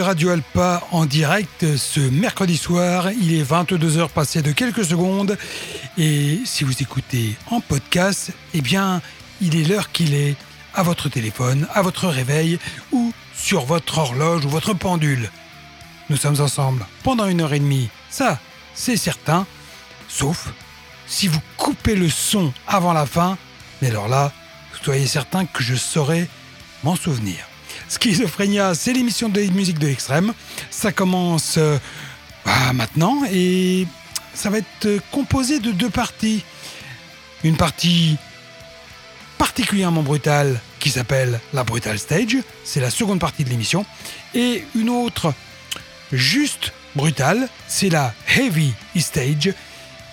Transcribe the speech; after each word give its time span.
Radio 0.00 0.30
Alpa 0.30 0.82
en 0.90 1.06
direct 1.06 1.76
ce 1.76 2.00
mercredi 2.00 2.56
soir, 2.56 3.10
il 3.12 3.32
est 3.34 3.42
22h 3.42 4.08
passé 4.08 4.42
de 4.42 4.50
quelques 4.50 4.84
secondes. 4.84 5.38
Et 5.96 6.40
si 6.44 6.64
vous 6.64 6.82
écoutez 6.82 7.36
en 7.50 7.60
podcast, 7.60 8.32
eh 8.54 8.60
bien, 8.60 9.00
il 9.40 9.56
est 9.56 9.64
l'heure 9.64 9.92
qu'il 9.92 10.14
est 10.14 10.36
à 10.74 10.82
votre 10.82 11.08
téléphone, 11.08 11.68
à 11.72 11.82
votre 11.82 12.08
réveil 12.08 12.58
ou 12.92 13.12
sur 13.36 13.64
votre 13.66 13.98
horloge 13.98 14.44
ou 14.44 14.48
votre 14.48 14.74
pendule. 14.74 15.30
Nous 16.10 16.16
sommes 16.16 16.40
ensemble 16.40 16.86
pendant 17.02 17.26
une 17.26 17.40
heure 17.40 17.54
et 17.54 17.60
demie, 17.60 17.88
ça, 18.10 18.40
c'est 18.74 18.96
certain. 18.96 19.46
Sauf 20.08 20.52
si 21.06 21.28
vous 21.28 21.40
coupez 21.56 21.94
le 21.94 22.08
son 22.08 22.52
avant 22.66 22.92
la 22.92 23.06
fin, 23.06 23.38
mais 23.80 23.90
alors 23.90 24.08
là, 24.08 24.32
soyez 24.82 25.06
certain 25.06 25.46
que 25.46 25.62
je 25.62 25.74
saurai 25.74 26.28
m'en 26.82 26.96
souvenir. 26.96 27.46
Schizophrénia, 27.88 28.74
c'est 28.74 28.92
l'émission 28.92 29.28
de 29.28 29.40
musique 29.40 29.78
de 29.78 29.86
l'extrême. 29.86 30.32
Ça 30.70 30.92
commence 30.92 31.56
euh, 31.58 31.78
bah, 32.44 32.72
maintenant 32.72 33.22
et 33.30 33.86
ça 34.34 34.50
va 34.50 34.58
être 34.58 35.00
composé 35.10 35.60
de 35.60 35.70
deux 35.70 35.90
parties. 35.90 36.44
Une 37.42 37.56
partie 37.56 38.16
particulièrement 39.38 40.02
brutale 40.02 40.60
qui 40.80 40.90
s'appelle 40.90 41.40
la 41.52 41.64
Brutal 41.64 41.98
Stage, 41.98 42.38
c'est 42.64 42.80
la 42.80 42.90
seconde 42.90 43.20
partie 43.20 43.44
de 43.44 43.50
l'émission, 43.50 43.86
et 44.34 44.64
une 44.74 44.90
autre 44.90 45.32
juste 46.12 46.72
brutale, 46.94 47.48
c'est 47.66 47.88
la 47.88 48.14
Heavy 48.36 48.72
Stage 48.96 49.52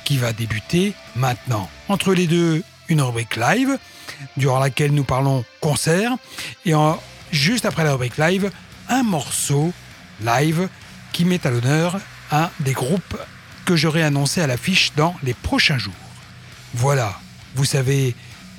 qui 0.04 0.18
va 0.18 0.34
débuter 0.34 0.94
maintenant. 1.16 1.70
Entre 1.90 2.14
les 2.14 2.28
deux, 2.28 2.64
une 2.90 3.02
rubrique 3.02 3.36
live 3.36 3.78
durant 4.38 4.60
laquelle 4.60 4.92
nous 4.92 5.04
parlons 5.04 5.46
concert 5.62 6.18
et 6.66 6.74
en, 6.74 7.02
juste 7.32 7.66
après 7.66 7.84
la 7.84 7.94
rubrique 7.94 8.18
live, 8.18 8.52
un 8.90 9.04
morceau 9.04 9.74
live 10.24 10.68
qui 11.14 11.26
met 11.26 11.46
à 11.46 11.52
l'honneur 11.52 12.00
un 12.32 12.50
des 12.60 12.74
groupes 12.74 13.18
que 13.66 13.76
j'aurai 13.76 14.04
annoncé 14.04 14.42
à 14.42 14.48
l'affiche 14.48 14.94
dans 14.96 15.16
les 15.24 15.34
prochains 15.34 15.78
jours. 15.78 15.94
Voilà, 16.74 17.20
vous 17.56 17.66
savez 17.66 18.16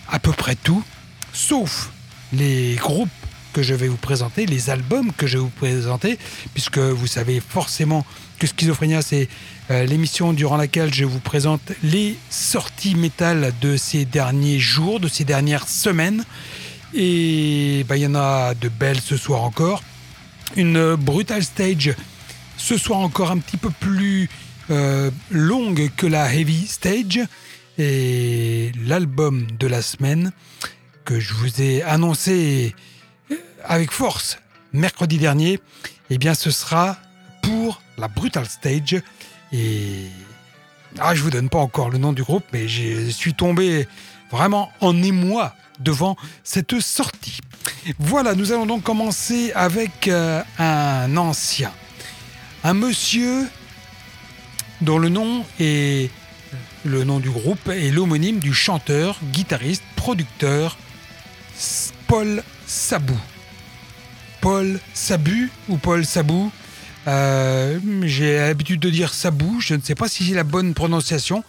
à 0.09 0.19
peu 0.19 0.33
près 0.33 0.55
tout, 0.55 0.85
sauf 1.33 1.91
les 2.33 2.75
groupes 2.77 3.09
que 3.53 3.63
je 3.63 3.75
vais 3.75 3.89
vous 3.89 3.97
présenter, 3.97 4.47
les 4.47 4.71
albums 4.71 5.13
que 5.13 5.27
je 5.27 5.37
vais 5.37 5.45
vous 5.45 5.51
présenter, 5.51 6.19
puisque 6.55 6.79
vous 6.79 7.07
savez 7.07 7.41
forcément 7.41 8.05
que 8.39 8.47
Schizophrénia, 8.47 9.03
c'est 9.03 9.29
euh, 9.71 9.85
l'émission 9.85 10.33
durant 10.33 10.57
laquelle 10.57 10.93
je 10.93 11.05
vous 11.05 11.21
présente 11.21 11.73
les 11.83 12.17
sorties 12.31 12.95
métal 12.95 13.53
de 13.61 13.77
ces 13.77 14.05
derniers 14.05 14.59
jours, 14.59 15.01
de 15.01 15.09
ces 15.09 15.25
dernières 15.25 15.69
semaines. 15.69 16.25
Et 16.95 17.85
bah, 17.89 17.97
il 17.97 18.03
y 18.03 18.07
en 18.07 18.15
a 18.15 18.55
de 18.55 18.69
belles 18.69 19.01
ce 19.01 19.17
soir 19.17 19.43
encore. 19.43 19.83
Une 20.57 20.95
Brutal 20.97 21.43
Stage 21.43 21.95
ce 22.57 22.77
soir 22.77 22.99
encore 23.01 23.31
un 23.31 23.39
petit 23.39 23.57
peu 23.57 23.71
plus 23.71 24.29
euh, 24.71 25.11
longue 25.31 25.91
que 25.97 26.07
la 26.07 26.33
Heavy 26.33 26.67
Stage. 26.67 27.21
Et 27.79 28.71
l'album 28.85 29.47
de 29.59 29.67
la 29.67 29.81
semaine 29.81 30.33
que 31.05 31.19
je 31.19 31.33
vous 31.35 31.63
ai 31.63 31.83
annoncé 31.83 32.75
avec 33.65 33.91
force 33.91 34.39
mercredi 34.73 35.19
dernier, 35.19 35.59
eh 36.11 36.19
bien 36.19 36.35
ce 36.35 36.51
sera 36.51 36.99
pour 37.43 37.81
la 37.97 38.09
Brutal 38.09 38.47
Stage. 38.47 39.03
Et 39.53 40.07
ah, 40.99 41.15
je 41.15 41.23
vous 41.23 41.31
donne 41.31 41.49
pas 41.49 41.59
encore 41.59 41.89
le 41.89 41.99
nom 41.99 42.13
du 42.13 42.23
groupe, 42.23 42.45
mais 42.53 42.69
je 42.69 43.09
suis 43.09 43.35
tombé 43.35 43.89
vraiment 44.31 44.71
en 44.81 45.03
émoi 45.03 45.55
devant 45.81 46.17
cette 46.45 46.81
sortie. 46.81 47.39
Voilà, 47.99 48.35
nous 48.35 48.53
allons 48.53 48.67
donc 48.67 48.83
commencer 48.83 49.53
avec 49.55 50.09
euh, 50.09 50.43
un 50.59 51.17
ancien, 51.17 51.73
un 52.65 52.75
monsieur 52.75 53.47
dont 54.81 54.99
le 54.99 55.09
nom 55.09 55.45
est 55.61 56.11
le 56.85 57.05
nom 57.05 57.21
du 57.21 57.31
groupe 57.31 57.69
est 57.69 57.91
l'homonyme 57.91 58.41
du 58.41 58.53
chanteur, 58.53 59.19
guitariste, 59.33 59.85
producteur 59.95 60.77
Paul 62.09 62.43
Sabou. 62.67 63.17
Paul 64.41 64.81
Sabu 64.93 65.51
ou 65.69 65.77
Paul 65.77 66.05
Sabou. 66.05 66.51
Euh, 67.07 67.79
j'ai 68.03 68.39
l'habitude 68.39 68.81
de 68.81 68.91
dire 68.91 69.15
Sabou, 69.15 69.61
je 69.61 69.75
ne 69.75 69.81
sais 69.81 69.95
pas 69.95 70.09
si 70.09 70.25
c'est 70.25 70.35
la 70.35 70.43
bonne 70.43 70.75
prononciation, 70.75 71.45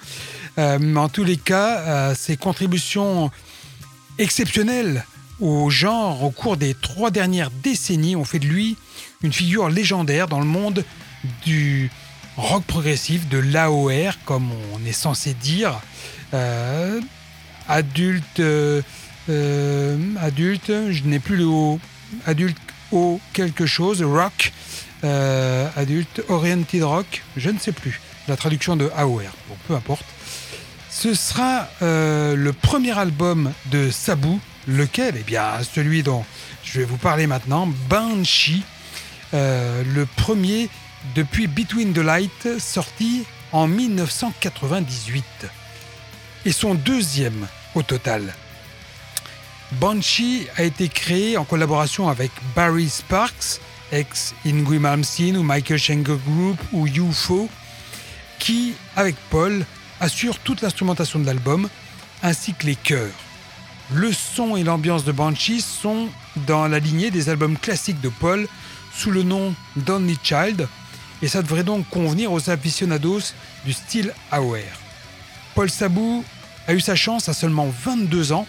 euh, 0.60 0.78
mais 0.80 1.00
en 1.00 1.10
tous 1.10 1.24
les 1.24 1.38
cas, 1.38 2.14
ses 2.16 2.38
contributions 2.38 3.32
exceptionnelles 4.18 5.06
au 5.40 5.70
genre 5.70 6.24
au 6.24 6.32
cours 6.32 6.58
des 6.58 6.74
trois 6.74 7.12
dernières 7.12 7.52
décennies 7.52 8.16
ont 8.16 8.26
fait 8.26 8.40
de 8.40 8.48
lui 8.48 8.78
une 9.24 9.34
figure 9.34 9.70
légendaire 9.70 10.28
dans 10.28 10.40
le 10.40 10.46
monde 10.46 10.84
du 11.46 11.90
rock 12.38 12.64
progressif, 12.66 13.28
de 13.30 13.38
l'AOR, 13.38 14.14
comme 14.26 14.50
on 14.74 14.86
est 14.86 14.92
censé 14.92 15.34
dire. 15.34 15.80
adulte, 17.68 18.42
adulte, 20.20 20.72
je 20.92 21.04
n'ai 21.04 21.20
plus 21.20 21.38
le 21.38 21.46
haut. 21.46 21.80
Adulte 22.26 22.58
quelque 23.34 23.66
chose, 23.66 24.04
rock, 24.04 24.52
euh, 25.04 25.68
adulte, 25.76 26.22
oriented 26.30 26.84
rock, 26.84 27.24
je 27.38 27.50
ne 27.50 27.60
sais 27.60 27.72
plus, 27.72 28.00
la 28.28 28.38
traduction 28.38 28.76
de 28.76 28.90
AOR, 28.96 29.22
bon, 29.50 29.56
peu 29.68 29.76
importe. 29.76 30.06
Ce 30.96 31.16
sera 31.16 31.68
euh, 31.82 32.36
le 32.36 32.54
premier 32.54 32.98
album 32.98 33.52
de 33.72 33.90
Sabu, 33.90 34.38
lequel? 34.68 35.16
Eh 35.20 35.24
bien, 35.24 35.46
celui 35.64 36.04
dont 36.04 36.24
je 36.64 36.80
vais 36.80 36.86
vous 36.86 36.98
parler 36.98 37.26
maintenant, 37.26 37.68
Banshee, 37.90 38.64
euh, 39.34 39.84
le 39.96 40.06
premier 40.06 40.70
depuis 41.16 41.48
Between 41.48 41.94
the 41.94 41.98
Light, 41.98 42.60
sorti 42.60 43.26
en 43.52 43.68
1998. 43.68 45.26
Et 46.46 46.52
son 46.52 46.76
deuxième 46.76 47.48
au 47.74 47.82
total, 47.82 48.32
Banshee 49.74 50.48
a 50.58 50.64
été 50.64 50.90
créé 50.90 51.38
en 51.38 51.44
collaboration 51.44 52.08
avec 52.08 52.32
Barry 52.56 52.88
Sparks, 52.88 53.60
ex 53.92 54.36
Ingrid 54.46 54.80
Malmsteen 54.80 55.38
ou 55.38 55.44
Michael 55.44 55.80
Schenker 55.80 56.18
Group 56.26 56.60
ou 56.72 56.86
UFO, 56.86 57.50
qui, 58.38 58.76
avec 58.96 59.16
Paul, 59.32 59.66
assure 60.00 60.40
toute 60.40 60.62
l'instrumentation 60.62 61.20
de 61.20 61.26
l'album 61.26 61.70
ainsi 62.22 62.54
que 62.54 62.66
les 62.66 62.76
chœurs. 62.76 63.14
Le 63.94 64.12
son 64.14 64.56
et 64.56 64.64
l'ambiance 64.64 65.04
de 65.04 65.12
Banshee 65.12 65.62
sont 65.62 66.08
dans 66.48 66.68
la 66.68 66.80
lignée 66.80 67.12
des 67.12 67.30
albums 67.30 67.58
classiques 67.58 68.02
de 68.02 68.10
Paul 68.10 68.48
sous 68.96 69.12
le 69.12 69.24
nom 69.24 69.54
d'Only 69.76 70.18
Child 70.24 70.68
et 71.22 71.28
ça 71.28 71.42
devrait 71.42 71.64
donc 71.64 71.88
convenir 71.90 72.32
aux 72.32 72.50
aficionados 72.50 73.34
du 73.66 73.74
style 73.74 74.14
AOR. 74.32 74.58
Paul 75.56 75.70
Sabou 75.70 76.24
a 76.68 76.74
eu 76.74 76.80
sa 76.80 76.96
chance 76.96 77.30
à 77.30 77.34
seulement 77.34 77.72
22 77.84 78.32
ans 78.32 78.48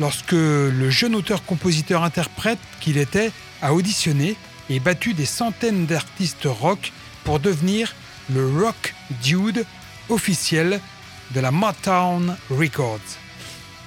lorsque 0.00 0.32
le 0.32 0.90
jeune 0.90 1.14
auteur-compositeur-interprète 1.14 2.58
qu'il 2.80 2.98
était 2.98 3.32
a 3.62 3.72
auditionné 3.72 4.36
et 4.68 4.80
battu 4.80 5.14
des 5.14 5.26
centaines 5.26 5.86
d'artistes 5.86 6.44
rock 6.44 6.92
pour 7.24 7.40
devenir 7.40 7.94
le 8.32 8.46
rock 8.46 8.94
dude 9.22 9.64
officiel 10.08 10.80
de 11.34 11.40
la 11.40 11.50
Motown 11.50 12.36
Records. 12.50 13.00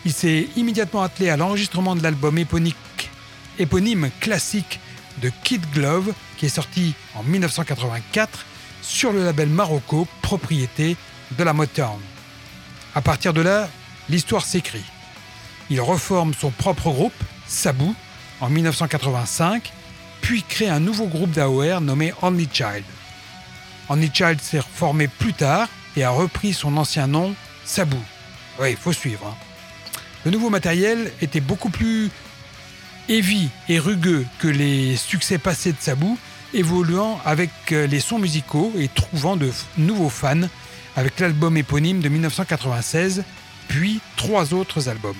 Il 0.06 0.13
s'est 0.13 0.48
immédiatement 0.56 1.01
attelé 1.01 1.30
à 1.30 1.38
l'enregistrement 1.38 1.95
de 1.95 2.04
l'album 2.04 2.38
éponyme 2.38 4.10
classique 4.19 4.80
de 5.21 5.31
Kid 5.44 5.62
Glove 5.74 6.13
qui 6.38 6.45
est 6.45 6.50
sorti 6.50 6.94
en 7.16 7.24
1984 7.24 8.45
sur 8.81 9.12
le 9.12 9.25
label 9.25 9.50
Marocco, 9.50 10.07
propriété 10.21 10.95
de 11.38 11.44
la 11.44 11.54
Motown. 11.54 12.00
À 12.95 13.01
partir 13.01 13.33
de 13.33 13.42
là, 13.42 13.69
l'histoire 14.10 14.45
s'écrit. 14.45 14.86
Il 15.69 15.81
reforme 15.81 16.33
son 16.33 16.50
propre 16.50 16.89
groupe, 16.89 17.13
Sabu, 17.45 17.92
en 18.42 18.50
1985, 18.50 19.72
puis 20.22 20.44
crée 20.44 20.69
un 20.69 20.80
nouveau 20.80 21.06
groupe 21.07 21.31
d'AOR 21.31 21.81
nommé 21.81 22.13
Only 22.22 22.48
Child. 22.51 22.83
Only 23.89 24.10
Child 24.13 24.42
s'est 24.42 24.60
reformé 24.60 25.07
plus 25.07 25.33
tard 25.33 25.68
a 26.04 26.10
repris 26.10 26.54
son 26.54 26.78
ancien 26.78 27.07
nom, 27.07 27.36
Sabu. 27.66 27.98
Oui, 28.60 28.72
il 28.72 28.78
faut 28.78 28.94
suivre. 28.94 29.28
Hein. 29.28 29.36
Le 30.25 30.31
nouveau 30.31 30.50
matériel 30.50 31.12
était 31.22 31.40
beaucoup 31.40 31.69
plus 31.69 32.10
heavy 33.07 33.50
et 33.68 33.80
rugueux 33.80 34.25
que 34.40 34.48
les 34.48 34.96
succès 34.96 35.38
passés 35.38 35.72
de 35.72 35.78
Sabu, 35.80 36.16
évoluant 36.54 37.19
avec 37.25 37.50
euh, 37.72 37.88
les 37.88 38.00
sons 38.00 38.19
musicaux 38.19 38.74
et 38.78 38.88
trouvant 38.88 39.36
de 39.36 39.51
nouveaux 39.78 40.10
fans 40.10 40.48
avec 40.96 41.19
l'album 41.19 41.56
éponyme 41.57 42.01
de 42.01 42.10
1996, 42.10 43.24
puis 43.68 44.01
trois 44.18 44.54
autres 44.54 44.90
albums. 44.90 45.16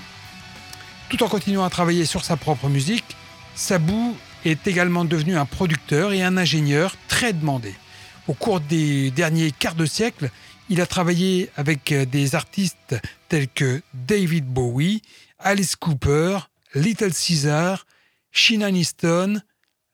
Tout 1.10 1.24
en 1.24 1.28
continuant 1.28 1.64
à 1.64 1.70
travailler 1.70 2.06
sur 2.06 2.26
sa 2.26 2.38
propre 2.38 2.68
musique, 2.68 3.16
Sabou 3.56 4.16
est 4.46 4.68
également 4.68 5.06
devenu 5.06 5.38
un 5.38 5.46
producteur 5.46 6.14
et 6.14 6.24
un 6.24 6.38
ingénieur 6.38 6.96
très 7.08 7.34
demandé. 7.34 7.74
Au 8.28 8.34
cours 8.34 8.60
des 8.60 9.12
derniers 9.12 9.52
quarts 9.52 9.76
de 9.76 9.86
siècle, 9.86 10.30
il 10.70 10.82
a 10.82 10.86
travaillé 10.86 11.50
avec 11.56 11.94
des 11.94 12.36
artistes 12.36 12.96
tels 13.28 13.50
que 13.50 13.82
David 13.94 14.46
Bowie, 14.46 15.02
Alice 15.40 15.76
Cooper, 15.76 16.40
Little 16.76 17.14
Caesar, 17.14 17.86
Sheena 18.32 18.70
Easton, 18.70 19.42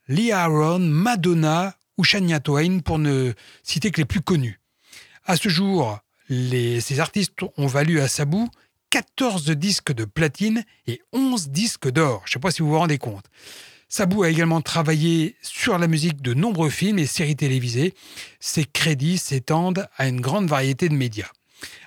Lee 0.08 0.32
Aaron, 0.32 0.80
Madonna 0.80 1.76
ou 1.98 2.04
Shania 2.04 2.40
Twain 2.40 2.80
pour 2.80 3.00
ne 3.00 3.34
citer 3.64 3.92
que 3.92 4.02
les 4.02 4.06
plus 4.06 4.22
connus. 4.22 4.60
À 5.26 5.38
ce 5.38 5.50
jour, 5.50 6.00
ces 6.30 7.00
artistes 7.00 7.34
ont 7.58 7.68
valu 7.68 8.02
à 8.02 8.08
Sabou 8.08 8.50
14 8.90 9.50
disques 9.52 9.94
de 9.94 10.06
platine 10.06 10.64
et 10.88 11.02
11 11.14 11.50
disques 11.50 11.90
d'or. 11.90 12.22
Je 12.26 12.32
ne 12.32 12.34
sais 12.34 12.40
pas 12.40 12.52
si 12.52 12.62
vous 12.62 12.70
vous 12.70 12.80
rendez 12.80 12.98
compte. 12.98 13.26
Sabou 13.88 14.24
a 14.24 14.30
également 14.30 14.62
travaillé 14.62 15.36
sur 15.42 15.78
la 15.78 15.88
musique 15.88 16.22
de 16.22 16.34
nombreux 16.34 16.70
films 16.70 17.00
et 17.00 17.06
séries 17.06 17.36
télévisées. 17.36 17.94
Ses 18.40 18.66
crédits 18.66 19.18
s'étendent 19.18 19.88
à 19.98 20.08
une 20.08 20.22
grande 20.22 20.48
variété 20.48 20.90
de 20.90 20.96
médias. 20.96 21.30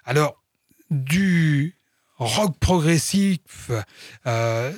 Alors, 0.05 0.43
du 0.91 1.75
rock 2.17 2.59
progressif, 2.59 3.71
euh, 4.27 4.73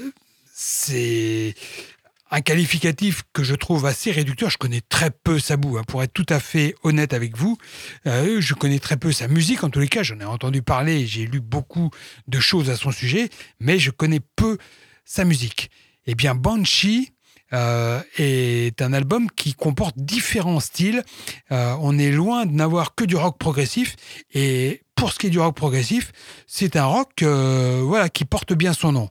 c'est 0.52 1.54
un 2.30 2.40
qualificatif 2.40 3.22
que 3.32 3.42
je 3.42 3.54
trouve 3.54 3.86
assez 3.86 4.10
réducteur. 4.12 4.50
Je 4.50 4.58
connais 4.58 4.80
très 4.80 5.10
peu 5.10 5.38
Sabou, 5.38 5.78
hein, 5.78 5.84
pour 5.86 6.02
être 6.02 6.12
tout 6.12 6.26
à 6.28 6.40
fait 6.40 6.74
honnête 6.82 7.12
avec 7.12 7.36
vous. 7.36 7.58
Euh, 8.06 8.40
je 8.40 8.54
connais 8.54 8.78
très 8.78 8.96
peu 8.96 9.12
sa 9.12 9.28
musique, 9.28 9.64
en 9.64 9.70
tous 9.70 9.80
les 9.80 9.88
cas, 9.88 10.02
j'en 10.02 10.20
ai 10.20 10.24
entendu 10.24 10.62
parler, 10.62 11.06
j'ai 11.06 11.26
lu 11.26 11.40
beaucoup 11.40 11.90
de 12.28 12.40
choses 12.40 12.70
à 12.70 12.76
son 12.76 12.92
sujet, 12.92 13.28
mais 13.58 13.78
je 13.78 13.90
connais 13.90 14.20
peu 14.36 14.58
sa 15.04 15.24
musique. 15.24 15.70
Eh 16.06 16.14
bien, 16.14 16.34
Banshee 16.34 17.12
euh, 17.52 18.00
est 18.16 18.80
un 18.80 18.92
album 18.92 19.30
qui 19.30 19.54
comporte 19.54 19.96
différents 19.98 20.60
styles. 20.60 21.02
Euh, 21.52 21.74
on 21.80 21.98
est 21.98 22.10
loin 22.10 22.46
de 22.46 22.52
n'avoir 22.52 22.94
que 22.94 23.04
du 23.04 23.16
rock 23.16 23.38
progressif. 23.38 23.96
Et 24.32 24.82
pour 24.94 25.12
ce 25.12 25.18
qui 25.18 25.26
est 25.28 25.30
du 25.30 25.40
rock 25.40 25.56
progressif, 25.56 26.12
c'est 26.46 26.76
un 26.76 26.86
rock 26.86 27.22
voilà, 27.22 28.08
qui 28.08 28.24
porte 28.24 28.52
bien 28.52 28.72
son 28.72 28.92
nom. 28.92 29.08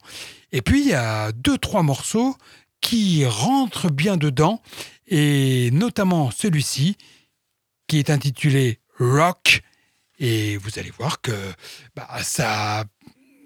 Et 0.51 0.62
puis, 0.62 0.81
il 0.81 0.88
y 0.88 0.94
a 0.94 1.31
deux, 1.31 1.57
trois 1.57 1.83
morceaux 1.83 2.36
qui 2.81 3.25
rentrent 3.25 3.89
bien 3.89 4.18
dedans, 4.18 4.62
et 5.07 5.69
notamment 5.71 6.31
celui-ci, 6.31 6.97
qui 7.88 8.00
est 8.00 8.09
intitulé 8.09 8.80
Rock. 9.00 9.62
Et 10.19 10.57
vous 10.57 10.77
allez 10.77 10.92
voir 10.92 11.21
que 11.21 11.31
bah, 11.95 12.07
ça 12.21 12.83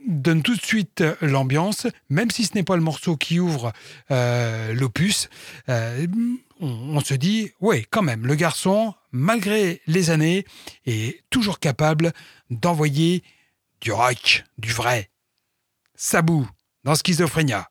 donne 0.08 0.42
tout 0.44 0.56
de 0.56 0.62
suite 0.62 1.04
l'ambiance, 1.22 1.88
même 2.10 2.32
si 2.32 2.46
ce 2.46 2.56
n'est 2.56 2.64
pas 2.64 2.76
le 2.76 2.82
morceau 2.82 3.18
qui 3.18 3.40
ouvre 3.40 3.74
euh, 4.12 4.74
l'opus. 4.74 5.30
Euh, 5.70 6.06
on, 6.60 7.00
se 7.02 7.14
dit, 7.14 7.52
ouais, 7.60 7.86
quand 7.90 8.02
même, 8.02 8.26
le 8.26 8.36
garçon, 8.36 8.94
malgré 9.12 9.82
les 9.88 10.10
années, 10.10 10.46
est 10.86 11.24
toujours 11.30 11.60
capable 11.60 12.14
d'envoyer 12.50 13.24
du 13.82 13.92
rock, 13.92 14.46
du 14.58 14.72
vrai. 14.72 15.10
Sabou 15.96 16.48
dans 16.84 16.96
Schizophrénia. 16.96 17.70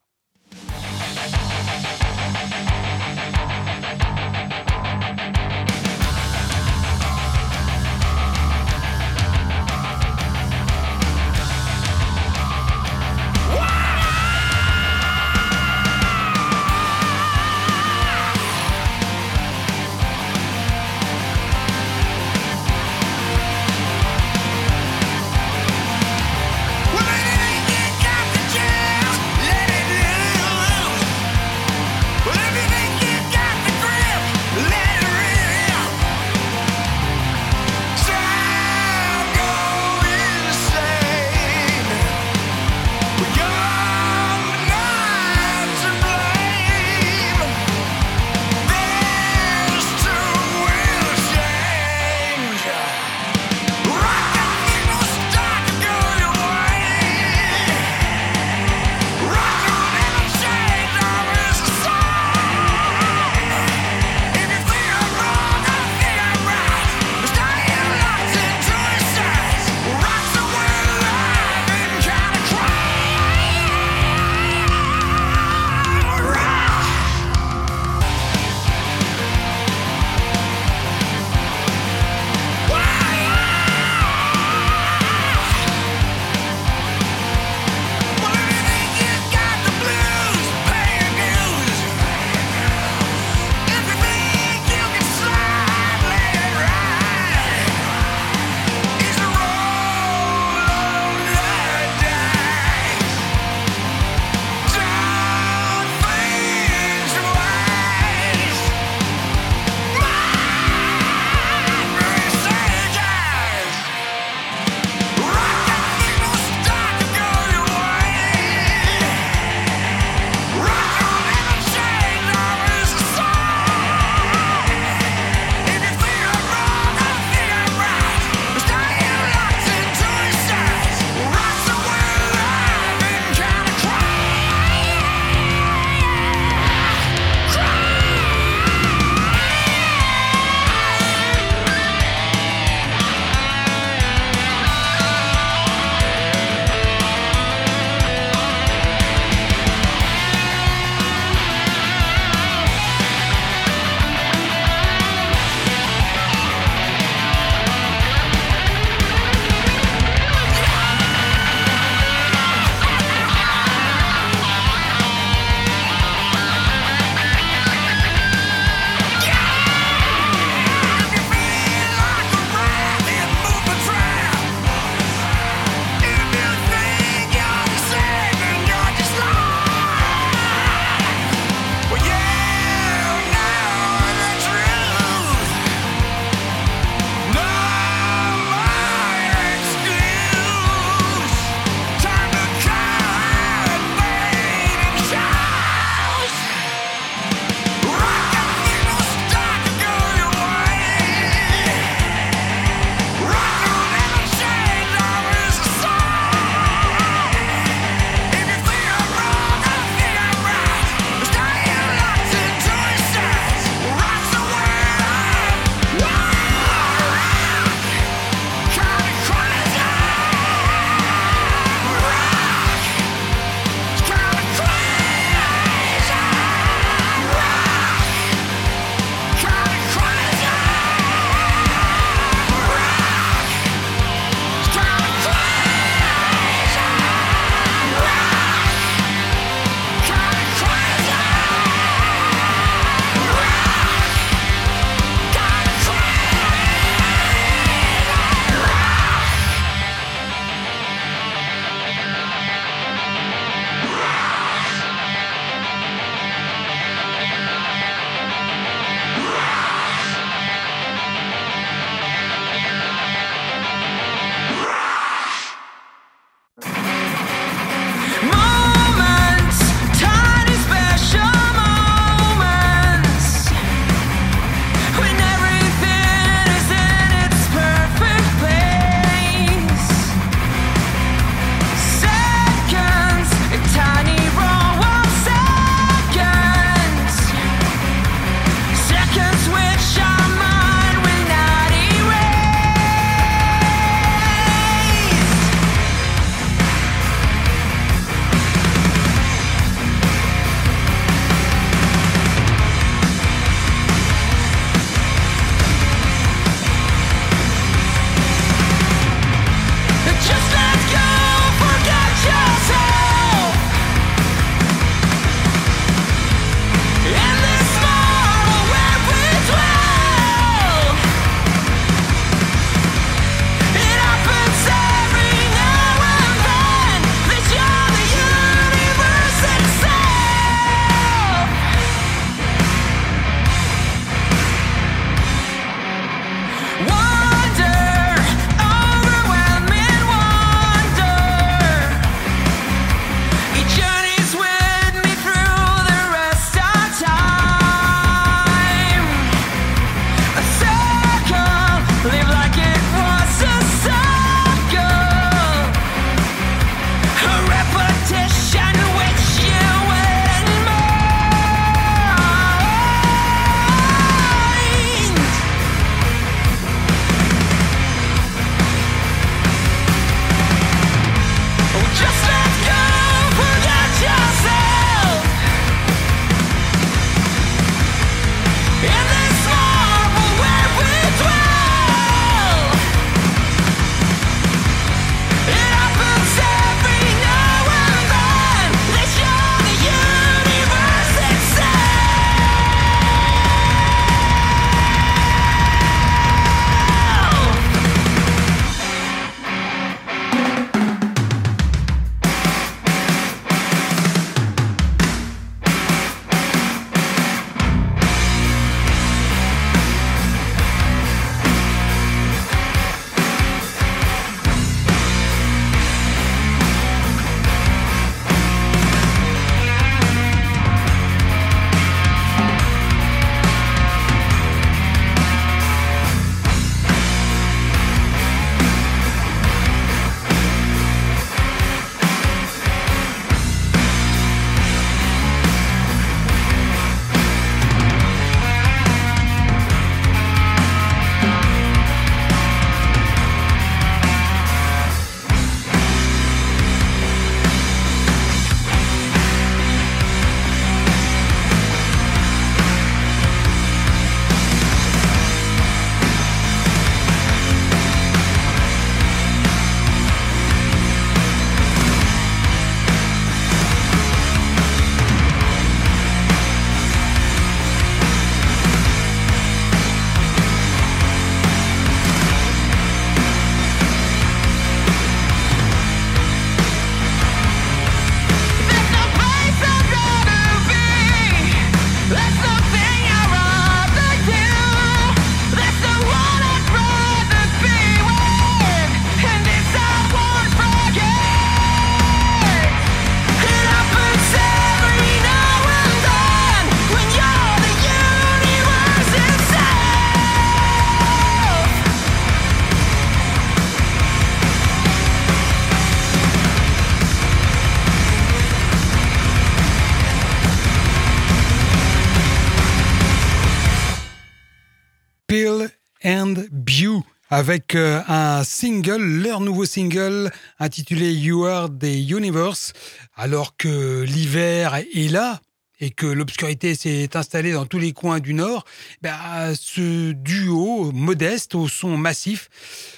Avec 517.32 517.76
euh, 517.76 518.02
un 518.08 518.44
single, 518.44 519.00
leur 519.00 519.40
nouveau 519.40 519.64
single 519.64 520.30
intitulé 520.58 521.14
You 521.14 521.46
Are 521.46 521.70
the 521.70 521.84
Universe, 521.84 522.74
alors 523.16 523.56
que 523.56 524.02
l'hiver 524.02 524.74
est 524.74 525.10
là 525.10 525.40
et 525.80 525.92
que 525.92 526.04
l'obscurité 526.04 526.74
s'est 526.74 527.16
installée 527.16 527.52
dans 527.52 527.64
tous 527.64 527.78
les 527.78 527.94
coins 527.94 528.20
du 528.20 528.34
Nord, 528.34 528.66
bah, 529.00 529.54
ce 529.54 530.12
duo 530.12 530.92
modeste 530.92 531.54
au 531.54 531.68
son 531.68 531.96
massif 531.96 532.50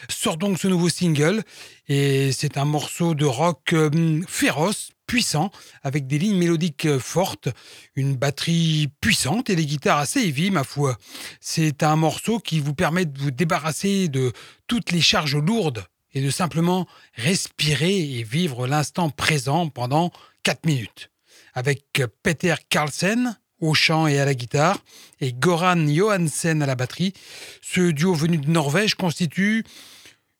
sort 0.08 0.36
donc 0.36 0.58
ce 0.58 0.66
nouveau 0.66 0.88
single. 0.88 1.44
Et 1.86 2.32
c'est 2.32 2.58
un 2.58 2.64
morceau 2.64 3.14
de 3.14 3.26
rock 3.26 3.72
euh, 3.72 4.20
féroce, 4.26 4.93
puissant, 5.06 5.50
avec 5.82 6.06
des 6.06 6.18
lignes 6.18 6.38
mélodiques 6.38 6.86
euh, 6.86 6.98
fortes, 6.98 7.48
une 7.96 8.16
batterie 8.16 8.88
puissante 9.00 9.50
et 9.50 9.56
des 9.56 9.66
guitares 9.66 9.98
assez 9.98 10.20
heavy, 10.20 10.50
ma 10.50 10.64
foi. 10.64 10.98
C'est 11.40 11.82
un 11.82 11.96
morceau 11.96 12.38
qui 12.38 12.60
vous 12.60 12.74
permet 12.74 13.04
de 13.04 13.18
vous 13.18 13.30
débarrasser 13.30 14.08
de 14.08 14.32
toutes 14.66 14.92
les 14.92 15.00
charges 15.00 15.36
lourdes 15.36 15.84
et 16.12 16.20
de 16.20 16.30
simplement 16.30 16.86
respirer 17.14 18.18
et 18.18 18.22
vivre 18.22 18.66
l'instant 18.66 19.10
présent 19.10 19.68
pendant 19.68 20.12
4 20.44 20.66
minutes. 20.66 21.10
Avec 21.54 22.02
Peter 22.22 22.54
Carlsen 22.68 23.36
au 23.60 23.74
chant 23.74 24.06
et 24.06 24.18
à 24.18 24.24
la 24.24 24.34
guitare 24.34 24.78
et 25.20 25.32
Goran 25.32 25.86
Johansen 25.86 26.62
à 26.62 26.66
la 26.66 26.74
batterie, 26.74 27.14
ce 27.62 27.90
duo 27.90 28.14
venu 28.14 28.38
de 28.38 28.50
Norvège 28.50 28.94
constitue 28.94 29.64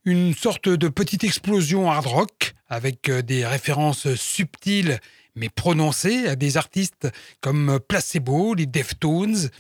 une 0.05 0.35
sorte 0.35 0.68
de 0.68 0.88
petite 0.88 1.24
explosion 1.24 1.90
hard 1.90 2.07
rock 2.07 2.54
avec 2.68 3.09
euh, 3.09 3.22
des 3.22 3.46
références 3.46 4.14
subtiles 4.14 5.00
mais 5.37 5.48
prononcées 5.48 6.29
à 6.29 6.37
des 6.37 6.57
artistes 6.57 7.09
comme 7.40 7.81
Placebo, 7.88 8.55
les 8.55 8.66
Deftones, 8.66 9.50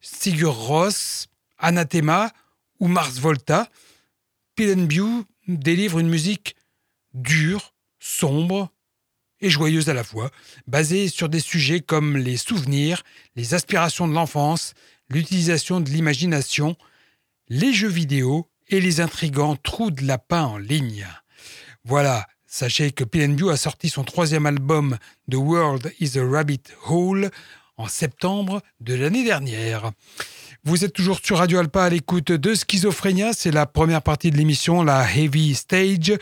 Sigur 0.00 0.54
Ross, 0.54 1.26
Anathema 1.58 2.32
ou 2.78 2.88
Mars 2.88 3.18
Volta. 3.18 3.68
Pillenview 4.54 5.24
délivre 5.48 5.98
une 5.98 6.08
musique 6.08 6.54
dure, 7.12 7.74
sombre 7.98 8.70
et 9.40 9.50
joyeuse 9.50 9.88
à 9.88 9.94
la 9.94 10.04
fois, 10.04 10.30
basée 10.66 11.08
sur 11.08 11.28
des 11.28 11.40
sujets 11.40 11.80
comme 11.80 12.16
les 12.16 12.36
souvenirs, 12.36 13.02
les 13.36 13.54
aspirations 13.54 14.06
de 14.08 14.14
l'enfance, 14.14 14.74
l'utilisation 15.10 15.80
de 15.80 15.90
l'imagination, 15.90 16.76
les 17.48 17.72
jeux 17.72 17.88
vidéo 17.88 18.48
et 18.68 18.80
les 18.80 19.00
intrigants 19.00 19.56
trous 19.56 19.90
de 19.90 20.06
lapin 20.06 20.44
en 20.44 20.58
ligne. 20.58 21.06
Voilà, 21.84 22.26
sachez 22.54 22.92
que 22.92 23.02
PNB 23.02 23.50
a 23.50 23.56
sorti 23.56 23.88
son 23.88 24.04
troisième 24.04 24.46
album 24.46 24.96
The 25.28 25.34
World 25.34 25.92
is 25.98 26.16
a 26.16 26.24
Rabbit 26.24 26.62
Hole 26.86 27.30
en 27.76 27.88
septembre 27.88 28.62
de 28.78 28.94
l'année 28.94 29.24
dernière. 29.24 29.90
Vous 30.62 30.84
êtes 30.84 30.92
toujours 30.92 31.18
sur 31.20 31.38
Radio 31.38 31.58
Alpa 31.58 31.82
à 31.82 31.90
l'écoute 31.90 32.30
de 32.30 32.54
Schizophrénia, 32.54 33.32
c'est 33.32 33.50
la 33.50 33.66
première 33.66 34.02
partie 34.02 34.30
de 34.30 34.36
l'émission, 34.36 34.84
la 34.84 35.04
Heavy 35.04 35.56
Stage. 35.56 36.12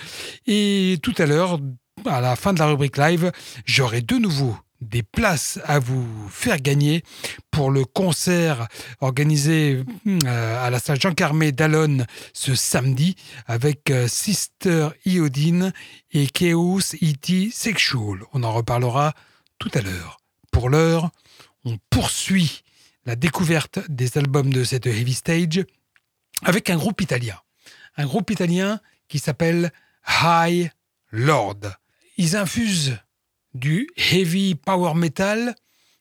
Et 0.46 0.98
tout 1.02 1.14
à 1.18 1.26
l'heure, 1.26 1.60
à 2.06 2.22
la 2.22 2.34
fin 2.34 2.54
de 2.54 2.60
la 2.60 2.66
rubrique 2.66 2.96
live, 2.96 3.30
j'aurai 3.66 4.00
de 4.00 4.16
nouveau 4.16 4.56
des 4.82 5.02
places 5.02 5.58
à 5.64 5.78
vous 5.78 6.06
faire 6.28 6.60
gagner 6.60 7.02
pour 7.50 7.70
le 7.70 7.84
concert 7.84 8.68
organisé 9.00 9.84
euh, 10.06 10.66
à 10.66 10.70
la 10.70 10.78
salle 10.78 11.00
Jean 11.00 11.14
Carmé 11.14 11.52
d'Alonne 11.52 12.06
ce 12.32 12.54
samedi 12.54 13.16
avec 13.46 13.90
euh, 13.90 14.08
Sister 14.08 14.88
Iodine 15.04 15.72
et 16.10 16.26
Chaos 16.26 16.80
E.T. 16.80 17.50
Sexual. 17.52 18.20
On 18.32 18.42
en 18.42 18.52
reparlera 18.52 19.14
tout 19.58 19.70
à 19.74 19.80
l'heure. 19.80 20.18
Pour 20.50 20.68
l'heure, 20.68 21.10
on 21.64 21.78
poursuit 21.90 22.62
la 23.06 23.16
découverte 23.16 23.78
des 23.88 24.18
albums 24.18 24.52
de 24.52 24.64
cette 24.64 24.86
Heavy 24.86 25.14
Stage 25.14 25.64
avec 26.44 26.70
un 26.70 26.76
groupe 26.76 27.00
italien. 27.00 27.38
Un 27.96 28.06
groupe 28.06 28.30
italien 28.30 28.80
qui 29.08 29.18
s'appelle 29.18 29.72
High 30.22 30.70
Lord. 31.10 31.60
Ils 32.16 32.36
infusent 32.36 32.98
du 33.54 33.88
heavy 33.96 34.54
power 34.54 34.94
metal 34.94 35.54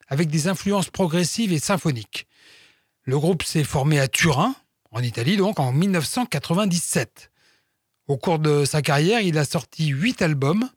avec 0.08 0.28
des 0.28 0.48
influences 0.48 0.90
progressives 0.90 1.52
et 1.52 1.58
symphoniques. 1.58 2.26
Le 3.04 3.18
groupe 3.18 3.42
s'est 3.42 3.64
formé 3.64 3.98
à 3.98 4.08
Turin, 4.08 4.54
en 4.90 5.02
Italie 5.02 5.36
donc, 5.36 5.58
en 5.58 5.72
1997. 5.72 7.30
Au 8.08 8.16
cours 8.16 8.38
de 8.38 8.64
sa 8.64 8.82
carrière, 8.82 9.20
il 9.20 9.38
a 9.38 9.44
sorti 9.44 9.88
huit 9.88 10.22
albums. 10.22 10.68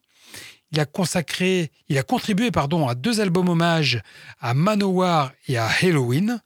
Il 0.72 0.80
a 0.80 0.86
consacré, 0.86 1.72
il 1.90 1.98
a 1.98 2.04
contribué 2.04 2.52
pardon, 2.52 2.88
à 2.88 2.96
deux 2.96 3.22
albums 3.22 3.50
hommages 3.50 4.02
à 4.40 4.54
Manowar 4.54 5.32
et 5.48 5.58
à 5.58 5.68
Halloween. 5.68 6.42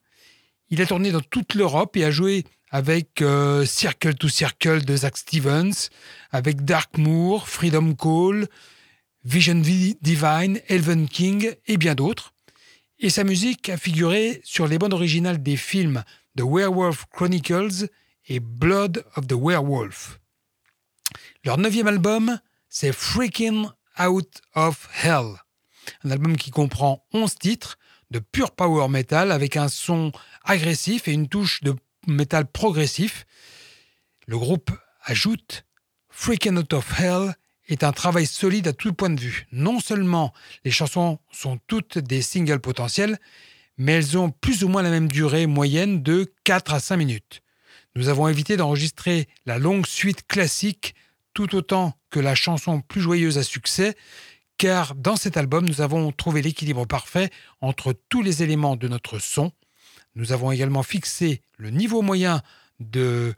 Il 0.69 0.81
a 0.81 0.85
tourné 0.85 1.11
dans 1.11 1.21
toute 1.21 1.55
l'Europe 1.55 1.95
et 1.97 2.05
a 2.05 2.11
joué 2.11 2.45
avec 2.69 3.21
euh, 3.21 3.65
Circle 3.65 4.13
to 4.15 4.27
Circle 4.27 4.85
de 4.85 4.95
Zach 4.95 5.17
Stevens, 5.17 5.89
avec 6.31 6.63
Dark 6.63 6.97
Moor, 6.97 7.47
Freedom 7.47 7.95
Call, 7.95 8.47
Vision 9.23 9.55
Divine, 9.55 10.61
Elven 10.67 11.07
King 11.07 11.53
et 11.67 11.77
bien 11.77 11.95
d'autres. 11.95 12.33
Et 12.99 13.09
sa 13.09 13.23
musique 13.23 13.69
a 13.69 13.77
figuré 13.77 14.41
sur 14.43 14.67
les 14.67 14.77
bandes 14.77 14.93
originales 14.93 15.41
des 15.41 15.57
films 15.57 16.03
The 16.37 16.41
Werewolf 16.41 17.05
Chronicles 17.11 17.89
et 18.27 18.39
Blood 18.39 19.03
of 19.15 19.27
the 19.27 19.33
Werewolf. 19.33 20.19
Leur 21.43 21.57
neuvième 21.57 21.87
album, 21.87 22.39
c'est 22.69 22.93
Freaking 22.93 23.67
Out 23.99 24.41
of 24.55 24.89
Hell, 25.03 25.35
un 26.03 26.11
album 26.11 26.37
qui 26.37 26.51
comprend 26.51 27.05
11 27.13 27.35
titres 27.35 27.77
de 28.11 28.19
pure 28.19 28.51
power 28.51 28.87
metal 28.87 29.31
avec 29.31 29.57
un 29.57 29.67
son 29.67 30.11
agressif 30.43 31.07
et 31.07 31.11
une 31.11 31.27
touche 31.27 31.61
de 31.61 31.75
métal 32.07 32.45
progressif. 32.47 33.25
Le 34.27 34.37
groupe 34.37 34.71
ajoute 35.03 35.65
Freaking 36.09 36.57
Out 36.57 36.73
of 36.73 36.99
Hell 36.99 37.35
est 37.69 37.83
un 37.83 37.91
travail 37.91 38.25
solide 38.25 38.67
à 38.67 38.73
tout 38.73 38.93
point 38.93 39.09
de 39.09 39.19
vue. 39.19 39.47
Non 39.51 39.79
seulement 39.79 40.33
les 40.65 40.71
chansons 40.71 41.19
sont 41.31 41.59
toutes 41.67 41.97
des 41.97 42.21
singles 42.21 42.59
potentiels, 42.59 43.17
mais 43.77 43.93
elles 43.93 44.17
ont 44.17 44.29
plus 44.29 44.63
ou 44.63 44.67
moins 44.67 44.81
la 44.81 44.89
même 44.89 45.07
durée 45.07 45.47
moyenne 45.47 46.03
de 46.03 46.33
4 46.43 46.73
à 46.73 46.79
5 46.79 46.97
minutes. 46.97 47.41
Nous 47.95 48.09
avons 48.09 48.27
évité 48.27 48.57
d'enregistrer 48.57 49.27
la 49.45 49.57
longue 49.57 49.85
suite 49.85 50.27
classique 50.27 50.95
tout 51.33 51.55
autant 51.55 51.93
que 52.09 52.19
la 52.19 52.35
chanson 52.35 52.81
plus 52.81 53.01
joyeuse 53.01 53.37
à 53.37 53.43
succès, 53.43 53.95
car 54.57 54.95
dans 54.95 55.15
cet 55.15 55.37
album, 55.37 55.65
nous 55.65 55.81
avons 55.81 56.11
trouvé 56.11 56.41
l'équilibre 56.41 56.85
parfait 56.85 57.29
entre 57.61 57.93
tous 58.09 58.21
les 58.21 58.43
éléments 58.43 58.75
de 58.75 58.87
notre 58.87 59.19
son. 59.19 59.51
Nous 60.15 60.33
avons 60.33 60.51
également 60.51 60.83
fixé 60.83 61.41
le 61.57 61.69
niveau 61.69 62.01
moyen 62.01 62.41
de 62.79 63.33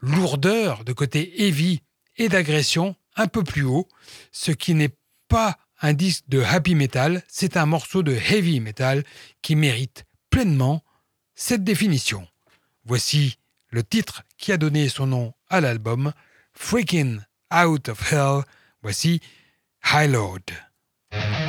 lourdeur, 0.00 0.84
de 0.84 0.92
côté 0.92 1.46
heavy 1.46 1.80
et 2.16 2.28
d'agression 2.28 2.94
un 3.16 3.26
peu 3.26 3.42
plus 3.42 3.64
haut, 3.64 3.88
ce 4.32 4.52
qui 4.52 4.74
n'est 4.74 4.94
pas 5.28 5.58
un 5.80 5.92
disque 5.92 6.24
de 6.28 6.40
happy 6.42 6.74
metal, 6.74 7.22
c'est 7.28 7.56
un 7.56 7.66
morceau 7.66 8.02
de 8.02 8.12
heavy 8.12 8.60
metal 8.60 9.04
qui 9.42 9.56
mérite 9.56 10.04
pleinement 10.30 10.82
cette 11.34 11.64
définition. 11.64 12.26
Voici 12.84 13.38
le 13.70 13.82
titre 13.82 14.22
qui 14.38 14.52
a 14.52 14.56
donné 14.56 14.88
son 14.88 15.06
nom 15.06 15.34
à 15.48 15.60
l'album, 15.60 16.12
Freaking 16.52 17.20
Out 17.52 17.88
of 17.88 18.12
Hell. 18.12 18.42
Voici 18.82 19.20
High 19.92 20.10
Lord. 20.10 21.45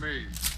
Me. 0.00 0.51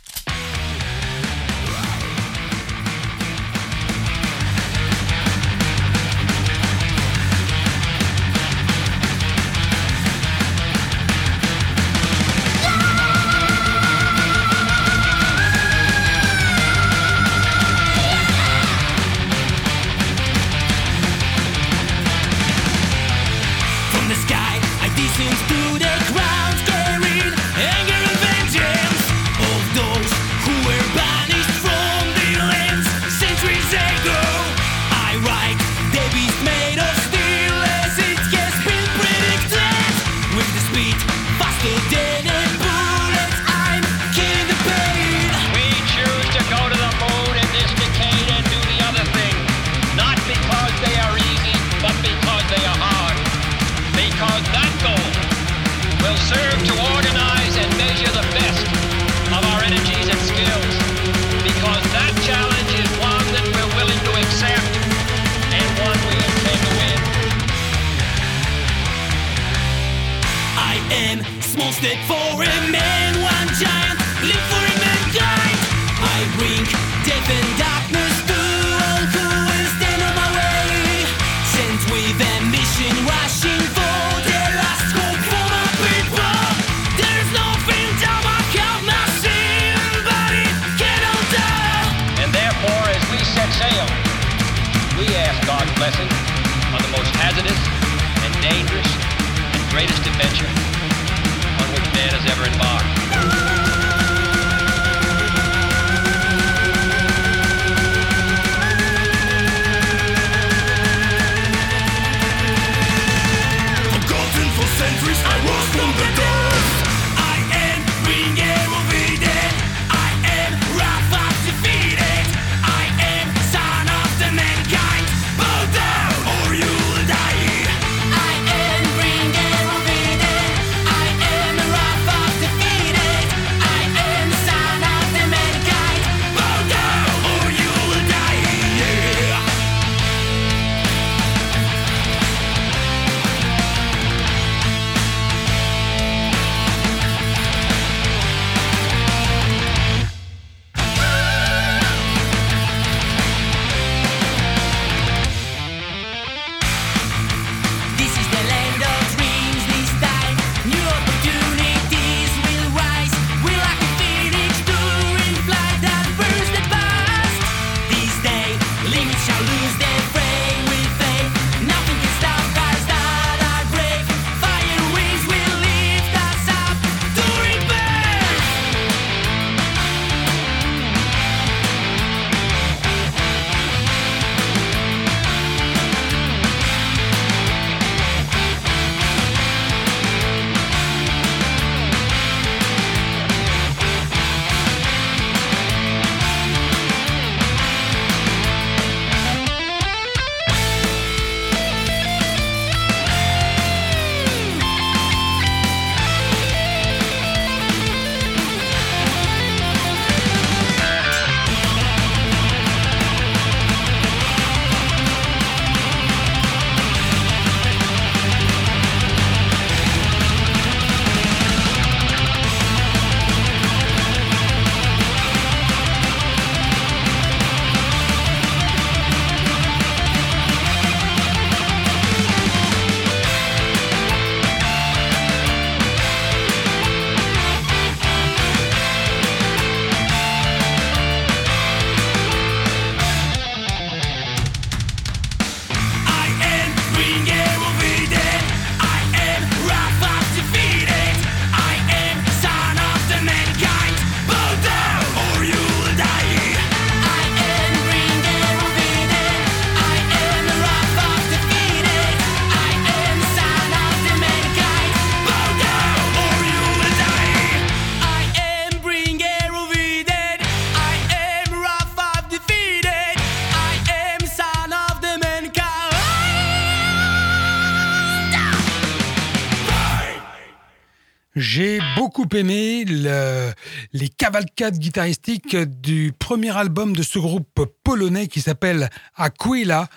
Aimé 282.34 282.84
les 282.84 284.08
cavalcades 284.08 284.78
guitaristiques 284.78 285.56
du 285.56 286.12
premier 286.18 286.56
album 286.56 286.94
de 286.94 287.02
ce 287.02 287.18
groupe 287.18 287.64
polonais 287.82 288.28
qui 288.28 288.40
s'appelle 288.40 288.90
Aquila. 289.16 289.88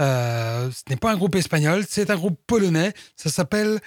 Euh, 0.00 0.70
ce 0.70 0.82
n'est 0.90 0.96
pas 0.96 1.12
un 1.12 1.16
groupe 1.16 1.34
espagnol, 1.34 1.84
c'est 1.88 2.10
un 2.10 2.16
groupe 2.16 2.38
polonais. 2.46 2.92
Ça 3.16 3.30
s'appelle 3.30 3.80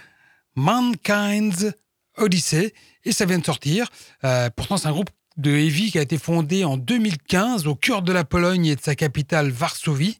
Mankind's 0.56 1.74
Odyssey, 2.18 2.74
et 3.04 3.12
ça 3.12 3.26
vient 3.26 3.40
de 3.40 3.46
sortir. 3.46 3.90
Euh, 4.24 4.50
pourtant, 4.56 4.78
c'est 4.78 4.88
un 4.88 4.92
groupe 4.92 5.10
de 5.38 5.52
heavy 5.52 5.92
qui 5.92 6.00
a 6.00 6.02
été 6.02 6.18
fondé 6.18 6.64
en 6.64 6.78
2015 6.78 7.68
au 7.68 7.76
cœur 7.76 8.02
de 8.02 8.14
la 8.14 8.24
Pologne 8.24 8.66
et 8.68 8.76
de 8.76 8.82
sa 8.82 8.96
capitale 8.96 9.50
Varsovie. 9.50 10.18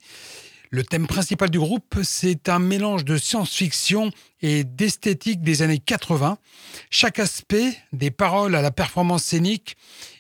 Le 0.72 0.84
thème 0.84 1.08
principal 1.08 1.50
du 1.50 1.60
groupe, 1.60 2.00
c'est 2.04 2.50
un 2.50 2.60
mélange 2.60 3.06
de 3.06 3.18
science-fiction 3.18 4.12
et 4.42 4.64
d'esthétique 4.64 5.42
des 5.42 5.62
années 5.62 5.80
80. 5.80 6.38
Chaque 6.90 7.20
aspect, 7.20 7.78
des 7.94 8.12
paroles 8.12 8.56
à 8.56 8.62
la 8.62 8.72
performance 8.72 9.24
scénique, 9.24 9.78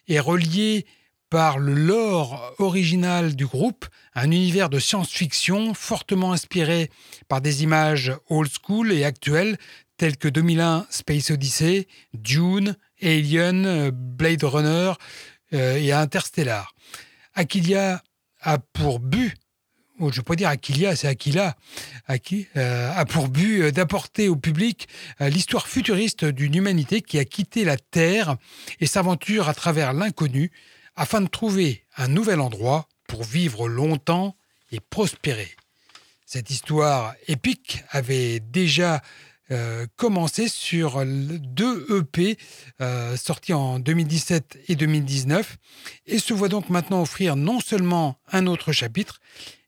est 0.07 0.19
relié 0.19 0.85
par 1.29 1.57
le 1.57 1.73
lore 1.73 2.53
original 2.59 3.35
du 3.35 3.45
groupe, 3.45 3.87
un 4.13 4.31
univers 4.31 4.69
de 4.69 4.79
science-fiction 4.79 5.73
fortement 5.73 6.31
inspiré 6.31 6.89
par 7.27 7.41
des 7.41 7.63
images 7.63 8.13
old 8.29 8.49
school 8.49 8.91
et 8.91 9.03
actuelles 9.03 9.57
telles 9.97 10.17
que 10.17 10.27
2001 10.27 10.85
Space 10.89 11.31
Odyssey, 11.31 11.87
Dune, 12.13 12.77
Alien, 13.01 13.89
Blade 13.89 14.43
Runner 14.43 14.93
euh, 15.53 15.77
et 15.77 15.91
Interstellar. 15.91 16.73
Aquilia 17.33 18.01
a 18.41 18.59
pour 18.59 18.99
but 18.99 19.35
je 19.99 20.21
pas 20.21 20.35
dire 20.35 20.49
Aquilia, 20.49 20.95
c'est 20.95 21.07
Aquila, 21.07 21.55
qui 22.23 22.47
euh, 22.57 22.91
a 22.93 23.05
pour 23.05 23.27
but 23.27 23.61
euh, 23.61 23.71
d'apporter 23.71 24.29
au 24.29 24.35
public 24.35 24.87
l'histoire 25.19 25.67
futuriste 25.67 26.25
d'une 26.25 26.55
humanité 26.55 27.01
qui 27.01 27.19
a 27.19 27.25
quitté 27.25 27.63
la 27.63 27.77
Terre 27.77 28.37
et 28.79 28.87
s'aventure 28.87 29.49
à 29.49 29.53
travers 29.53 29.93
l'inconnu 29.93 30.51
afin 30.95 31.21
de 31.21 31.27
trouver 31.27 31.83
un 31.97 32.07
nouvel 32.07 32.39
endroit 32.39 32.87
pour 33.07 33.23
vivre 33.23 33.67
longtemps 33.67 34.35
et 34.71 34.79
prospérer. 34.79 35.55
Cette 36.25 36.49
histoire 36.49 37.13
épique 37.27 37.83
avait 37.91 38.39
déjà 38.39 39.01
euh, 39.51 39.85
commencé 39.95 40.47
sur 40.47 41.05
deux 41.05 41.85
EP 41.95 42.35
euh, 42.81 43.15
sortis 43.15 43.53
en 43.53 43.77
2017 43.77 44.57
et 44.69 44.75
2019 44.75 45.57
et 46.07 46.17
se 46.17 46.33
voit 46.33 46.49
donc 46.49 46.71
maintenant 46.71 47.03
offrir 47.03 47.35
non 47.35 47.59
seulement 47.59 48.17
un 48.31 48.47
autre 48.47 48.71
chapitre, 48.71 49.19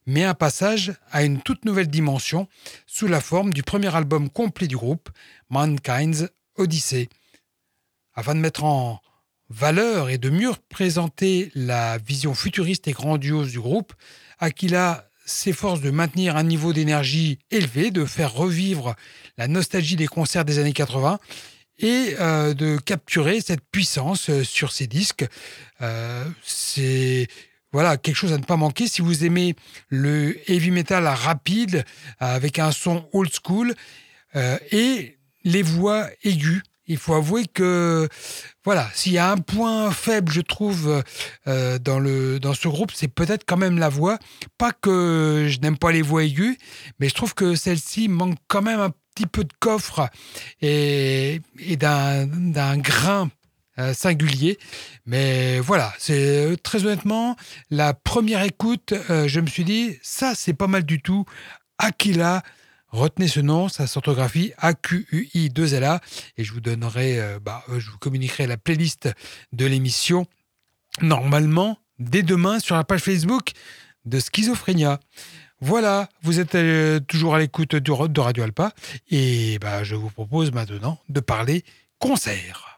mais 0.07 0.23
un 0.23 0.33
passage 0.33 0.93
à 1.11 1.23
une 1.23 1.41
toute 1.41 1.65
nouvelle 1.65 1.89
dimension 1.89 2.47
sous 2.87 3.07
la 3.07 3.21
forme 3.21 3.53
du 3.53 3.61
premier 3.61 3.93
album 3.95 4.29
complet 4.29 4.67
du 4.67 4.77
groupe, 4.77 5.09
Mankind's 5.49 6.29
Odyssey. 6.55 7.09
Afin 8.15 8.33
de 8.33 8.39
mettre 8.39 8.63
en 8.63 8.99
valeur 9.49 10.09
et 10.09 10.17
de 10.17 10.29
mieux 10.29 10.49
représenter 10.49 11.51
la 11.53 11.97
vision 11.99 12.33
futuriste 12.33 12.87
et 12.87 12.93
grandiose 12.93 13.51
du 13.51 13.59
groupe, 13.59 13.93
Aquila 14.39 15.07
s'efforce 15.25 15.81
de 15.81 15.91
maintenir 15.91 16.37
un 16.37 16.43
niveau 16.43 16.71
d'énergie 16.71 17.37
élevé, 17.51 17.91
de 17.91 18.05
faire 18.05 18.33
revivre 18.33 18.95
la 19.37 19.47
nostalgie 19.47 19.97
des 19.97 20.07
concerts 20.07 20.45
des 20.45 20.57
années 20.57 20.73
80 20.73 21.19
et 21.79 22.15
euh, 22.19 22.53
de 22.53 22.77
capturer 22.77 23.41
cette 23.41 23.61
puissance 23.71 24.29
euh, 24.29 24.43
sur 24.43 24.71
ses 24.71 24.87
disques. 24.87 25.25
Euh, 25.81 26.25
c'est 26.43 27.27
voilà 27.77 27.97
quelque 27.97 28.15
chose 28.15 28.33
à 28.33 28.39
ne 28.39 28.43
pas 28.43 28.55
manquer 28.57 28.87
si 28.87 29.03
vous 29.03 29.23
aimez 29.23 29.55
le 29.89 30.35
heavy 30.49 30.71
metal 30.71 31.05
rapide 31.05 31.85
avec 32.17 32.57
un 32.57 32.71
son 32.71 33.07
old 33.13 33.29
school 33.31 33.75
et 34.71 35.17
les 35.43 35.61
voix 35.61 36.07
aiguës 36.23 36.63
il 36.87 36.97
faut 36.97 37.13
avouer 37.13 37.45
que 37.45 38.07
voilà, 38.63 38.89
s'il 38.93 39.13
y 39.13 39.17
a 39.17 39.31
un 39.31 39.37
point 39.37 39.91
faible, 39.91 40.31
je 40.31 40.41
trouve, 40.41 41.03
euh, 41.47 41.79
dans, 41.79 41.99
le, 41.99 42.39
dans 42.39 42.53
ce 42.53 42.67
groupe, 42.67 42.91
c'est 42.93 43.07
peut-être 43.07 43.43
quand 43.45 43.57
même 43.57 43.77
la 43.77 43.89
voix. 43.89 44.17
Pas 44.57 44.71
que 44.71 45.47
je 45.49 45.59
n'aime 45.59 45.77
pas 45.77 45.91
les 45.91 46.01
voix 46.01 46.23
aiguës, 46.23 46.57
mais 46.99 47.09
je 47.09 47.13
trouve 47.13 47.33
que 47.33 47.55
celle-ci 47.55 48.07
manque 48.07 48.37
quand 48.47 48.61
même 48.61 48.79
un 48.79 48.91
petit 49.15 49.25
peu 49.25 49.43
de 49.43 49.53
coffre 49.59 50.09
et, 50.61 51.41
d'un 51.77 52.77
grain 52.77 53.29
euh, 53.79 53.93
singulier. 53.93 54.57
Mais 55.05 55.59
voilà, 55.59 55.93
c'est 55.99 56.57
très 56.63 56.85
honnêtement, 56.85 57.35
la 57.69 57.93
première 57.93 58.43
écoute, 58.43 58.93
euh, 59.09 59.27
je 59.27 59.39
me 59.39 59.47
suis 59.47 59.63
dit, 59.63 59.97
ça, 60.01 60.33
c'est 60.35 60.53
pas 60.53 60.67
mal 60.67 60.83
du 60.83 61.01
tout. 61.01 61.25
Aquila, 61.77 62.43
Retenez 62.89 63.27
ce 63.27 63.41
nom, 63.41 63.67
sa 63.67 63.85
s'orthographie 63.85 64.53
A-Q-U-I-2-L-A 64.57 65.99
et 66.37 66.43
je 66.43 66.53
vous 66.53 66.61
donnerai, 66.61 67.19
euh, 67.19 67.39
bah, 67.39 67.63
euh, 67.69 67.79
je 67.79 67.91
vous 67.91 67.97
communiquerai 67.97 68.47
la 68.47 68.57
playlist 68.57 69.09
de 69.51 69.65
l'émission 69.65 70.25
normalement 71.01 71.77
dès 71.99 72.23
demain 72.23 72.59
sur 72.59 72.75
la 72.75 72.85
page 72.85 73.01
Facebook 73.01 73.51
de 74.05 74.19
Schizophrénia. 74.19 75.01
Voilà, 75.59 76.07
vous 76.21 76.39
êtes 76.39 76.55
euh, 76.55 76.99
toujours 77.01 77.35
à 77.35 77.39
l'écoute 77.39 77.75
de 77.75 78.21
Radio 78.21 78.43
Alpa 78.43 78.71
et 79.09 79.59
bah, 79.59 79.83
je 79.83 79.95
vous 79.95 80.09
propose 80.09 80.53
maintenant 80.53 80.97
de 81.09 81.19
parler 81.19 81.65
concert. 81.99 82.76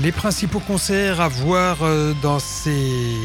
Les 0.00 0.12
principaux 0.12 0.60
concerts 0.60 1.20
à 1.20 1.26
voir 1.26 1.78
euh, 1.82 2.14
dans 2.22 2.38
ces 2.38 3.16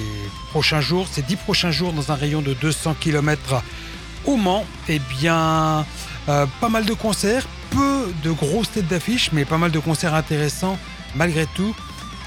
prochains 0.49 0.81
jours, 0.81 1.07
ces 1.09 1.21
dix 1.21 1.35
prochains 1.35 1.69
jours 1.69 1.93
dans 1.93 2.11
un 2.11 2.15
rayon 2.15 2.41
de 2.41 2.55
200 2.55 2.95
km 2.99 3.61
au 4.25 4.37
Mans, 4.37 4.65
eh 4.89 4.97
bien, 5.19 5.85
euh, 6.29 6.47
pas 6.59 6.69
mal 6.69 6.85
de 6.85 6.93
concerts, 6.93 7.45
peu 7.69 8.11
de 8.23 8.31
grosses 8.31 8.71
têtes 8.71 8.87
d'affiche, 8.87 9.29
mais 9.33 9.45
pas 9.45 9.59
mal 9.59 9.69
de 9.69 9.77
concerts 9.77 10.15
intéressants 10.15 10.79
malgré 11.15 11.45
tout. 11.55 11.75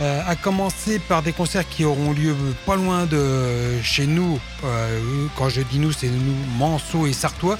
Euh, 0.00 0.22
à 0.28 0.36
commencer 0.36 1.00
par 1.00 1.22
des 1.22 1.32
concerts 1.32 1.68
qui 1.68 1.84
auront 1.84 2.12
lieu 2.12 2.36
pas 2.66 2.76
loin 2.76 3.06
de 3.06 3.80
chez 3.82 4.06
nous. 4.06 4.38
quand 5.36 5.48
je 5.48 5.62
dis 5.62 5.80
nous, 5.80 5.90
c'est 5.90 6.08
nous, 6.08 6.36
Manceau 6.56 7.06
et 7.06 7.12
Sartois. 7.12 7.58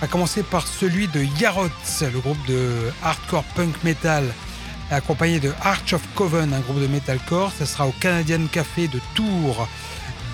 À 0.00 0.06
commencer 0.06 0.44
par 0.44 0.68
celui 0.68 1.08
de 1.08 1.24
Yarots, 1.40 1.68
le 2.00 2.20
groupe 2.20 2.46
de 2.46 2.92
hardcore 3.02 3.44
punk 3.56 3.82
metal 3.82 4.24
accompagné 4.92 5.40
de 5.40 5.52
Arch 5.62 5.92
of 5.92 6.02
Coven, 6.14 6.52
un 6.52 6.60
groupe 6.60 6.80
de 6.80 6.86
metalcore. 6.86 7.52
Ça 7.58 7.66
sera 7.66 7.86
au 7.86 7.94
Canadian 8.00 8.46
Café 8.50 8.88
de 8.88 9.00
Tours 9.14 9.68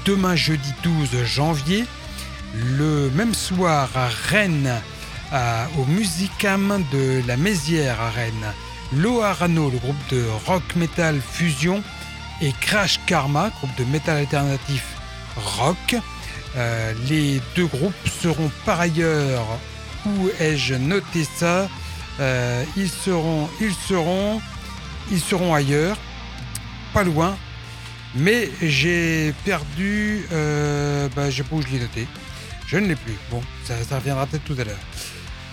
demain 0.04 0.36
jeudi 0.36 0.72
12 0.82 1.24
janvier. 1.24 1.84
Le 2.54 3.11
même 3.14 3.34
soir 3.34 3.88
à 3.94 4.09
Rennes, 4.28 4.74
au 5.78 5.84
Musicam 5.84 6.82
de 6.92 7.22
la 7.26 7.36
Mézière 7.36 8.00
à 8.00 8.11
Rennes, 8.11 8.54
Loharano, 8.92 9.70
le 9.70 9.78
groupe 9.78 10.09
de 10.11 10.24
rock 10.46 10.62
metal 10.76 11.20
fusion, 11.20 11.82
et 12.40 12.52
Crash 12.61 13.00
Karma, 13.06 13.50
groupe 13.59 13.76
de 13.76 13.84
metal 13.84 14.16
alternatif 14.16 14.84
rock. 15.36 15.96
Euh, 16.56 16.94
les 17.09 17.40
deux 17.54 17.66
groupes 17.66 18.09
seront 18.22 18.50
par 18.64 18.80
ailleurs, 18.80 19.46
où 20.06 20.28
ai-je 20.40 20.74
noté 20.74 21.26
ça? 21.36 21.68
Euh, 22.20 22.64
ils 22.76 22.90
seront, 22.90 23.48
ils 23.60 23.74
seront, 23.74 24.40
ils 25.10 25.20
seront 25.20 25.54
ailleurs, 25.54 25.96
pas 26.92 27.04
loin. 27.04 27.36
Mais 28.14 28.50
j'ai 28.62 29.34
perdu, 29.44 30.24
euh, 30.32 31.08
bah, 31.14 31.30
je 31.30 31.36
sais 31.36 31.42
pas 31.42 31.56
où 31.56 31.62
je 31.62 31.68
l'ai 31.68 31.78
noté. 31.78 32.06
Je 32.66 32.78
ne 32.78 32.86
l'ai 32.86 32.96
plus. 32.96 33.16
Bon, 33.30 33.42
ça, 33.64 33.74
reviendra 33.96 34.26
peut-être 34.26 34.44
tout 34.44 34.56
à 34.58 34.64
l'heure. 34.64 34.78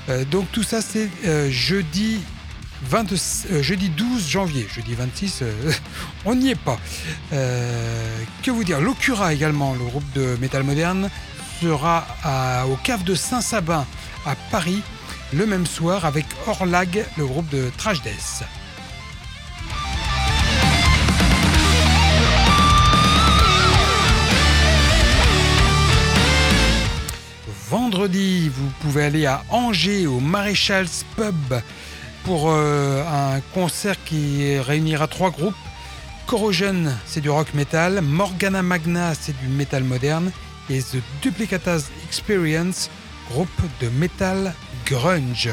Euh, 0.10 0.26
donc 0.26 0.52
tout 0.52 0.64
ça, 0.64 0.82
c'est 0.82 1.10
jeudi 1.52 2.22
20, 2.84 3.62
jeudi 3.62 3.90
12 3.90 4.28
janvier, 4.28 4.68
jeudi 4.74 4.96
26, 4.96 5.44
on 6.26 6.36
n'y 6.36 6.52
est 6.52 6.60
pas. 6.60 6.80
que 7.32 8.52
vous 8.52 8.64
dire? 8.64 8.80
Locura 8.80 9.34
également, 9.34 9.74
le 9.74 9.84
groupe 9.86 10.12
de 10.14 10.38
métal 10.40 10.64
moderne, 10.64 11.10
sera 11.62 12.06
au 12.70 12.76
cave 12.78 13.04
de 13.04 13.16
Saint-Sabin 13.16 13.86
à 14.26 14.36
Paris 14.52 14.82
le 15.34 15.46
même 15.46 15.66
soir 15.66 16.06
avec 16.06 16.26
Orlag, 16.48 17.06
le 17.18 17.26
groupe 17.26 17.50
de 17.50 17.70
Trash 17.78 18.02
Death. 18.02 18.44
Vendredi, 27.70 28.50
vous 28.50 28.70
pouvez 28.82 29.06
aller 29.06 29.26
à 29.26 29.44
Angers 29.50 30.06
au 30.06 30.20
Maréchal's 30.20 31.04
Pub 31.16 31.56
pour 32.24 32.52
euh, 32.52 33.04
un 33.04 33.42
concert 33.54 33.96
qui 34.06 34.58
réunira 34.60 35.08
trois 35.08 35.32
groupes. 35.32 35.56
Corrosion, 36.28 36.86
c'est 37.06 37.22
du 37.22 37.30
rock 37.30 37.54
metal. 37.54 38.02
Morgana 38.02 38.62
Magna, 38.62 39.14
c'est 39.16 39.38
du 39.40 39.48
metal 39.48 39.84
moderne. 39.84 40.32
Et 40.70 40.82
The 40.82 40.98
Duplicatas 41.22 41.90
Experience, 42.08 42.90
groupe 43.30 43.50
de 43.82 43.90
metal 43.90 44.54
grunge. 44.86 45.50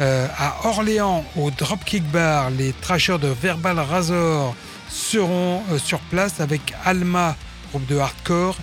Euh, 0.00 0.26
à 0.36 0.66
Orléans, 0.66 1.24
au 1.36 1.50
Dropkick 1.50 2.02
Bar, 2.10 2.50
les 2.50 2.72
trashers 2.72 3.18
de 3.18 3.28
Verbal 3.28 3.78
Razor 3.78 4.56
seront 4.88 5.62
euh, 5.70 5.78
sur 5.78 6.00
place 6.00 6.40
avec 6.40 6.74
Alma, 6.84 7.36
groupe 7.70 7.86
de 7.86 7.98
hardcore, 7.98 8.56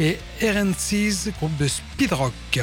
et 0.00 0.18
RNC's, 0.40 1.28
groupe 1.38 1.56
de 1.58 1.68
speed 1.68 2.12
rock. 2.12 2.60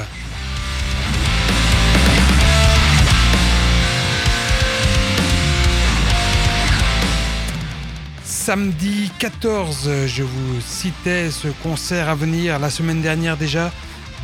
Samedi 8.24 9.12
14, 9.20 10.06
je 10.08 10.24
vous 10.24 10.62
citais 10.62 11.30
ce 11.30 11.48
concert 11.64 12.10
à 12.10 12.16
venir 12.16 12.58
la 12.60 12.70
semaine 12.70 13.02
dernière 13.02 13.38
déjà. 13.38 13.72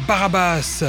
Barabas, 0.08 0.84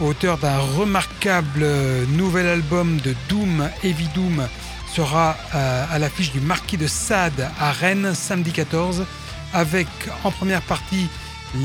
auteur 0.00 0.38
d'un 0.38 0.58
remarquable 0.58 1.66
nouvel 2.08 2.46
album 2.46 2.98
de 3.00 3.14
Doom, 3.28 3.68
Heavy 3.82 4.08
Doom, 4.14 4.46
sera 4.94 5.36
euh, 5.54 5.84
à 5.90 5.98
l'affiche 5.98 6.32
du 6.32 6.40
Marquis 6.40 6.76
de 6.76 6.86
Sade 6.86 7.50
à 7.58 7.72
Rennes 7.72 8.14
samedi 8.14 8.52
14, 8.52 9.04
avec 9.52 9.88
en 10.22 10.30
première 10.30 10.62
partie 10.62 11.08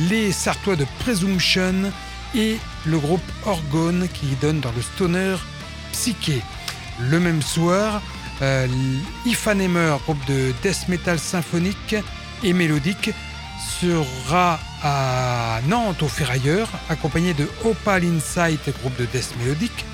les 0.10 0.32
Sartois 0.32 0.76
de 0.76 0.86
Presumption 1.00 1.92
et 2.36 2.58
le 2.86 3.00
groupe 3.00 3.22
Orgone 3.46 4.08
qui 4.14 4.28
donne 4.42 4.60
dans 4.60 4.72
le 4.72 4.82
stoner 4.82 5.36
Psyché. 5.92 6.42
Le 7.00 7.20
même 7.20 7.42
soir, 7.42 8.02
euh, 8.42 8.68
Ifanemer, 9.26 9.96
groupe 10.04 10.24
de 10.28 10.54
death 10.62 10.88
metal 10.88 11.20
symphonique 11.20 11.96
et 12.44 12.54
mélodique, 12.54 13.12
sera 13.60 14.60
à 14.84 15.60
Nantes 15.68 16.02
au 16.04 16.08
Ferrailleur, 16.08 16.70
accompagné 16.90 17.34
de 17.34 17.48
Opal 17.66 18.04
Insight, 18.04 18.70
groupe 18.80 18.98
de 18.98 19.06
death 19.06 19.34
mélodique. 19.40 19.86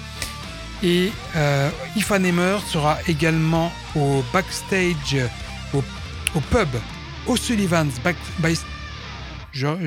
Et 0.83 1.11
euh, 1.35 1.69
Ifanemer 1.95 2.57
sera 2.67 2.97
également 3.07 3.71
au 3.95 4.23
backstage, 4.33 5.17
au, 5.73 5.83
au 6.35 6.39
pub 6.41 6.69
O'Sullivan's 7.27 7.99
Back, 8.01 8.15
by, 8.39 8.55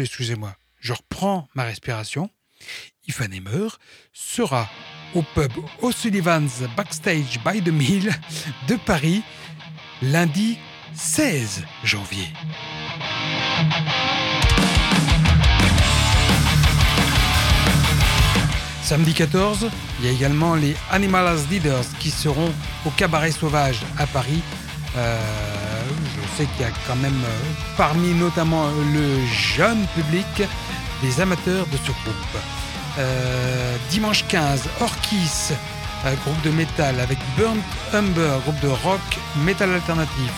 excusez-moi, 0.01 0.55
je 0.81 0.93
reprends 0.93 1.49
ma 1.55 1.65
respiration. 1.65 2.31
Sera 4.13 4.69
au 5.15 5.23
pub 5.23 5.53
O'Sullivan's 5.81 6.63
Backstage 6.77 7.39
by 7.45 7.63
the 7.63 7.73
Mill 7.73 8.13
de 8.67 8.77
Paris 8.77 9.23
lundi 10.03 10.59
16 10.95 11.65
janvier. 11.85 12.29
Samedi 18.89 19.13
14, 19.13 19.69
il 20.01 20.07
y 20.07 20.09
a 20.09 20.13
également 20.13 20.55
les 20.55 20.75
Animal 20.91 21.27
as 21.27 21.47
Leaders 21.51 21.85
qui 21.99 22.11
seront 22.11 22.51
au 22.87 22.91
Cabaret 22.97 23.33
Sauvage 23.33 23.81
à 23.99 24.07
Paris. 24.07 24.41
Euh, 24.97 25.21
je 26.17 26.37
sais 26.39 26.49
qu'il 26.57 26.63
y 26.63 26.65
a 26.65 26.73
quand 26.87 26.97
même 26.97 27.23
euh, 27.23 27.39
parmi 27.77 28.15
notamment 28.15 28.65
le 28.95 29.27
jeune 29.27 29.87
public 29.95 30.49
des 31.03 31.21
amateurs 31.21 31.67
de 31.67 31.77
ce 31.77 31.91
groupe. 31.91 32.43
Euh, 32.99 33.77
dimanche 33.91 34.25
15, 34.27 34.63
Orkis, 34.81 35.53
groupe 36.25 36.41
de 36.43 36.51
métal 36.51 36.99
avec 36.99 37.19
Burnt 37.37 37.61
Humber, 37.93 38.39
groupe 38.45 38.61
de 38.61 38.69
rock 38.69 39.01
métal 39.45 39.75
alternatif, 39.75 40.33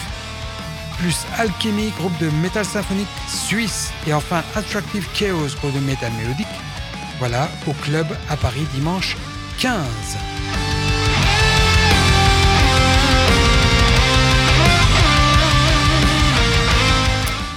plus 1.00 1.24
Alchemy, 1.38 1.90
groupe 1.98 2.16
de 2.18 2.28
métal 2.42 2.64
symphonique 2.64 3.08
suisse, 3.26 3.90
et 4.06 4.12
enfin 4.12 4.42
Attractive 4.54 5.08
Chaos, 5.14 5.48
groupe 5.56 5.74
de 5.74 5.80
métal 5.80 6.12
mélodique. 6.12 6.46
Voilà, 7.18 7.48
au 7.66 7.72
club 7.72 8.06
à 8.28 8.36
Paris 8.36 8.66
dimanche 8.74 9.16
15. 9.58 9.80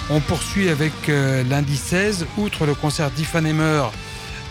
On 0.09 0.19
poursuit 0.21 0.69
avec 0.69 0.93
euh, 1.09 1.43
lundi 1.43 1.75
16, 1.75 2.25
outre 2.37 2.65
le 2.65 2.75
concert 2.75 3.11
d'Ifanemer 3.11 3.83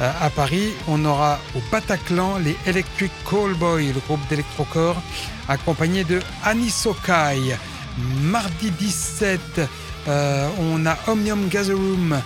euh, 0.00 0.10
à 0.20 0.30
Paris, 0.30 0.72
on 0.88 1.04
aura 1.04 1.38
au 1.54 1.60
Bataclan 1.70 2.38
les 2.38 2.56
Electric 2.66 3.12
Callboy, 3.28 3.92
le 3.92 4.00
groupe 4.00 4.26
d'électrocore, 4.28 4.96
accompagné 5.48 6.04
de 6.04 6.20
Anisokai. 6.44 7.56
Mardi 7.98 8.70
17, 8.70 9.40
euh, 10.08 10.48
on 10.58 10.86
a 10.86 10.96
Omnium 11.08 11.48
Gatherum, 11.48 12.20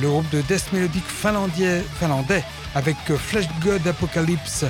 le 0.00 0.08
groupe 0.08 0.30
de 0.30 0.40
death 0.42 0.72
mélodique 0.72 1.06
finlandais, 1.06 1.84
finlandais 1.98 2.44
avec 2.74 2.96
Flash 3.16 3.46
God 3.62 3.86
Apocalypse 3.86 4.64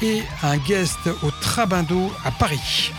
et 0.00 0.22
un 0.42 0.56
guest 0.56 0.98
au 1.22 1.30
Trabindo 1.42 2.10
à 2.24 2.30
Paris. 2.30 2.92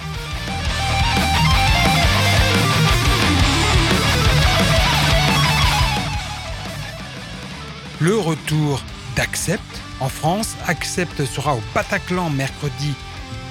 le 8.00 8.18
retour 8.18 8.82
d'Accept 9.16 9.62
en 10.00 10.10
France. 10.10 10.56
Accept 10.68 11.26
sera 11.26 11.56
au 11.56 11.62
Bataclan 11.74 12.30
mercredi 12.30 12.94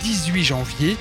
18 0.03 0.45
janvier. 0.45 0.97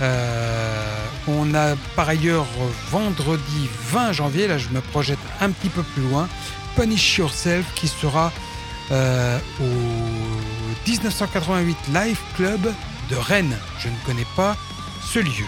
Euh, 0.00 1.06
on 1.28 1.54
a 1.54 1.76
par 1.94 2.08
ailleurs 2.08 2.46
vendredi 2.90 3.68
20 3.90 4.12
janvier, 4.12 4.48
là 4.48 4.58
je 4.58 4.68
me 4.70 4.80
projette 4.80 5.18
un 5.40 5.50
petit 5.50 5.68
peu 5.68 5.82
plus 5.82 6.02
loin, 6.02 6.28
Punish 6.76 7.18
Yourself 7.18 7.66
qui 7.74 7.88
sera 7.88 8.32
euh, 8.90 9.38
au 9.60 10.88
1988 10.88 11.76
Live 11.94 12.20
Club 12.36 12.72
de 13.10 13.16
Rennes. 13.16 13.58
Je 13.78 13.88
ne 13.88 13.96
connais 14.06 14.26
pas 14.36 14.56
ce 15.02 15.18
lieu. 15.18 15.46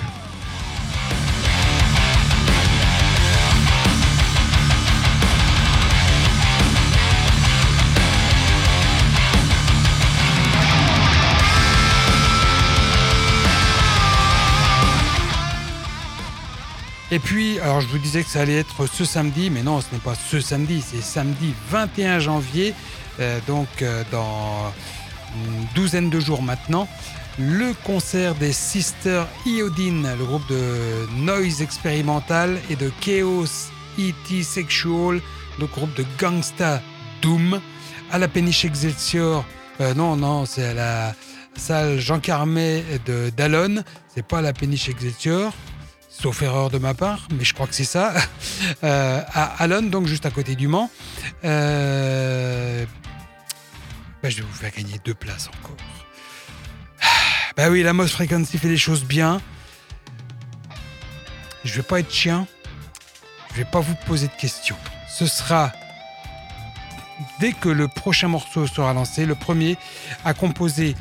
Et 17.13 17.19
puis, 17.19 17.61
alors 17.61 17.83
je 17.83 17.89
vous 17.89 17.99
disais 17.99 18.23
que 18.23 18.31
ça 18.31 18.41
allait 18.41 18.57
être 18.57 18.87
ce 18.87 19.05
samedi, 19.05 19.51
mais 19.51 19.63
non, 19.63 19.83
ce 19.83 19.87
n'est 19.93 20.01
pas 20.01 20.15
ce 20.15 20.41
samedi, 20.41 20.81
c'est 20.81 21.03
samedi 21.03 21.53
21 21.69 22.21
janvier, 22.21 22.73
euh, 23.21 23.39
donc 23.47 23.69
euh, 23.83 24.03
dans 24.11 24.73
une 25.37 25.67
douzaine 25.75 26.09
de 26.09 26.19
jours 26.19 26.41
maintenant, 26.41 26.89
le 27.39 27.75
concert 27.85 28.35
des 28.35 28.55
Sisters 28.55 29.29
Iodine, 29.45 30.09
le 30.19 30.25
groupe 30.25 30.49
de 30.49 31.07
noise 31.19 31.61
expérimental, 31.61 32.59
et 32.71 32.77
de 32.77 32.91
Chaos 33.03 33.45
E.T. 33.99 34.43
Sexual, 34.43 35.21
le 35.61 35.67
groupe 35.67 35.95
de 35.95 36.07
Gangsta 36.19 36.81
Doom, 37.21 37.61
à 38.11 38.17
la 38.17 38.29
péniche 38.29 38.65
Excelsior. 38.65 39.45
Euh, 39.83 39.93
non, 39.93 40.17
non, 40.17 40.47
c'est 40.47 40.65
à 40.65 40.73
la 40.73 41.15
salle 41.57 42.01
Jean 42.01 42.21
Carmet 42.21 42.83
de 43.05 43.31
Dallon, 43.37 43.85
c'est 44.15 44.27
pas 44.27 44.39
à 44.39 44.43
la 44.43 44.55
péniche 44.55 44.89
Excelsior 44.89 45.53
sauf 46.13 46.43
erreur 46.43 46.71
de 46.71 46.79
ma 46.79 46.95
part, 46.95 47.27
mais 47.37 47.45
je 47.45 47.55
crois 47.55 47.67
que 47.67 47.75
c'est 47.75 47.85
ça, 47.85 48.13
euh, 48.85 49.21
à 49.33 49.63
Alon, 49.63 49.83
donc 49.83 50.07
juste 50.07 50.27
à 50.27 50.31
côté 50.31 50.55
du 50.55 50.69
Mans. 50.69 50.91
Euh, 51.45 52.85
bah, 54.23 54.31
je 54.31 54.37
vais 54.37 54.43
vous 54.43 54.55
faire 54.55 54.71
gagner 54.71 55.01
deux 55.05 55.15
places 55.15 55.49
encore. 55.49 55.77
Bah 57.57 57.69
oui, 57.69 57.83
la 57.83 57.93
Moss 57.93 58.13
Frequency 58.13 58.57
fait 58.57 58.69
les 58.69 58.79
choses 58.79 59.05
bien. 59.05 59.41
Je 61.65 61.75
vais 61.75 61.83
pas 61.83 62.01
être 62.01 62.13
chien. 62.13 62.47
Je 63.51 63.59
vais 63.59 63.67
pas 63.67 63.81
vous 63.81 63.95
poser 64.07 64.29
de 64.29 64.33
questions. 64.33 64.77
Ce 65.11 65.27
sera 65.27 65.71
dès 67.41 67.53
que 67.53 67.69
le 67.69 67.89
prochain 67.89 68.29
morceau 68.29 68.67
sera 68.67 68.95
lancé, 68.95 69.27
le 69.27 69.35
premier 69.35 69.77
à 70.25 70.33
composer 70.33 70.97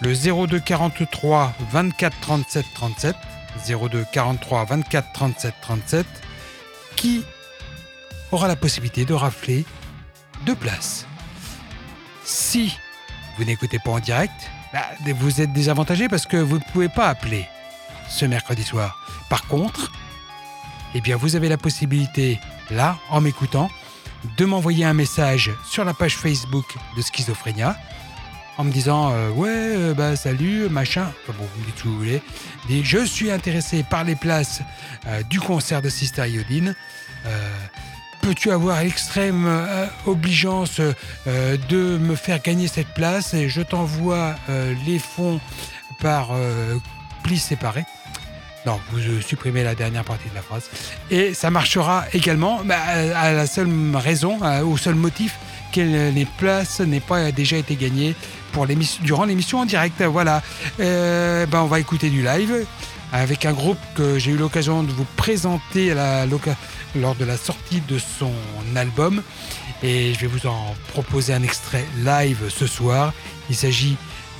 le 0.00 0.12
02 0.14 0.58
43 0.58 1.54
24 1.70 2.20
37 2.20 2.66
37 2.74 3.16
02 3.66 4.04
43 4.12 4.64
24 4.64 5.12
37 5.12 5.54
37 5.60 6.06
qui 6.96 7.24
aura 8.30 8.48
la 8.48 8.56
possibilité 8.56 9.04
de 9.04 9.14
rafler 9.14 9.64
deux 10.46 10.54
places. 10.54 11.06
Si 12.24 12.76
vous 13.36 13.44
n'écoutez 13.44 13.78
pas 13.78 13.90
en 13.90 13.98
direct, 14.00 14.32
bah, 14.72 14.80
vous 15.14 15.40
êtes 15.40 15.52
désavantagé 15.52 16.08
parce 16.08 16.26
que 16.26 16.36
vous 16.36 16.56
ne 16.56 16.64
pouvez 16.72 16.88
pas 16.88 17.08
appeler 17.08 17.46
ce 18.08 18.24
mercredi 18.24 18.62
soir. 18.62 18.98
Par 19.28 19.46
contre, 19.46 19.92
eh 20.94 21.00
bien, 21.00 21.16
vous 21.16 21.36
avez 21.36 21.48
la 21.48 21.56
possibilité, 21.56 22.38
là, 22.70 22.96
en 23.10 23.20
m'écoutant, 23.20 23.70
de 24.36 24.44
m'envoyer 24.44 24.84
un 24.84 24.94
message 24.94 25.50
sur 25.68 25.84
la 25.84 25.94
page 25.94 26.16
Facebook 26.16 26.66
de 26.96 27.02
Schizophrénia 27.02 27.76
en 28.58 28.64
me 28.64 28.70
disant 28.70 29.12
euh, 29.12 29.30
ouais 29.30 29.50
euh, 29.50 29.94
bah 29.94 30.16
salut 30.16 30.68
machin 30.68 31.10
enfin 31.22 31.36
bon 31.38 31.46
vous 31.56 31.64
dites 31.64 31.78
ce 31.78 31.82
que 31.82 31.88
vous 31.88 31.98
voulez 31.98 32.22
je 32.68 33.04
suis 33.04 33.30
intéressé 33.30 33.82
par 33.82 34.04
les 34.04 34.14
places 34.14 34.60
euh, 35.06 35.22
du 35.24 35.40
concert 35.40 35.82
de 35.82 35.88
Sister 35.88 36.28
Iodine 36.28 36.74
peux-tu 38.20 38.50
avoir 38.50 38.82
l'extrême 38.82 39.48
obligeance 40.06 40.80
de 41.26 41.98
me 41.98 42.14
faire 42.14 42.40
gagner 42.40 42.68
cette 42.68 42.94
place? 42.94 43.34
Et 43.34 43.48
je 43.48 43.62
t'envoie 43.62 44.34
les 44.86 44.98
fonds 44.98 45.40
par 46.00 46.30
plis 47.22 47.38
séparés. 47.38 47.84
Non, 48.66 48.80
vous 48.90 49.20
supprimez 49.20 49.64
la 49.64 49.74
dernière 49.74 50.04
partie 50.04 50.28
de 50.28 50.34
la 50.34 50.42
phrase. 50.42 50.68
Et 51.10 51.34
ça 51.34 51.50
marchera 51.50 52.04
également 52.12 52.62
bah, 52.64 52.78
à 53.16 53.32
la 53.32 53.46
seule 53.46 53.70
raison, 53.94 54.38
au 54.64 54.76
seul 54.76 54.94
motif 54.94 55.36
que 55.72 55.80
les 55.80 56.26
places 56.38 56.80
n'aient 56.80 57.00
pas 57.00 57.32
déjà 57.32 57.56
été 57.56 57.76
gagnées 57.76 58.14
durant 59.02 59.24
l'émission 59.24 59.60
en 59.60 59.64
direct. 59.64 60.02
Voilà. 60.02 60.42
ben 60.78 61.48
on 61.54 61.66
va 61.66 61.80
écouter 61.80 62.10
du 62.10 62.22
live 62.22 62.66
avec 63.12 63.44
un 63.44 63.52
groupe 63.52 63.78
que 63.94 64.18
j'ai 64.18 64.30
eu 64.30 64.36
l'occasion 64.36 64.82
de 64.82 64.90
vous 64.90 65.06
présenter 65.16 65.94
lors 66.94 67.14
de 67.14 67.24
la 67.24 67.36
sortie 67.36 67.82
de 67.82 67.98
son 67.98 68.32
album. 68.74 69.22
Et 69.82 70.14
je 70.14 70.20
vais 70.20 70.28
vous 70.28 70.46
en 70.46 70.74
proposer 70.88 71.34
un 71.34 71.42
extrait 71.42 71.84
live 72.04 72.48
ce 72.48 72.66
soir. 72.66 73.12
Il 73.50 73.56
s'agit 73.56 73.96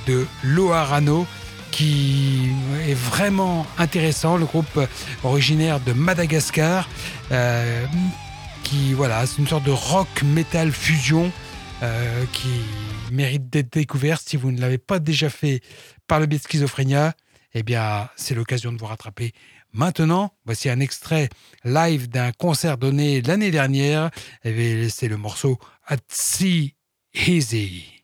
de 0.06 0.26
Loarano 0.42 1.26
qui 1.72 2.50
est 2.86 2.94
vraiment 2.94 3.66
intéressant, 3.78 4.36
le 4.36 4.44
groupe 4.44 4.78
originaire 5.24 5.80
de 5.80 5.92
Madagascar, 5.92 6.88
euh, 7.32 7.84
qui 8.62 8.92
voilà, 8.92 9.26
c'est 9.26 9.38
une 9.38 9.48
sorte 9.48 9.64
de 9.64 9.70
rock 9.70 10.22
metal 10.22 10.70
fusion 10.70 11.32
euh, 11.82 12.24
qui 12.32 12.60
mérite 13.12 13.48
d'être 13.50 13.72
découvert 13.72 14.20
si 14.20 14.36
vous 14.36 14.50
ne 14.50 14.60
l'avez 14.60 14.78
pas 14.78 14.98
déjà 14.98 15.30
fait 15.30 15.60
par 16.06 16.20
le 16.20 16.26
biais 16.26 16.38
de 16.38 16.44
Schizophrénia 16.44 17.14
eh 17.54 17.62
bien, 17.62 18.08
c'est 18.16 18.34
l'occasion 18.34 18.72
de 18.72 18.78
vous 18.78 18.86
rattraper. 18.86 19.32
Maintenant, 19.72 20.34
voici 20.44 20.68
un 20.68 20.80
extrait 20.80 21.28
live 21.64 22.08
d'un 22.08 22.32
concert 22.32 22.78
donné 22.78 23.22
l'année 23.22 23.50
dernière. 23.50 24.10
Eh 24.44 24.88
c'est 24.88 25.08
le 25.08 25.16
morceau 25.16 25.58
At 25.86 25.98
Sea 26.08 26.74
Easy. 27.14 28.01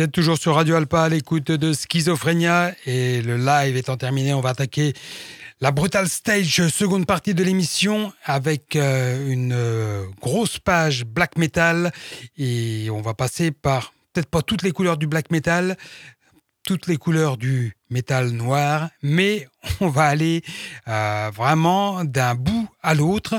Vous 0.00 0.04
êtes 0.04 0.12
toujours 0.12 0.38
sur 0.38 0.54
Radio 0.54 0.76
Alpa 0.76 1.02
à 1.02 1.08
l'écoute 1.10 1.52
de 1.52 1.74
Schizophrénia 1.74 2.72
et 2.86 3.20
le 3.20 3.36
live 3.36 3.76
étant 3.76 3.98
terminé, 3.98 4.32
on 4.32 4.40
va 4.40 4.48
attaquer 4.48 4.94
la 5.60 5.72
Brutal 5.72 6.08
Stage, 6.08 6.68
seconde 6.68 7.04
partie 7.04 7.34
de 7.34 7.44
l'émission 7.44 8.10
avec 8.24 8.76
euh, 8.76 9.30
une 9.30 9.52
euh, 9.52 10.06
grosse 10.18 10.58
page 10.58 11.04
black 11.04 11.36
metal 11.36 11.92
et 12.38 12.88
on 12.90 13.02
va 13.02 13.12
passer 13.12 13.50
par 13.50 13.92
peut-être 14.14 14.30
pas 14.30 14.40
toutes 14.40 14.62
les 14.62 14.72
couleurs 14.72 14.96
du 14.96 15.06
black 15.06 15.30
metal, 15.30 15.76
toutes 16.64 16.86
les 16.86 16.96
couleurs 16.96 17.36
du 17.36 17.76
métal 17.90 18.30
noir, 18.30 18.88
mais 19.02 19.48
on 19.80 19.88
va 19.88 20.04
aller 20.04 20.42
euh, 20.88 21.30
vraiment 21.34 22.06
d'un 22.06 22.34
bout 22.34 22.70
à 22.82 22.94
l'autre. 22.94 23.38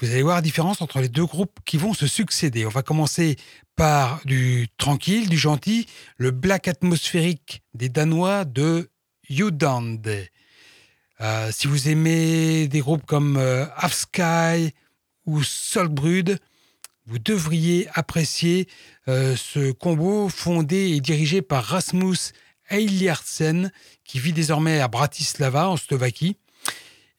Vous 0.00 0.10
allez 0.10 0.22
voir 0.22 0.36
la 0.36 0.42
différence 0.42 0.80
entre 0.80 1.00
les 1.00 1.08
deux 1.08 1.26
groupes 1.26 1.58
qui 1.64 1.76
vont 1.76 1.94
se 1.94 2.06
succéder. 2.06 2.66
On 2.66 2.70
va 2.70 2.82
commencer 2.82 3.36
par 3.76 4.20
du 4.24 4.68
tranquille, 4.78 5.28
du 5.28 5.38
gentil, 5.38 5.86
le 6.16 6.30
black 6.30 6.68
atmosphérique 6.68 7.62
des 7.74 7.88
Danois 7.88 8.44
de 8.44 8.90
Judande. 9.28 10.28
Euh, 11.20 11.50
si 11.52 11.66
vous 11.66 11.88
aimez 11.88 12.68
des 12.68 12.80
groupes 12.80 13.06
comme 13.06 13.36
euh, 13.36 13.66
Half 13.76 13.94
Sky 13.94 14.74
ou 15.26 15.42
Solbrud, 15.42 16.38
vous 17.06 17.18
devriez 17.18 17.88
apprécier 17.94 18.68
euh, 19.08 19.36
ce 19.36 19.72
combo 19.72 20.28
fondé 20.28 20.90
et 20.90 21.00
dirigé 21.00 21.42
par 21.42 21.64
Rasmus 21.64 22.16
Eiljarsen, 22.70 23.70
qui 24.04 24.18
vit 24.18 24.32
désormais 24.32 24.80
à 24.80 24.88
Bratislava, 24.88 25.68
en 25.68 25.76
Slovaquie, 25.76 26.36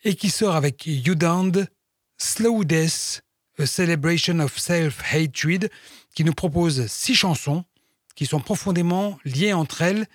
et 0.04 0.16
qui 0.16 0.30
sort 0.30 0.56
avec 0.56 0.84
Judand, 0.88 1.52
Slow 2.18 2.64
Death, 2.64 3.22
A 3.60 3.66
Celebration 3.66 4.40
of 4.40 4.58
Self-Hatred, 4.58 5.70
qui 6.16 6.24
nous 6.24 6.34
propose 6.34 6.88
six 6.88 7.14
chansons 7.14 7.66
qui 8.16 8.26
sont 8.26 8.40
profondément 8.40 9.20
liées 9.26 9.54
entre 9.54 9.82
elles, 9.82 10.08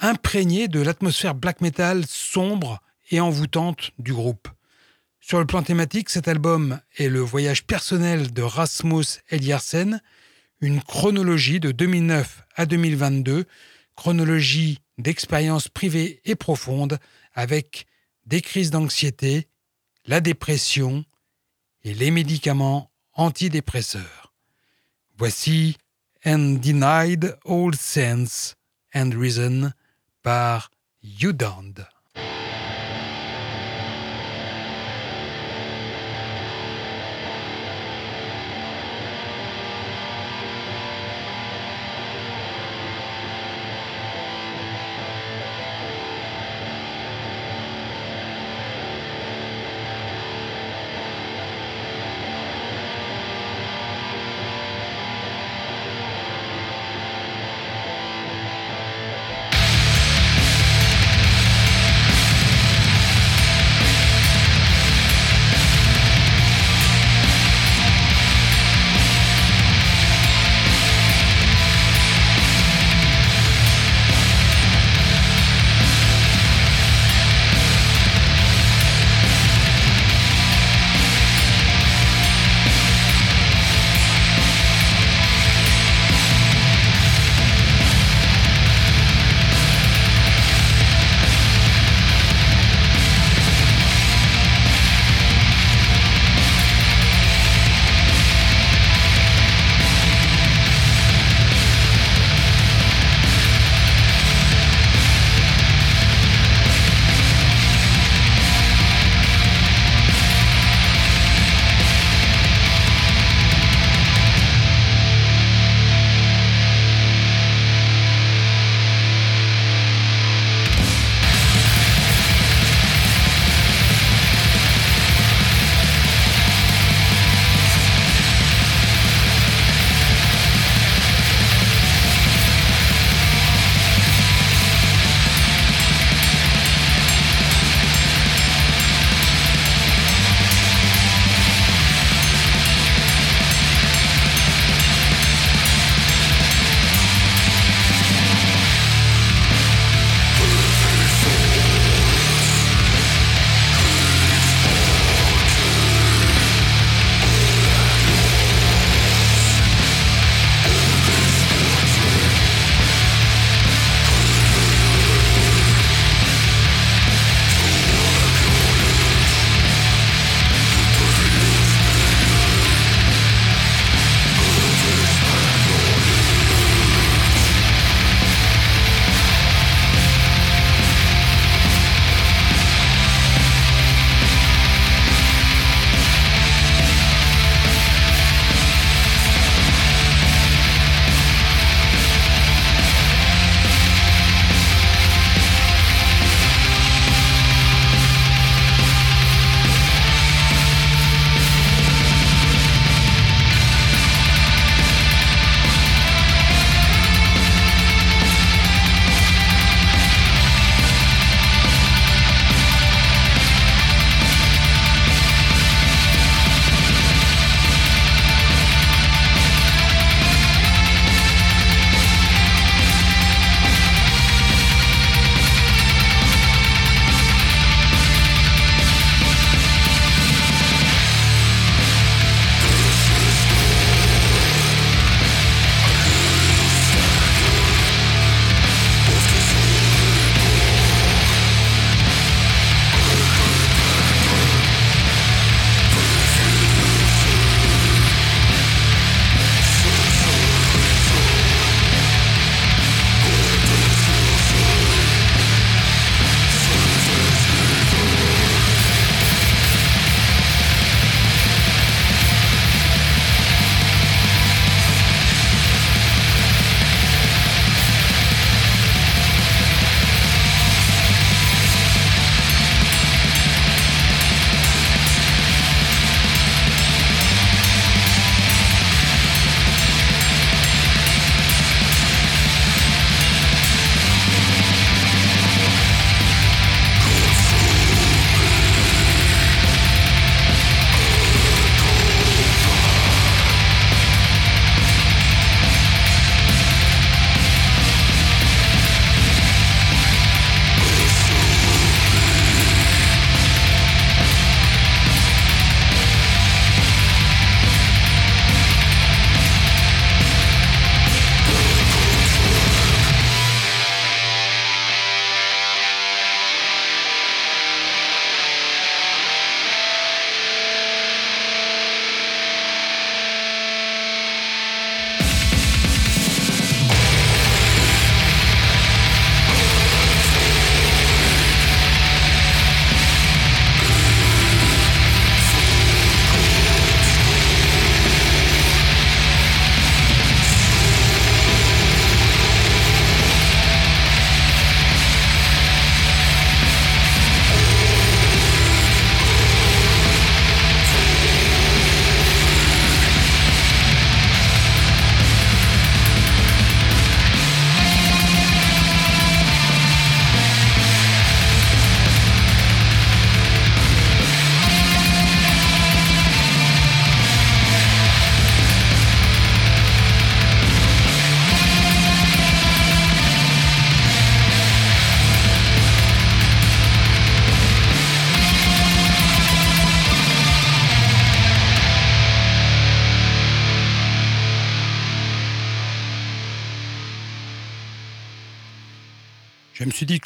imprégnées 0.00 0.68
de 0.68 0.80
l'atmosphère 0.80 1.34
black 1.34 1.60
metal 1.60 2.04
sombre 2.06 2.80
et 3.10 3.20
envoûtante 3.20 3.92
du 3.98 4.12
groupe. 4.12 4.48
Sur 5.20 5.38
le 5.38 5.46
plan 5.46 5.62
thématique, 5.62 6.08
cet 6.08 6.28
album 6.28 6.80
est 6.96 7.08
le 7.08 7.20
voyage 7.20 7.64
personnel 7.64 8.32
de 8.32 8.42
Rasmus 8.42 9.04
Eliarsen, 9.30 10.00
une 10.60 10.80
chronologie 10.80 11.60
de 11.60 11.72
2009 11.72 12.42
à 12.54 12.64
2022, 12.66 13.44
chronologie 13.94 14.80
d'expériences 14.98 15.68
privées 15.68 16.20
et 16.24 16.36
profondes 16.36 16.98
avec 17.34 17.86
des 18.24 18.40
crises 18.40 18.70
d'anxiété, 18.70 19.48
la 20.06 20.20
dépression 20.20 21.04
et 21.84 21.92
les 21.92 22.10
médicaments 22.10 22.90
antidépresseurs. 23.12 24.25
Voici 25.18 25.76
And 26.24 26.60
Denied 26.60 27.38
All 27.46 27.72
Sense 27.72 28.54
and 28.92 29.14
Reason 29.14 29.72
par 30.22 30.68
Udand. 31.02 31.95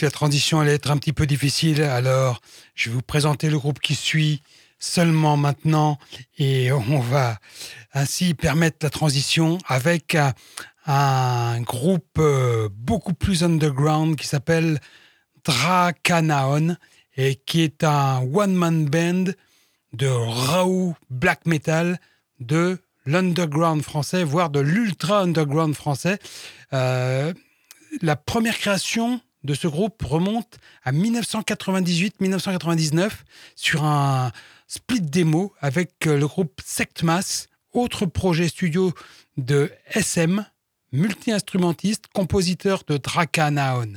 La 0.02 0.10
transition 0.10 0.60
allait 0.60 0.74
être 0.74 0.90
un 0.90 0.96
petit 0.96 1.12
peu 1.12 1.26
difficile, 1.26 1.82
alors 1.82 2.40
je 2.74 2.88
vais 2.88 2.94
vous 2.94 3.02
présenter 3.02 3.50
le 3.50 3.58
groupe 3.58 3.80
qui 3.80 3.94
suit 3.94 4.42
seulement 4.78 5.36
maintenant 5.36 5.98
et 6.38 6.72
on 6.72 7.00
va 7.00 7.38
ainsi 7.92 8.34
permettre 8.34 8.78
la 8.82 8.90
transition 8.90 9.58
avec 9.66 10.16
un, 10.86 11.60
groupe 11.60 12.18
euh, 12.18 12.68
beaucoup 12.72 13.12
plus 13.12 13.44
underground 13.44 14.16
qui 14.16 14.26
s'appelle 14.26 14.80
Dracanaon 15.44 16.76
et 17.16 17.36
qui 17.36 17.60
est 17.60 17.84
un 17.84 18.22
one-man 18.22 18.86
band 18.86 19.32
de 19.92 20.08
raw 20.08 20.94
black 21.10 21.46
metal 21.46 22.00
de 22.40 22.78
l'underground 23.06 23.82
français, 23.82 24.24
voire 24.24 24.50
de 24.50 24.60
l'ultra 24.60 25.20
underground 25.22 25.74
français. 25.74 26.18
Euh, 26.72 27.32
la 28.02 28.16
première 28.16 28.58
création 28.58 29.20
de 29.44 29.54
ce 29.54 29.68
groupe 29.68 30.02
remonte 30.02 30.58
à 30.82 30.92
1998-1999 30.92 33.10
sur 33.56 33.84
un 33.84 34.32
split 34.66 35.00
démo 35.00 35.54
avec 35.60 36.06
euh, 36.06 36.18
le 36.18 36.26
groupe 36.26 36.60
Sectmas, 36.64 37.46
autre 37.72 38.04
projet 38.06 38.48
studio 38.48 38.92
de 39.36 39.70
SM, 39.86 40.44
multi-instrumentiste, 40.92 42.06
compositeur 42.12 42.82
de 42.86 42.96
Dracanaon. 42.96 43.92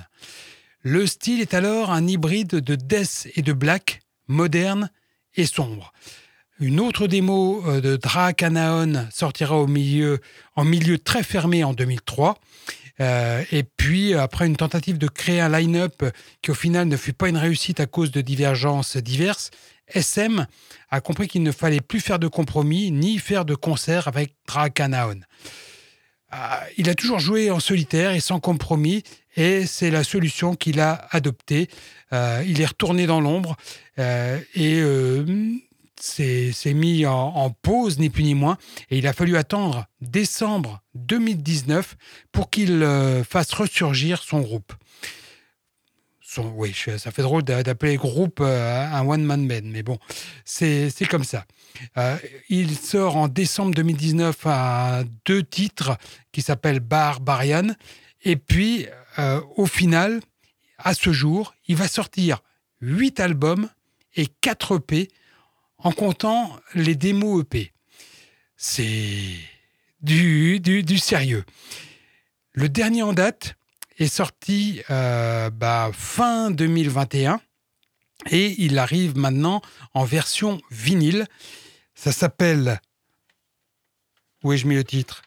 Le 0.81 1.07
style 1.07 1.41
est 1.41 1.53
alors 1.53 1.91
un 1.91 2.07
hybride 2.07 2.55
de 2.55 2.75
death 2.75 3.27
et 3.35 3.41
de 3.41 3.53
black, 3.53 4.01
moderne 4.27 4.89
et 5.35 5.45
sombre. 5.45 5.93
Une 6.59 6.79
autre 6.79 7.07
démo 7.07 7.63
euh, 7.67 7.81
de 7.81 7.97
Dracanaon 7.97 9.07
sortira 9.11 9.57
en 9.57 9.67
milieu 9.67 10.19
très 11.03 11.23
fermé 11.23 11.63
en 11.63 11.73
2003 11.73 12.39
euh, 12.99 13.43
et 13.51 13.63
puis, 13.63 14.13
après 14.13 14.45
une 14.45 14.55
tentative 14.55 14.97
de 14.97 15.07
créer 15.07 15.41
un 15.41 15.49
line-up 15.49 16.03
qui 16.41 16.51
au 16.51 16.53
final 16.53 16.87
ne 16.87 16.97
fut 16.97 17.13
pas 17.13 17.29
une 17.29 17.37
réussite 17.37 17.79
à 17.79 17.85
cause 17.85 18.11
de 18.11 18.21
divergences 18.21 18.97
diverses, 18.97 19.51
SM 19.87 20.45
a 20.91 21.01
compris 21.01 21.27
qu'il 21.27 21.43
ne 21.43 21.51
fallait 21.51 21.81
plus 21.81 21.99
faire 21.99 22.19
de 22.19 22.27
compromis 22.27 22.91
ni 22.91 23.17
faire 23.17 23.45
de 23.45 23.55
concert 23.55 24.07
avec 24.07 24.35
Drakanaon. 24.47 25.21
Euh, 26.33 26.37
il 26.77 26.89
a 26.89 26.95
toujours 26.95 27.19
joué 27.19 27.51
en 27.51 27.59
solitaire 27.59 28.11
et 28.11 28.19
sans 28.19 28.39
compromis, 28.39 29.03
et 29.35 29.65
c'est 29.65 29.91
la 29.91 30.03
solution 30.03 30.55
qu'il 30.55 30.79
a 30.79 31.07
adoptée. 31.11 31.69
Euh, 32.11 32.43
il 32.47 32.61
est 32.61 32.65
retourné 32.65 33.05
dans 33.07 33.21
l'ombre 33.21 33.55
et 33.97 34.81
s'est 36.03 36.73
mis 36.73 37.05
en, 37.05 37.49
pause, 37.49 37.97
ni 37.97 38.09
plus 38.09 38.23
ni 38.23 38.35
moins, 38.35 38.57
et 38.89 38.97
il 38.97 39.07
a 39.07 39.13
fallu 39.13 39.37
attendre 39.37 39.85
décembre 40.01 40.81
2019 40.95 41.95
pour 42.31 42.49
qu'il 42.49 42.83
euh, 42.83 43.23
fasse 43.23 43.53
ressurgir 43.53 44.21
son 44.21 44.41
groupe. 44.41 44.73
Son, 46.21 46.51
oui, 46.55 46.75
ça 46.97 47.11
fait 47.11 47.21
drôle 47.21 47.43
d'appeler 47.43 47.95
groupe 47.95 48.39
euh, 48.41 48.85
un 48.85 49.07
one-man 49.07 49.47
band, 49.47 49.61
mais 49.63 49.83
bon, 49.83 49.97
c'est 50.43 50.91
comme 51.09 51.23
ça. 51.23 51.45
Euh, 51.97 52.17
il 52.49 52.77
sort 52.77 53.15
en 53.15 53.27
décembre 53.27 53.73
2019 53.75 54.35
à 54.45 55.03
deux 55.25 55.43
titres 55.43 55.97
qui 56.31 56.41
s'appellent 56.41 56.79
Barbarian, 56.81 57.75
et 58.23 58.35
puis 58.35 58.87
au 59.57 59.67
final, 59.67 60.21
à 60.79 60.95
ce 60.95 61.11
jour, 61.11 61.53
il 61.67 61.75
va 61.75 61.87
sortir 61.87 62.41
huit 62.81 63.19
albums 63.19 63.69
et 64.15 64.25
quatre 64.25 64.77
EP 64.77 65.07
en 65.83 65.91
comptant 65.91 66.57
les 66.73 66.95
démos 66.95 67.41
EP. 67.41 67.71
C'est 68.57 69.35
du, 70.01 70.59
du, 70.59 70.97
sérieux. 70.97 71.43
Le 72.53 72.69
dernier 72.69 73.03
en 73.03 73.13
date 73.13 73.55
est 73.97 74.07
sorti 74.07 74.81
euh, 74.89 75.49
bah, 75.49 75.91
fin 75.93 76.51
2021 76.51 77.39
et 78.31 78.55
il 78.57 78.79
arrive 78.79 79.17
maintenant 79.17 79.61
en 79.93 80.05
version 80.05 80.61
vinyle. 80.71 81.27
Ça 81.95 82.11
s'appelle, 82.11 82.79
où 84.43 84.53
ai-je 84.53 84.67
mis 84.67 84.75
le 84.75 84.83
titre? 84.83 85.23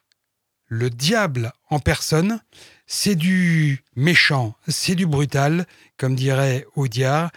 Le 0.67 0.91
diable 0.91 1.53
en 1.71 1.79
personne. 1.79 2.41
C'est 2.87 3.15
du 3.17 3.83
méchant, 3.97 4.55
c'est 4.69 4.95
du 4.95 5.07
brutal, 5.07 5.67
comme 5.97 6.15
dirait 6.15 6.67
Audiard. 6.77 7.31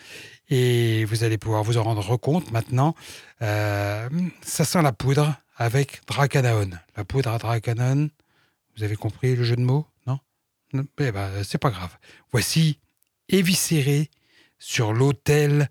Et 0.50 1.06
vous 1.06 1.24
allez 1.24 1.38
pouvoir 1.38 1.64
vous 1.64 1.78
en 1.78 1.84
rendre 1.84 2.18
compte 2.18 2.52
maintenant. 2.52 2.96
Euh, 3.42 4.10
ça 4.42 4.66
sent 4.66 4.82
la 4.82 4.92
poudre 4.92 5.36
avec 5.58 6.02
Dracanaon. 6.08 6.72
La 6.98 7.06
poudre 7.06 7.32
à 7.32 7.38
Dracanaon, 7.38 8.10
vous 8.76 8.84
avez 8.84 8.96
compris 8.96 9.36
le 9.36 9.44
jeu 9.44 9.56
de 9.56 9.62
mots 9.62 9.86
Non, 10.08 10.20
eh 11.00 11.12
ben, 11.12 11.44
C'est 11.44 11.58
pas 11.58 11.70
grave. 11.70 11.98
Voici 12.32 12.80
éviscéré 13.28 14.10
sur 14.58 14.94
l'autel 14.94 15.70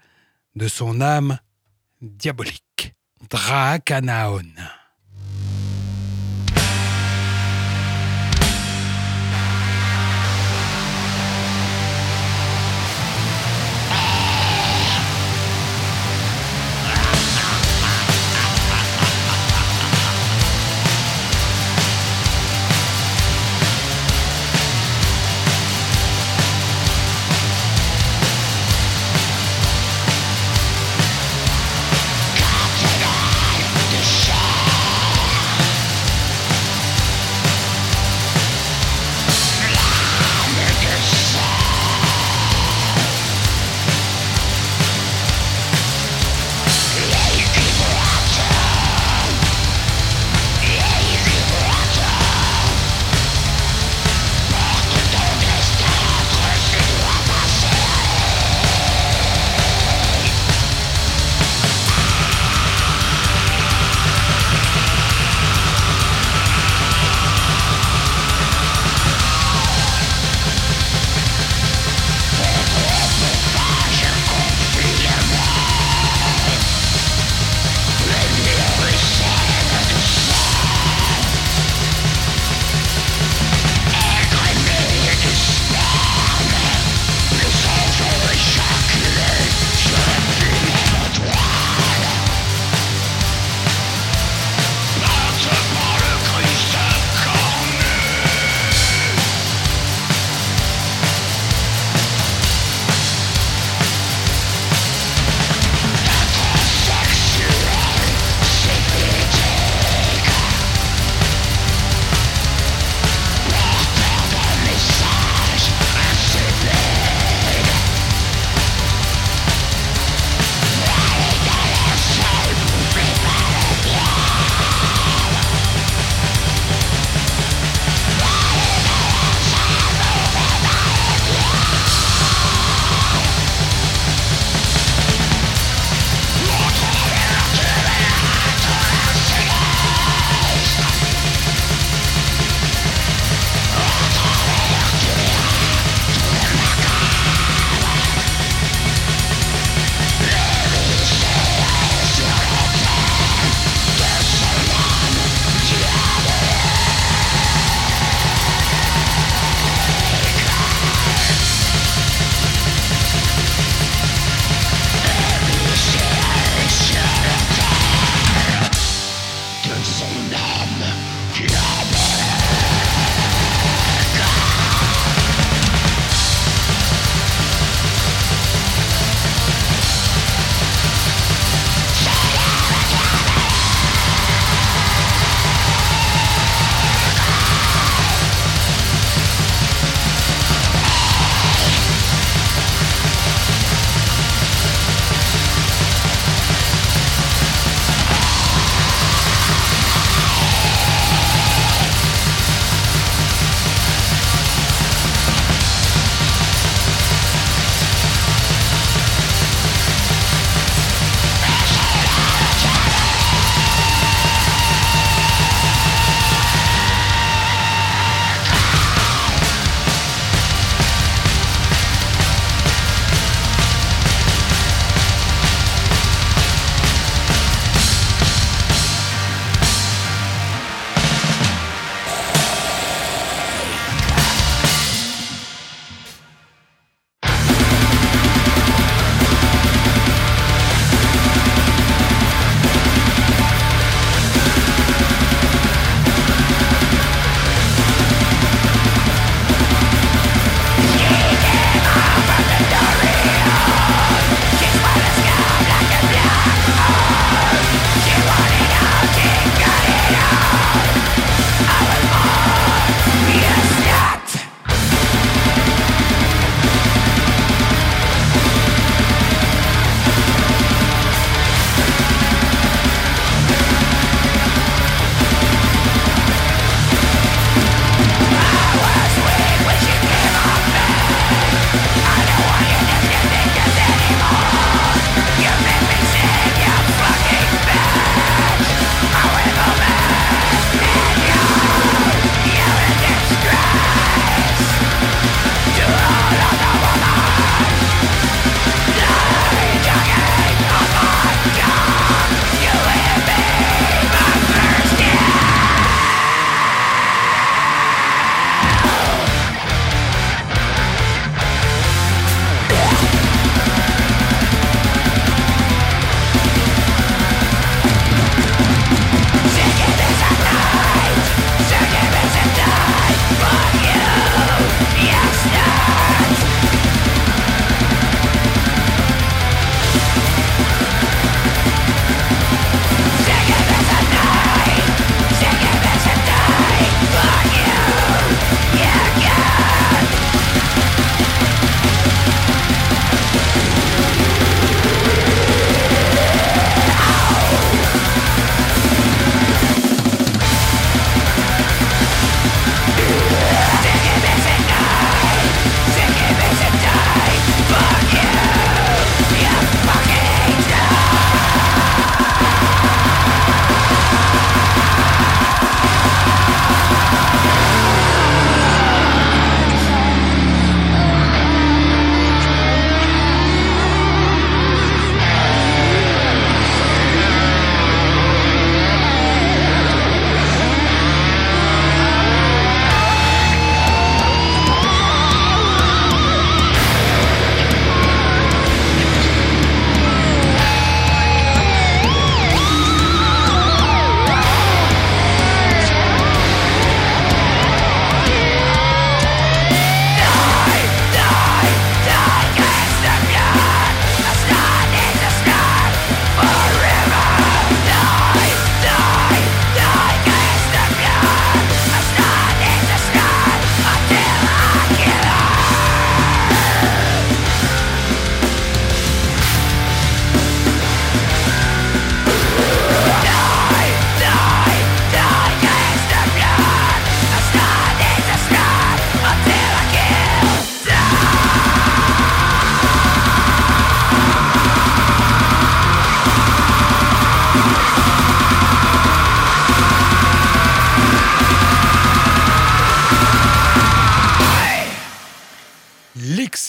de 0.55 0.69
son 0.69 1.01
âme 1.01 1.39
diabolique. 2.01 2.95
Dracanaon. 3.31 4.43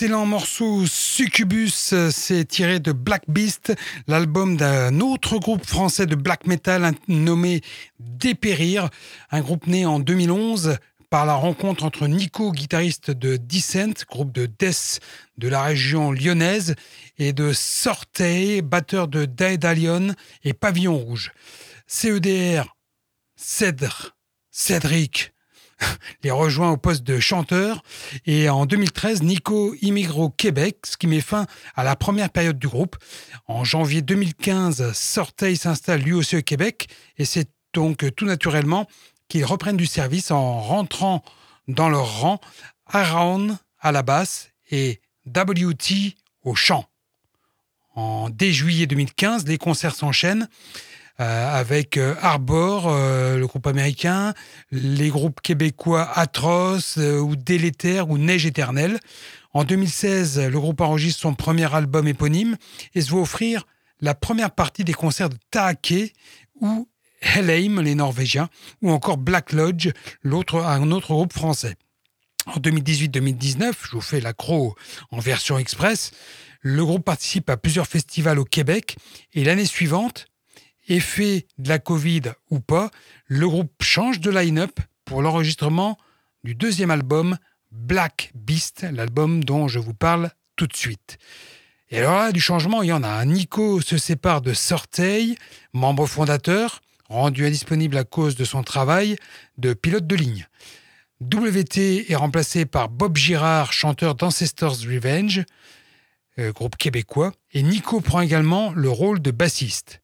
L'excellent 0.09 0.25
morceau 0.25 0.87
Succubus, 0.87 1.93
s'est 2.09 2.43
tiré 2.43 2.79
de 2.79 2.91
Black 2.91 3.25
Beast, 3.27 3.75
l'album 4.07 4.57
d'un 4.57 5.01
autre 5.01 5.37
groupe 5.37 5.63
français 5.63 6.07
de 6.07 6.15
black 6.15 6.47
metal 6.47 6.93
nommé 7.07 7.61
Dépérir, 7.99 8.89
un 9.29 9.41
groupe 9.41 9.67
né 9.67 9.85
en 9.85 9.99
2011 9.99 10.79
par 11.11 11.27
la 11.27 11.35
rencontre 11.35 11.83
entre 11.83 12.07
Nico, 12.07 12.51
guitariste 12.51 13.11
de 13.11 13.37
Descent, 13.37 13.93
groupe 14.09 14.31
de 14.31 14.47
death 14.47 14.99
de 15.37 15.47
la 15.47 15.61
région 15.61 16.11
lyonnaise, 16.11 16.73
et 17.19 17.31
de 17.31 17.53
Sortey, 17.53 18.63
batteur 18.63 19.09
de 19.09 19.25
Daedalion 19.25 20.15
et 20.43 20.53
Pavillon 20.53 20.97
Rouge. 20.97 21.31
CEDR, 21.85 22.75
Cédric, 23.35 25.33
les 26.23 26.31
rejoint 26.31 26.71
au 26.71 26.77
poste 26.77 27.03
de 27.03 27.19
chanteur 27.19 27.83
et 28.25 28.49
en 28.49 28.65
2013, 28.65 29.23
Nico 29.23 29.75
immigre 29.81 30.19
au 30.19 30.29
Québec, 30.29 30.77
ce 30.85 30.97
qui 30.97 31.07
met 31.07 31.21
fin 31.21 31.45
à 31.75 31.83
la 31.83 31.95
première 31.95 32.29
période 32.29 32.59
du 32.59 32.67
groupe. 32.67 32.97
En 33.47 33.63
janvier 33.63 34.01
2015, 34.01 34.93
Sorteil 34.93 35.57
s'installe 35.57 36.01
lui 36.01 36.13
aussi 36.13 36.37
au 36.37 36.41
Québec 36.41 36.87
et 37.17 37.25
c'est 37.25 37.49
donc 37.73 38.05
tout 38.15 38.25
naturellement 38.25 38.87
qu'ils 39.27 39.45
reprennent 39.45 39.77
du 39.77 39.85
service 39.85 40.31
en 40.31 40.59
rentrant 40.59 41.23
dans 41.67 41.89
leur 41.89 42.21
rang 42.21 42.39
Aaron 42.87 43.57
à 43.79 43.91
la 43.91 44.01
basse 44.01 44.49
et 44.71 45.01
WT 45.27 46.15
au 46.43 46.55
chant. 46.55 46.85
En 47.95 48.29
dès 48.29 48.51
juillet 48.51 48.87
2015, 48.87 49.45
les 49.45 49.57
concerts 49.57 49.95
s'enchaînent 49.95 50.43
euh, 50.43 50.88
avec 51.19 51.97
euh, 51.97 52.15
Arbor, 52.21 52.87
euh, 52.87 53.37
le 53.37 53.45
groupe 53.45 53.67
américain, 53.67 54.33
les 54.71 55.09
groupes 55.09 55.41
québécois 55.41 56.09
Atroce 56.15 56.97
ou 56.97 57.35
Délétère 57.35 58.09
ou 58.09 58.17
Neige 58.17 58.45
éternelle. 58.45 58.99
En 59.53 59.63
2016, 59.63 60.39
le 60.39 60.59
groupe 60.59 60.81
enregistre 60.81 61.21
son 61.21 61.33
premier 61.33 61.73
album 61.73 62.07
éponyme 62.07 62.55
et 62.95 63.01
se 63.01 63.09
voit 63.09 63.21
offrir 63.21 63.65
la 63.99 64.15
première 64.15 64.51
partie 64.51 64.83
des 64.83 64.93
concerts 64.93 65.29
de 65.29 65.37
Taake 65.51 66.13
ou 66.61 66.87
Helheim, 67.21 67.81
les 67.81 67.95
Norvégiens, 67.95 68.49
ou 68.81 68.91
encore 68.91 69.17
Black 69.17 69.51
Lodge, 69.51 69.89
un 70.23 70.91
autre 70.91 71.07
groupe 71.09 71.33
français. 71.33 71.75
En 72.45 72.59
2018-2019, 72.59 73.73
je 73.83 73.91
vous 73.91 74.01
fais 74.01 74.21
l'accro 74.21 74.75
en 75.11 75.19
version 75.19 75.59
express, 75.59 76.11
le 76.61 76.83
groupe 76.85 77.05
participe 77.05 77.49
à 77.49 77.57
plusieurs 77.57 77.87
festivals 77.87 78.39
au 78.39 78.45
Québec 78.45 78.97
et 79.33 79.43
l'année 79.43 79.65
suivante, 79.65 80.28
effet 80.89 81.47
de 81.57 81.69
la 81.69 81.79
Covid 81.79 82.21
ou 82.49 82.59
pas, 82.59 82.91
le 83.27 83.47
groupe 83.47 83.71
change 83.81 84.19
de 84.19 84.29
line-up 84.29 84.79
pour 85.05 85.21
l'enregistrement 85.21 85.97
du 86.43 86.55
deuxième 86.55 86.91
album 86.91 87.37
Black 87.71 88.31
Beast, 88.35 88.85
l'album 88.91 89.43
dont 89.43 89.67
je 89.67 89.79
vous 89.79 89.93
parle 89.93 90.31
tout 90.55 90.67
de 90.67 90.75
suite. 90.75 91.17
Et 91.91 91.99
alors 91.99 92.17
là, 92.17 92.31
du 92.31 92.41
changement, 92.41 92.83
il 92.83 92.89
y 92.89 92.93
en 92.93 93.03
a. 93.03 93.23
Nico 93.25 93.81
se 93.81 93.97
sépare 93.97 94.41
de 94.41 94.53
Sorteil, 94.53 95.37
membre 95.73 96.05
fondateur, 96.05 96.81
rendu 97.07 97.45
indisponible 97.45 97.97
à 97.97 98.03
cause 98.03 98.35
de 98.35 98.45
son 98.45 98.63
travail 98.63 99.15
de 99.57 99.73
pilote 99.73 100.05
de 100.05 100.15
ligne. 100.15 100.47
WT 101.21 102.11
est 102.11 102.15
remplacé 102.15 102.65
par 102.65 102.89
Bob 102.89 103.17
Girard, 103.17 103.73
chanteur 103.73 104.15
d'Ancestors 104.15 104.77
Revenge, 104.81 105.43
euh, 106.37 106.51
groupe 106.53 106.77
québécois, 106.77 107.33
et 107.51 107.63
Nico 107.63 107.99
prend 107.99 108.21
également 108.21 108.71
le 108.73 108.89
rôle 108.89 109.21
de 109.21 109.31
bassiste. 109.31 110.01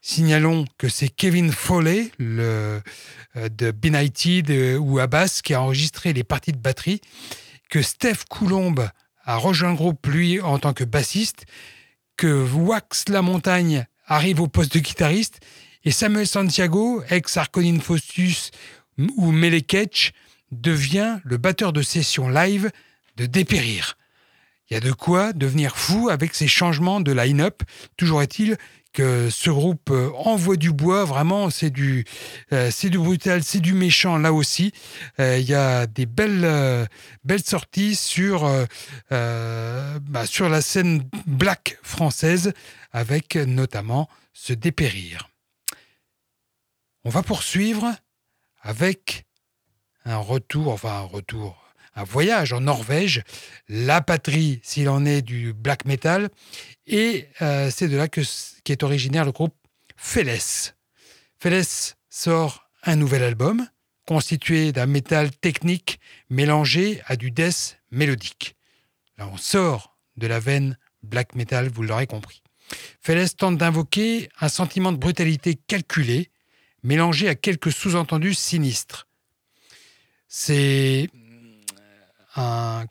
Signalons 0.00 0.64
que 0.78 0.88
c'est 0.88 1.08
Kevin 1.08 1.52
Foley 1.52 2.10
le, 2.18 2.80
euh, 3.36 3.48
de 3.48 3.70
Benighted 3.70 4.50
ou 4.78 4.98
Abbas 4.98 5.40
qui 5.42 5.54
a 5.54 5.62
enregistré 5.62 6.12
les 6.12 6.24
parties 6.24 6.52
de 6.52 6.58
batterie, 6.58 7.00
que 7.68 7.82
Steph 7.82 8.24
Coulombe 8.28 8.88
a 9.24 9.36
rejoint 9.36 9.70
le 9.70 9.76
groupe 9.76 10.06
lui 10.06 10.40
en 10.40 10.58
tant 10.58 10.72
que 10.72 10.84
bassiste, 10.84 11.44
que 12.16 12.44
Wax 12.52 13.08
La 13.08 13.22
Montagne 13.22 13.86
arrive 14.06 14.40
au 14.40 14.48
poste 14.48 14.74
de 14.74 14.80
guitariste 14.80 15.40
et 15.84 15.90
Samuel 15.90 16.26
Santiago, 16.26 17.02
ex-Arconine 17.08 17.80
Faustus 17.80 18.50
ou 19.16 19.30
Meleketch, 19.30 20.12
devient 20.50 21.18
le 21.24 21.36
batteur 21.36 21.72
de 21.72 21.82
session 21.82 22.28
live 22.28 22.70
de 23.16 23.26
Dépérir. 23.26 23.96
Il 24.70 24.74
y 24.74 24.76
a 24.76 24.80
de 24.80 24.92
quoi 24.92 25.32
devenir 25.32 25.76
fou 25.76 26.08
avec 26.10 26.34
ces 26.34 26.48
changements 26.48 27.00
de 27.00 27.12
line-up. 27.12 27.62
Toujours 27.96 28.22
est-il 28.22 28.56
ce 28.98 29.50
groupe 29.50 29.90
euh, 29.90 30.10
envoie 30.14 30.56
du 30.56 30.72
bois, 30.72 31.04
vraiment, 31.04 31.50
c'est 31.50 31.70
du, 31.70 32.04
euh, 32.52 32.70
c'est 32.70 32.90
du 32.90 32.98
brutal, 32.98 33.42
c'est 33.42 33.60
du 33.60 33.74
méchant 33.74 34.18
là 34.18 34.32
aussi. 34.32 34.72
Euh, 35.20 35.38
il 35.38 35.48
y 35.48 35.54
a 35.54 35.86
des 35.86 36.06
belles, 36.06 36.88
belles 37.24 37.44
sorties 37.44 37.94
sur, 37.94 38.48
bah, 39.10 40.26
sur 40.26 40.48
la 40.48 40.60
scène 40.60 41.02
black 41.26 41.78
française, 41.82 42.52
avec 42.92 43.36
notamment 43.36 44.08
ce 44.32 44.52
dépérir. 44.52 45.30
On 47.04 47.10
va 47.10 47.22
poursuivre 47.22 47.94
avec 48.60 49.26
un 50.04 50.18
retour, 50.18 50.72
enfin 50.72 50.98
un 50.98 51.02
retour, 51.02 51.67
un 51.98 52.04
voyage 52.04 52.52
en 52.52 52.60
Norvège, 52.60 53.22
la 53.68 54.00
patrie 54.00 54.60
s'il 54.62 54.88
en 54.88 55.04
est 55.04 55.20
du 55.20 55.52
black 55.52 55.84
metal, 55.84 56.30
et 56.86 57.28
euh, 57.42 57.70
c'est 57.74 57.88
de 57.88 57.96
là 57.96 58.06
que 58.06 58.20
qu'est 58.62 58.84
originaire 58.84 59.24
le 59.24 59.32
groupe 59.32 59.54
Feles. 59.96 60.74
Feles 61.40 61.94
sort 62.08 62.68
un 62.84 62.94
nouvel 62.94 63.24
album 63.24 63.66
constitué 64.06 64.70
d'un 64.70 64.86
métal 64.86 65.32
technique 65.32 65.98
mélangé 66.30 67.02
à 67.06 67.16
du 67.16 67.32
death 67.32 67.78
mélodique. 67.90 68.54
Là, 69.18 69.28
on 69.32 69.36
sort 69.36 69.96
de 70.16 70.28
la 70.28 70.38
veine 70.38 70.78
black 71.02 71.34
metal, 71.34 71.68
vous 71.68 71.82
l'aurez 71.82 72.06
compris. 72.06 72.42
Feles 73.02 73.34
tente 73.34 73.58
d'invoquer 73.58 74.28
un 74.40 74.48
sentiment 74.48 74.92
de 74.92 74.98
brutalité 74.98 75.56
calculé, 75.66 76.30
mélangé 76.84 77.28
à 77.28 77.34
quelques 77.34 77.72
sous-entendus 77.72 78.34
sinistres. 78.34 79.08
C'est 80.28 81.08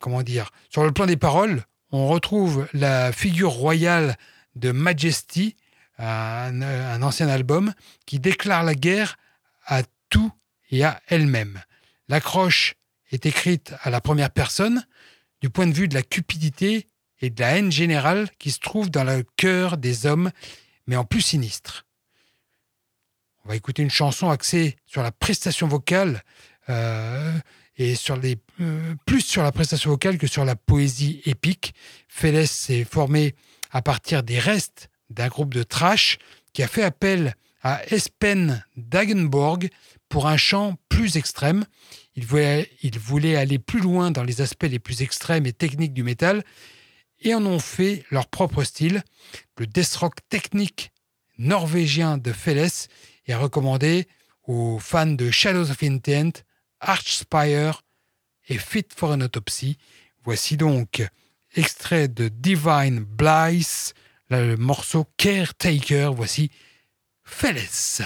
comment 0.00 0.22
dire, 0.22 0.50
sur 0.70 0.84
le 0.84 0.92
plan 0.92 1.06
des 1.06 1.16
paroles, 1.16 1.64
on 1.90 2.08
retrouve 2.08 2.68
la 2.72 3.12
figure 3.12 3.50
royale 3.50 4.16
de 4.54 4.72
Majesty, 4.72 5.56
un, 5.98 6.62
un, 6.62 7.02
ancien 7.02 7.28
album, 7.28 7.72
qui 8.06 8.20
déclare 8.20 8.62
la 8.62 8.74
guerre 8.74 9.16
à 9.64 9.82
tout 10.10 10.32
et 10.70 10.84
à 10.84 11.00
elle-même. 11.06 11.60
L'accroche 12.08 12.74
est 13.10 13.26
écrite 13.26 13.74
à 13.82 13.90
la 13.90 14.00
première 14.00 14.30
personne, 14.30 14.84
du 15.40 15.50
point 15.50 15.66
de 15.66 15.72
vue 15.72 15.88
de 15.88 15.94
la 15.94 16.02
cupidité 16.02 16.88
et 17.20 17.30
de 17.30 17.40
la 17.40 17.56
haine 17.56 17.72
générale 17.72 18.28
qui 18.38 18.50
se 18.50 18.60
trouve 18.60 18.90
dans 18.90 19.04
le 19.04 19.24
cœur 19.36 19.76
des 19.76 20.06
hommes, 20.06 20.30
mais 20.86 20.96
en 20.96 21.04
plus 21.04 21.20
sinistre. 21.20 21.86
On 23.44 23.48
va 23.48 23.56
écouter 23.56 23.82
une 23.82 23.90
chanson 23.90 24.30
axée 24.30 24.76
sur 24.86 25.02
la 25.02 25.12
prestation 25.12 25.68
vocale 25.68 26.22
euh, 26.68 27.32
et 27.78 27.94
sur 27.94 28.16
les, 28.16 28.36
euh, 28.60 28.94
plus 29.06 29.20
sur 29.20 29.42
la 29.42 29.52
prestation 29.52 29.90
vocale 29.90 30.18
que 30.18 30.26
sur 30.26 30.44
la 30.44 30.56
poésie 30.56 31.22
épique. 31.24 31.74
Feles 32.08 32.46
s'est 32.46 32.84
formé 32.84 33.34
à 33.70 33.82
partir 33.82 34.22
des 34.22 34.38
restes 34.38 34.90
d'un 35.10 35.28
groupe 35.28 35.54
de 35.54 35.62
trash 35.62 36.18
qui 36.52 36.62
a 36.62 36.68
fait 36.68 36.82
appel 36.82 37.34
à 37.62 37.80
Espen 37.92 38.64
Dagenborg 38.76 39.68
pour 40.08 40.26
un 40.26 40.36
chant 40.36 40.76
plus 40.88 41.16
extrême. 41.16 41.64
Il 42.16 42.24
voulait, 42.24 43.36
aller 43.36 43.58
plus 43.58 43.80
loin 43.80 44.10
dans 44.10 44.24
les 44.24 44.40
aspects 44.40 44.66
les 44.68 44.78
plus 44.78 45.02
extrêmes 45.02 45.46
et 45.46 45.52
techniques 45.52 45.94
du 45.94 46.02
métal 46.02 46.44
et 47.20 47.34
en 47.34 47.44
ont 47.46 47.58
fait 47.60 48.04
leur 48.10 48.26
propre 48.26 48.64
style. 48.64 49.02
Le 49.56 49.66
death 49.66 49.94
rock 49.96 50.16
technique 50.28 50.90
norvégien 51.38 52.18
de 52.18 52.32
Feles 52.32 52.88
est 53.26 53.34
recommandé 53.34 54.08
aux 54.46 54.78
fans 54.78 55.06
de 55.06 55.30
Shadows 55.30 55.70
of 55.70 55.82
Intent, 55.82 56.42
Archspire 56.80 57.82
et 58.48 58.58
Fit 58.58 58.86
for 58.94 59.10
an 59.10 59.20
Autopsy. 59.20 59.78
Voici 60.24 60.56
donc 60.56 61.06
extrait 61.54 62.08
de 62.08 62.28
Divine 62.28 63.00
Bliss, 63.00 63.94
le 64.30 64.56
morceau 64.56 65.06
Caretaker. 65.16 66.10
Voici 66.14 66.50
Feles. 67.24 68.02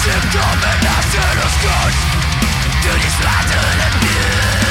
Symptom 0.00 0.40
and 0.40 0.86
I 0.88 1.00
turn 1.12 1.38
of 1.44 1.50
scars 1.60 1.98
To 2.82 2.90
this 2.96 3.16
battle 3.20 4.69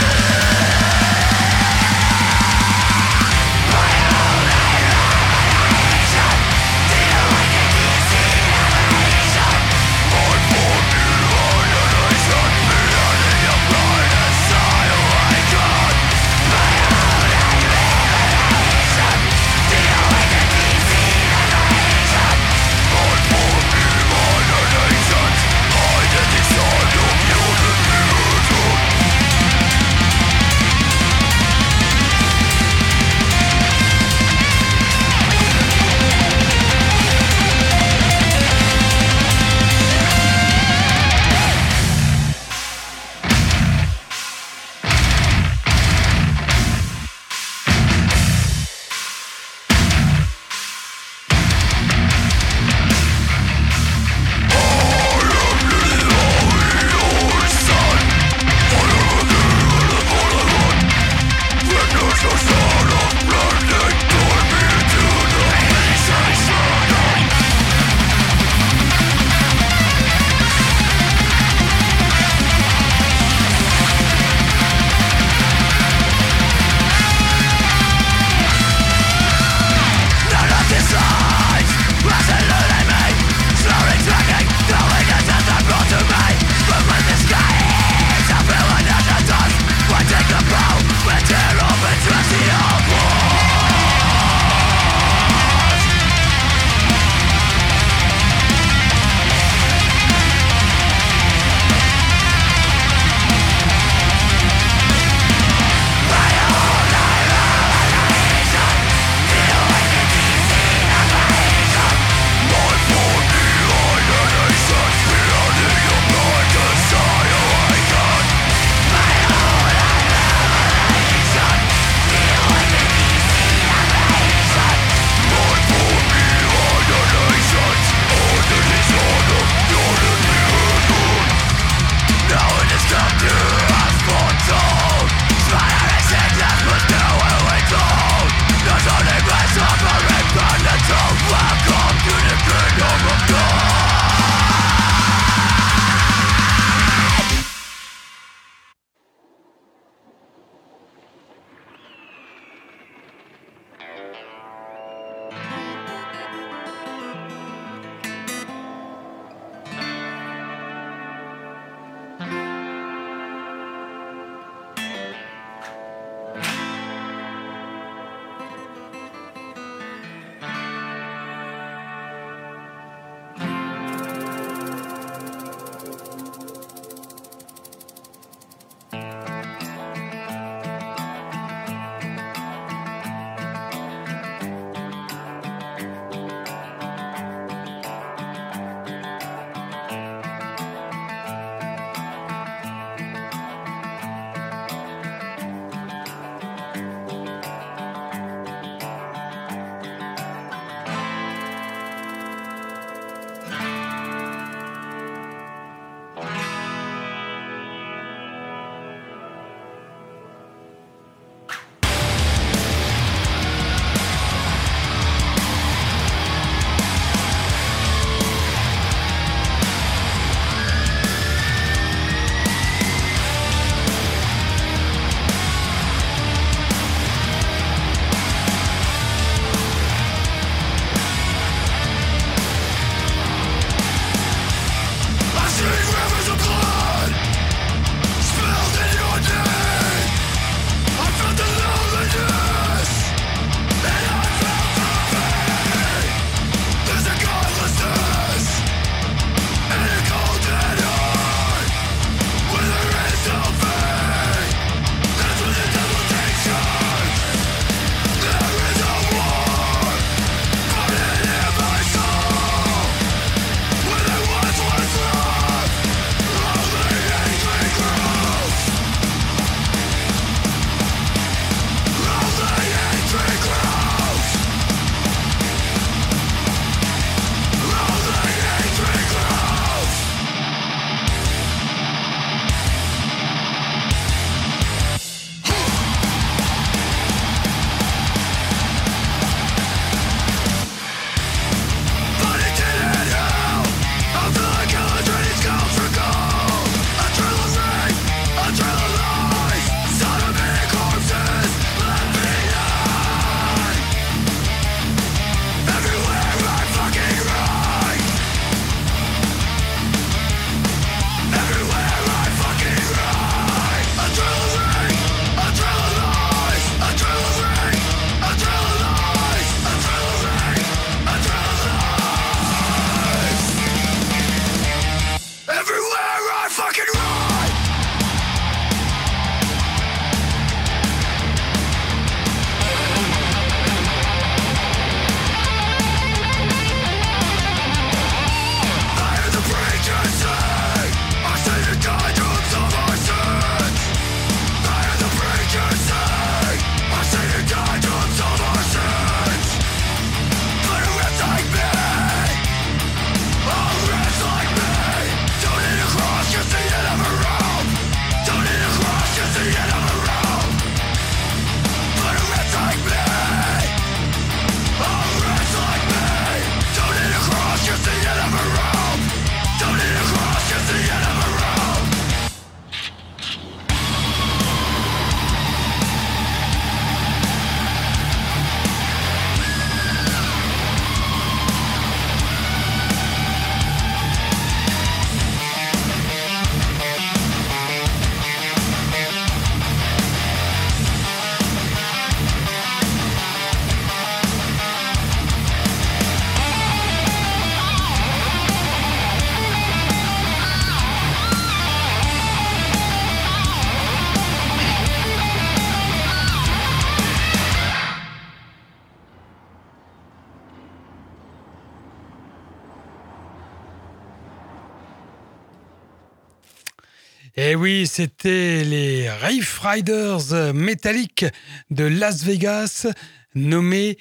oui, 417.59 417.87
c'était 417.87 418.63
les 418.63 419.09
Rave 419.09 419.59
Riders 419.61 420.53
métalliques 420.53 421.25
de 421.69 421.83
Las 421.83 422.23
Vegas, 422.23 422.87
nommés 423.35 423.97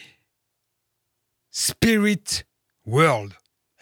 Spirit 1.50 2.44
World. 2.86 3.32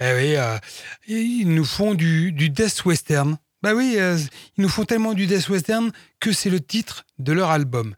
Eh 0.00 0.12
oui, 0.14 0.36
euh, 0.36 0.58
ils 1.06 1.54
nous 1.54 1.66
font 1.66 1.94
du 1.94 2.32
death 2.32 2.86
western. 2.86 3.36
Bah 3.66 3.74
oui, 3.74 3.96
euh, 3.98 4.16
ils 4.56 4.62
nous 4.62 4.68
font 4.68 4.84
tellement 4.84 5.12
du 5.12 5.26
death 5.26 5.48
western 5.48 5.90
que 6.20 6.30
c'est 6.30 6.50
le 6.50 6.60
titre 6.60 7.04
de 7.18 7.32
leur 7.32 7.50
album. 7.50 7.96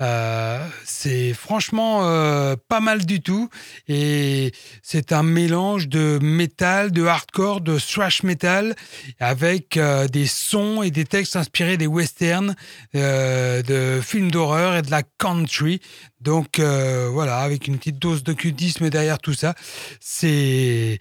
Euh, 0.00 0.64
c'est 0.84 1.34
franchement 1.34 2.02
euh, 2.06 2.54
pas 2.68 2.78
mal 2.78 3.04
du 3.04 3.20
tout 3.20 3.48
et 3.88 4.52
c'est 4.80 5.10
un 5.10 5.24
mélange 5.24 5.88
de 5.88 6.20
métal, 6.22 6.92
de 6.92 7.04
hardcore, 7.04 7.62
de 7.62 7.80
thrash 7.80 8.22
metal 8.22 8.76
avec 9.18 9.76
des 10.12 10.26
sons 10.28 10.84
et 10.84 10.92
des 10.92 11.04
textes 11.04 11.34
inspirés 11.34 11.76
des 11.76 11.88
westerns, 11.88 12.54
de 12.94 14.00
films 14.00 14.30
d'horreur 14.30 14.76
et 14.76 14.82
de 14.82 14.92
la 14.92 15.02
country. 15.02 15.80
Donc 16.20 16.60
voilà, 16.60 17.38
avec 17.38 17.66
une 17.66 17.78
petite 17.78 17.98
dose 17.98 18.22
d'occultisme 18.22 18.88
derrière 18.88 19.18
tout 19.18 19.34
ça, 19.34 19.56
c'est 19.98 21.00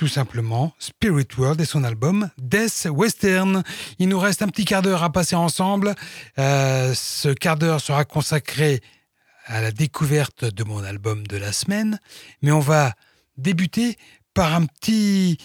tout 0.00 0.08
simplement 0.08 0.72
Spirit 0.78 1.26
World 1.36 1.60
et 1.60 1.66
son 1.66 1.84
album 1.84 2.30
Death 2.38 2.88
Western. 2.90 3.62
Il 3.98 4.08
nous 4.08 4.18
reste 4.18 4.40
un 4.40 4.48
petit 4.48 4.64
quart 4.64 4.80
d'heure 4.80 5.02
à 5.02 5.12
passer 5.12 5.36
ensemble. 5.36 5.94
Euh, 6.38 6.94
ce 6.94 7.28
quart 7.28 7.58
d'heure 7.58 7.82
sera 7.82 8.06
consacré 8.06 8.80
à 9.44 9.60
la 9.60 9.72
découverte 9.72 10.46
de 10.46 10.64
mon 10.64 10.82
album 10.84 11.26
de 11.26 11.36
la 11.36 11.52
semaine, 11.52 12.00
mais 12.40 12.50
on 12.50 12.60
va 12.60 12.94
débuter 13.36 13.98
par 14.32 14.54
un 14.54 14.64
petit, 14.64 15.36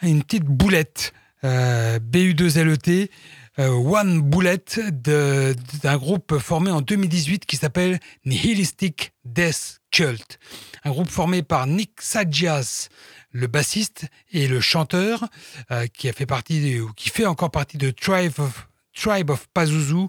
une 0.00 0.22
petite 0.22 0.46
boulette 0.46 1.12
euh, 1.44 1.98
BU2LET. 1.98 3.10
Euh, 3.58 3.68
One 3.68 4.22
Bullet 4.22 4.64
d'un 4.90 5.98
groupe 5.98 6.38
formé 6.38 6.70
en 6.70 6.80
2018 6.80 7.44
qui 7.44 7.56
s'appelle 7.56 8.00
Nihilistic 8.24 9.12
Death 9.26 9.82
Cult. 9.90 10.38
Un 10.84 10.90
groupe 10.90 11.10
formé 11.10 11.42
par 11.42 11.66
Nick 11.66 12.00
Sajias, 12.00 12.88
le 13.32 13.46
bassiste 13.46 14.06
et 14.32 14.48
le 14.48 14.60
chanteur 14.60 15.24
euh, 15.70 15.86
qui 15.86 16.08
a 16.08 16.12
fait 16.12 16.26
partie 16.26 16.80
ou 16.80 16.92
qui 16.92 17.10
fait 17.10 17.26
encore 17.26 17.50
partie 17.50 17.78
de 17.78 17.90
Tribe 17.90 18.38
of, 18.38 18.68
Tribe 18.94 19.30
of 19.30 19.46
Pazuzu 19.54 20.08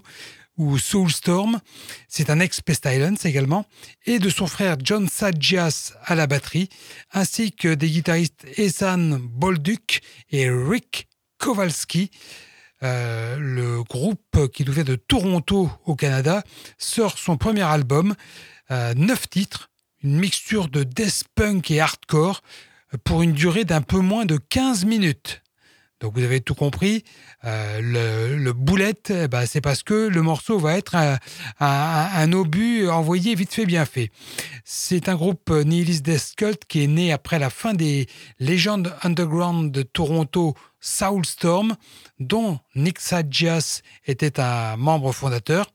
ou 0.58 0.78
Soulstorm. 0.78 1.60
C'est 2.08 2.30
un 2.30 2.40
ex-Pestilence 2.40 3.24
également. 3.24 3.66
Et 4.06 4.18
de 4.18 4.28
son 4.28 4.46
frère 4.46 4.76
John 4.82 5.08
Sajias 5.08 5.94
à 6.04 6.14
la 6.14 6.26
batterie, 6.26 6.68
ainsi 7.12 7.52
que 7.52 7.72
des 7.74 7.90
guitaristes 7.90 8.46
Ethan 8.56 9.18
Bolduc 9.20 10.02
et 10.30 10.50
Rick 10.50 11.08
Kowalski. 11.38 12.10
Euh, 12.82 13.36
le 13.38 13.84
groupe 13.84 14.48
qui 14.52 14.64
nous 14.64 14.72
vient 14.72 14.82
de 14.82 14.96
Toronto 14.96 15.70
au 15.84 15.94
Canada 15.94 16.42
sort 16.78 17.16
son 17.16 17.36
premier 17.36 17.62
album, 17.62 18.14
euh, 18.72 18.92
neuf 18.94 19.30
titres, 19.30 19.70
une 20.02 20.18
mixture 20.18 20.68
de 20.68 20.82
death 20.82 21.22
punk 21.36 21.70
et 21.70 21.80
hardcore 21.80 22.42
pour 23.04 23.22
une 23.22 23.32
durée 23.32 23.64
d'un 23.64 23.82
peu 23.82 23.98
moins 23.98 24.24
de 24.24 24.36
15 24.36 24.84
minutes. 24.84 25.42
Donc 26.02 26.14
vous 26.14 26.24
avez 26.24 26.40
tout 26.40 26.56
compris, 26.56 27.04
euh, 27.44 27.80
le, 27.80 28.36
le, 28.36 28.52
boulette, 28.52 29.12
eh 29.14 29.28
ben, 29.28 29.46
c'est 29.46 29.60
parce 29.60 29.84
que 29.84 30.08
le 30.08 30.20
morceau 30.20 30.58
va 30.58 30.76
être 30.76 30.96
un, 30.96 31.16
un, 31.60 32.32
obus 32.32 32.88
envoyé 32.88 33.36
vite 33.36 33.54
fait, 33.54 33.66
bien 33.66 33.84
fait. 33.84 34.10
C'est 34.64 35.08
un 35.08 35.14
groupe 35.14 35.48
Nihilist 35.50 36.04
Death 36.04 36.32
Cult 36.36 36.64
qui 36.66 36.82
est 36.82 36.88
né 36.88 37.12
après 37.12 37.38
la 37.38 37.50
fin 37.50 37.72
des 37.72 38.08
légendes 38.40 38.92
underground 39.04 39.70
de 39.70 39.82
Toronto, 39.82 40.56
Soulstorm, 40.82 41.76
dont 42.18 42.58
Nick 42.74 42.98
Sajias 42.98 43.80
était 44.04 44.40
un 44.40 44.76
membre 44.76 45.12
fondateur. 45.12 45.72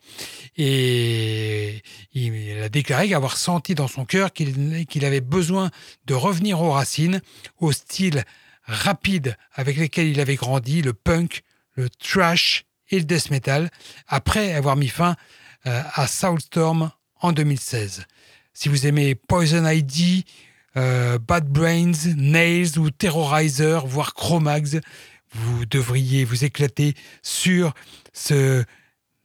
Et 0.56 1.82
il 2.12 2.62
a 2.62 2.68
déclaré 2.68 3.12
avoir 3.14 3.36
senti 3.36 3.74
dans 3.74 3.88
son 3.88 4.04
cœur 4.04 4.32
qu'il 4.32 5.04
avait 5.04 5.20
besoin 5.20 5.70
de 6.04 6.14
revenir 6.14 6.60
aux 6.60 6.70
racines, 6.70 7.20
au 7.58 7.72
style 7.72 8.22
rapide 8.64 9.36
avec 9.54 9.78
lesquels 9.78 10.08
il 10.08 10.20
avait 10.20 10.36
grandi, 10.36 10.82
le 10.82 10.92
punk, 10.92 11.42
le 11.72 11.88
trash 11.88 12.66
et 12.90 12.98
le 12.98 13.04
death 13.04 13.30
metal, 13.30 13.70
après 14.06 14.52
avoir 14.52 14.76
mis 14.76 14.88
fin 14.88 15.16
euh, 15.66 15.82
à 15.94 16.06
Soulstorm 16.06 16.90
en 17.20 17.32
2016. 17.32 18.04
Si 18.52 18.68
vous 18.68 18.86
aimez 18.86 19.14
Poison 19.14 19.66
ID, 19.66 20.24
euh, 20.78 21.18
Bad 21.18 21.48
Brains, 21.48 22.14
Nails 22.16 22.78
ou 22.78 22.90
Terrorizer, 22.90 23.84
voire 23.84 24.14
Chromags, 24.14 24.80
vous 25.32 25.66
devriez 25.66 26.24
vous 26.24 26.44
éclater 26.44 26.94
sur 27.22 27.74
ce 28.12 28.64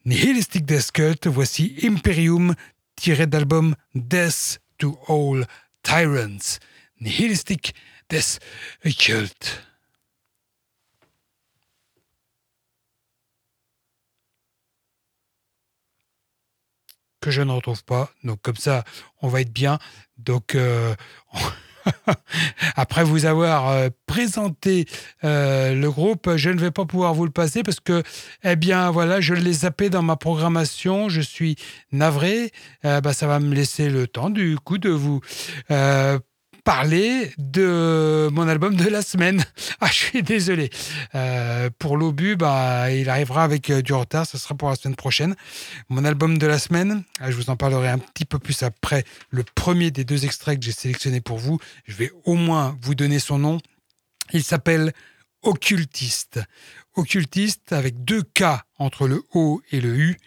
Nihilistic 0.06 0.66
Death 0.66 0.92
Cult. 0.92 1.28
Voici 1.28 1.76
Imperium, 1.84 2.56
tiré 2.96 3.28
d'album 3.28 3.76
Death 3.94 4.60
to 4.80 4.98
All 5.08 5.46
Tyrants. 5.84 6.60
Nihilistic 7.00 7.76
des 8.10 8.40
Cult. 8.98 9.64
Que 17.24 17.32
je 17.32 17.42
ne 17.42 17.54
retrouve 17.54 17.86
pas. 17.86 18.12
Donc 18.26 18.42
comme 18.42 18.58
ça, 18.58 18.84
on 19.22 19.30
va 19.30 19.40
être 19.40 19.54
bien. 19.54 19.80
Donc 20.18 20.56
euh, 20.56 20.94
après 22.76 23.06
vous 23.06 23.26
avoir 23.26 23.70
euh, 23.70 23.88
présenté 24.08 24.86
euh, 25.24 25.74
le 25.74 25.90
groupe, 25.90 26.36
je 26.36 26.50
ne 26.50 26.60
vais 26.60 26.72
pas 26.72 26.84
pouvoir 26.84 27.14
vous 27.14 27.24
le 27.24 27.32
passer 27.32 27.64
parce 27.64 27.80
que, 27.80 28.04
eh 28.44 28.58
bien, 28.58 28.92
voilà, 28.92 29.22
je 29.22 29.34
l'ai 29.34 29.54
zappé 29.54 29.90
dans 29.90 30.02
ma 30.02 30.18
programmation. 30.18 31.08
Je 31.08 31.22
suis 31.22 31.56
navré. 31.94 32.52
bah, 32.84 33.14
ça 33.14 33.26
va 33.26 33.40
me 33.40 33.56
laisser 33.56 33.90
le 33.90 34.06
temps, 34.06 34.30
du 34.30 34.58
coup, 34.58 34.78
de 34.78 34.90
vous 34.90 35.22
parler 36.64 37.32
de 37.38 38.30
mon 38.32 38.48
album 38.48 38.76
de 38.76 38.88
la 38.88 39.02
semaine. 39.02 39.44
Ah, 39.80 39.88
je 39.88 39.96
suis 39.96 40.24
désolé. 40.24 40.70
Euh, 41.14 41.70
pour 41.78 41.98
l'obus, 41.98 42.38
bah, 42.38 42.90
il 42.90 43.10
arrivera 43.10 43.44
avec 43.44 43.70
euh, 43.70 43.82
du 43.82 43.92
retard. 43.92 44.26
Ce 44.26 44.38
sera 44.38 44.56
pour 44.56 44.70
la 44.70 44.76
semaine 44.76 44.96
prochaine. 44.96 45.36
Mon 45.90 46.06
album 46.06 46.38
de 46.38 46.48
la 46.48 46.58
semaine, 46.58 47.04
ah, 47.20 47.32
je 47.32 47.36
vous 47.36 47.50
en 47.50 47.58
parlerai 47.58 47.90
un 47.90 47.98
petit 47.98 48.24
peu 48.24 48.40
plus 48.40 48.64
après 48.64 49.04
le 49.30 49.44
premier 49.44 49.92
des 49.92 50.06
deux 50.06 50.24
extraits 50.24 50.58
que 50.58 50.66
j'ai 50.66 50.72
sélectionné 50.72 51.20
pour 51.20 51.38
vous. 51.38 51.60
Je 51.86 51.96
vais 51.96 52.12
au 52.24 52.36
moins 52.36 52.78
vous 52.82 52.96
donner 52.96 53.20
son 53.20 53.40
nom. 53.40 53.58
Il 54.32 54.44
s'appelle 54.44 54.94
Occultiste. 55.42 56.40
Occultiste 56.96 57.74
avec 57.74 58.06
deux 58.06 58.24
K 58.24 58.44
entre 58.80 59.08
le 59.10 59.24
O 59.34 59.62
et 59.72 59.82
le 59.82 59.98
U. 59.98 60.18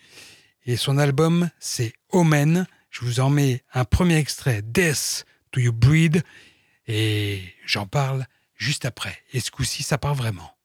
Et 0.67 0.77
son 0.77 0.99
album, 0.99 1.49
c'est 1.61 1.95
Omen. 2.11 2.67
Je 2.91 3.07
vous 3.07 3.21
en 3.21 3.31
mets 3.31 3.63
un 3.73 3.87
premier 3.87 4.17
extrait, 4.17 4.61
Death 4.63 5.25
You 5.61 5.73
Breed. 5.73 6.23
Et 6.87 7.43
j'en 7.67 7.87
parle 7.87 8.27
juste 8.57 8.85
après. 8.85 9.19
Et 9.33 9.41
ce 9.41 9.51
coup-ci, 9.51 9.83
ça 9.83 9.99
part 9.99 10.15
vraiment. 10.15 10.56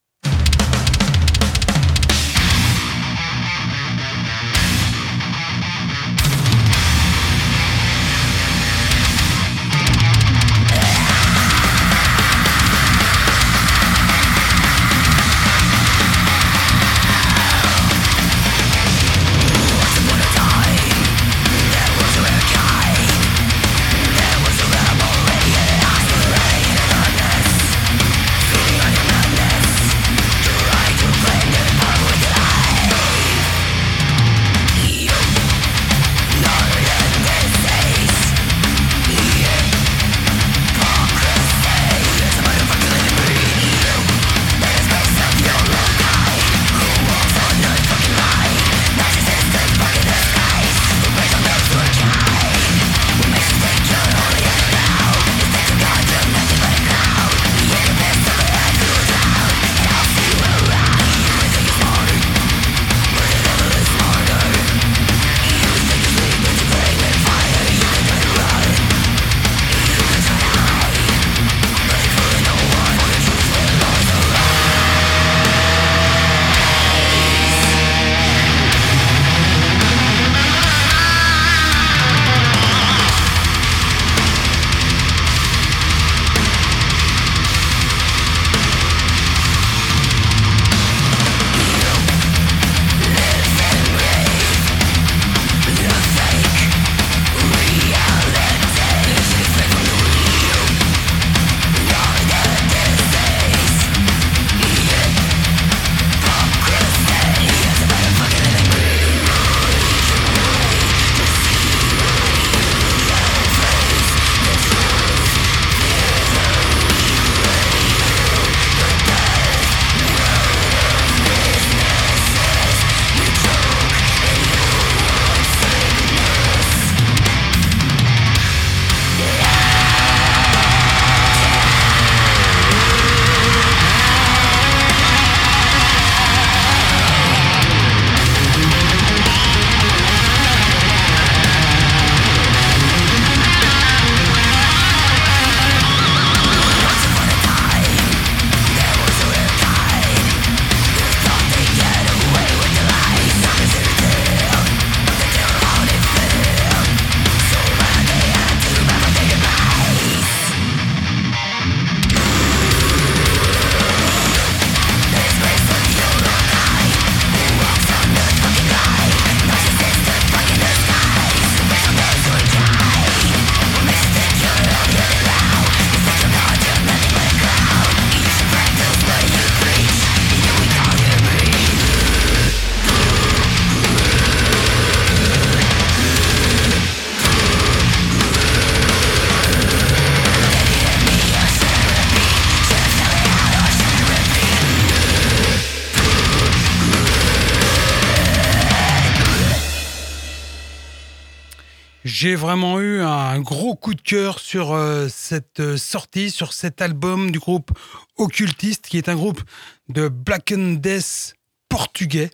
J'ai 202.13 202.35
vraiment 202.35 202.81
eu 202.81 202.99
un 202.99 203.39
gros 203.39 203.73
coup 203.73 203.93
de 203.93 204.01
cœur 204.01 204.39
sur 204.39 204.73
euh, 204.73 205.07
cette 205.07 205.61
euh, 205.61 205.77
sortie, 205.77 206.29
sur 206.29 206.51
cet 206.51 206.81
album 206.81 207.31
du 207.31 207.39
groupe 207.39 207.71
Occultiste, 208.17 208.87
qui 208.87 208.97
est 208.97 209.07
un 209.07 209.15
groupe 209.15 209.41
de 209.87 210.09
Black 210.09 210.53
Death 210.53 211.35
portugais, 211.69 212.29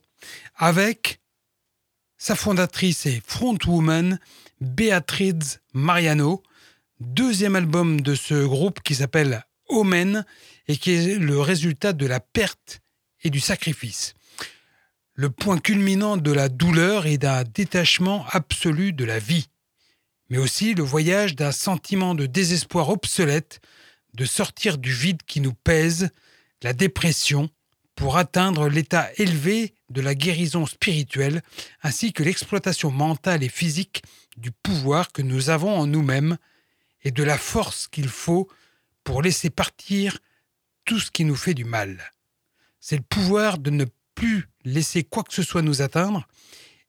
avec 0.56 1.20
sa 2.18 2.36
fondatrice 2.36 3.06
et 3.06 3.22
frontwoman 3.24 4.20
Beatriz 4.62 5.60
Mariano, 5.74 6.42
deuxième 7.00 7.56
album 7.56 8.02
de 8.02 8.16
ce 8.16 8.48
groupe 8.48 8.82
qui 8.82 8.96
s'appelle 8.96 9.46
Omen 9.70 10.26
et 10.68 10.76
qui 10.76 10.94
est 10.94 11.20
le 11.20 11.40
résultat 11.40 11.94
de 11.94 12.08
la 12.08 12.20
perte 12.20 12.82
et 13.22 13.30
du 13.30 13.40
sacrifice. 13.40 14.16
Le 15.14 15.30
point 15.30 15.60
culminant 15.60 16.18
de 16.18 16.32
la 16.32 16.50
douleur 16.50 17.06
et 17.06 17.20
d'un 17.20 17.44
détachement 17.44 18.26
absolu 18.32 18.92
de 18.92 19.06
la 19.06 19.20
vie, 19.20 19.50
mais 20.30 20.38
aussi 20.38 20.74
le 20.74 20.84
voyage 20.84 21.36
d'un 21.36 21.52
sentiment 21.52 22.16
de 22.16 22.26
désespoir 22.26 22.90
obsolète, 22.90 23.60
de 24.14 24.26
sortir 24.26 24.78
du 24.78 24.92
vide 24.92 25.24
qui 25.24 25.42
nous 25.42 25.54
pèse, 25.54 26.10
la 26.64 26.74
dépression, 26.74 27.50
pour 27.96 28.18
atteindre 28.18 28.70
l'état 28.70 29.10
élevé 29.18 29.74
de 29.90 30.02
la 30.02 30.14
guérison 30.14 30.66
spirituelle, 30.66 31.42
ainsi 31.82 32.14
que 32.14 32.24
l'exploitation 32.24 32.92
mentale 32.92 33.44
et 33.44 33.50
physique 33.50 34.04
du 34.38 34.52
pouvoir 34.52 35.12
que 35.12 35.24
nous 35.24 35.50
avons 35.50 35.76
en 35.76 35.88
nous-mêmes 35.88 36.38
et 37.04 37.12
de 37.12 37.24
la 37.24 37.38
force 37.38 37.88
qu'il 37.88 38.08
faut 38.08 38.48
pour 39.04 39.22
laisser 39.22 39.50
partir 39.50 40.20
tout 40.86 41.00
ce 41.00 41.10
qui 41.10 41.26
nous 41.26 41.36
fait 41.36 41.56
du 41.56 41.66
mal. 41.66 42.12
C'est 42.80 42.98
le 42.98 43.04
pouvoir 43.04 43.58
de 43.58 43.72
ne 43.72 43.86
plus 44.14 44.48
laisser 44.64 45.04
quoi 45.04 45.24
que 45.24 45.34
ce 45.34 45.44
soit 45.44 45.62
nous 45.62 45.82
atteindre, 45.82 46.28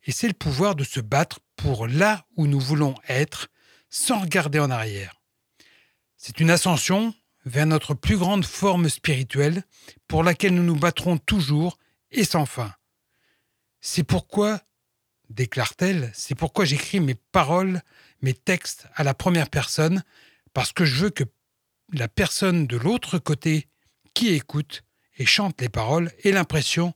et 0.04 0.12
c'est 0.12 0.28
le 0.28 0.34
pouvoir 0.34 0.74
de 0.74 0.84
se 0.84 1.00
battre 1.00 1.40
pour 1.58 1.88
là 1.88 2.24
où 2.36 2.46
nous 2.46 2.60
voulons 2.60 2.94
être, 3.08 3.48
sans 3.90 4.20
regarder 4.20 4.60
en 4.60 4.70
arrière. 4.70 5.20
C'est 6.16 6.40
une 6.40 6.50
ascension 6.50 7.14
vers 7.44 7.66
notre 7.66 7.94
plus 7.94 8.16
grande 8.16 8.44
forme 8.44 8.88
spirituelle, 8.88 9.64
pour 10.06 10.22
laquelle 10.22 10.54
nous 10.54 10.62
nous 10.62 10.76
battrons 10.76 11.18
toujours 11.18 11.78
et 12.10 12.24
sans 12.24 12.46
fin. 12.46 12.72
C'est 13.80 14.04
pourquoi, 14.04 14.60
déclare-t-elle, 15.30 16.10
c'est 16.14 16.34
pourquoi 16.34 16.64
j'écris 16.64 17.00
mes 17.00 17.14
paroles, 17.14 17.82
mes 18.22 18.34
textes 18.34 18.86
à 18.94 19.02
la 19.02 19.14
première 19.14 19.50
personne, 19.50 20.04
parce 20.52 20.72
que 20.72 20.84
je 20.84 21.04
veux 21.04 21.10
que 21.10 21.24
la 21.92 22.08
personne 22.08 22.66
de 22.66 22.76
l'autre 22.76 23.18
côté 23.18 23.68
qui 24.14 24.28
écoute 24.28 24.84
et 25.16 25.26
chante 25.26 25.60
les 25.60 25.68
paroles 25.68 26.12
ait 26.22 26.32
l'impression 26.32 26.94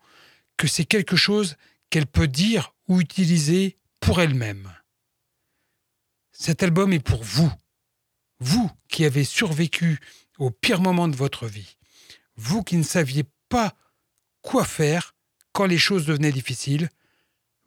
que 0.56 0.68
c'est 0.68 0.84
quelque 0.84 1.16
chose 1.16 1.56
qu'elle 1.90 2.06
peut 2.06 2.28
dire 2.28 2.74
ou 2.88 3.00
utiliser 3.00 3.78
pour 4.02 4.20
elle-même. 4.20 4.70
Cet 6.32 6.62
album 6.64 6.92
est 6.92 7.00
pour 7.00 7.22
vous, 7.22 7.50
vous 8.40 8.70
qui 8.88 9.04
avez 9.04 9.24
survécu 9.24 10.00
au 10.38 10.50
pire 10.50 10.80
moment 10.80 11.06
de 11.06 11.16
votre 11.16 11.46
vie, 11.46 11.78
vous 12.36 12.64
qui 12.64 12.76
ne 12.76 12.82
saviez 12.82 13.24
pas 13.48 13.74
quoi 14.42 14.64
faire 14.64 15.14
quand 15.52 15.66
les 15.66 15.78
choses 15.78 16.04
devenaient 16.04 16.32
difficiles, 16.32 16.90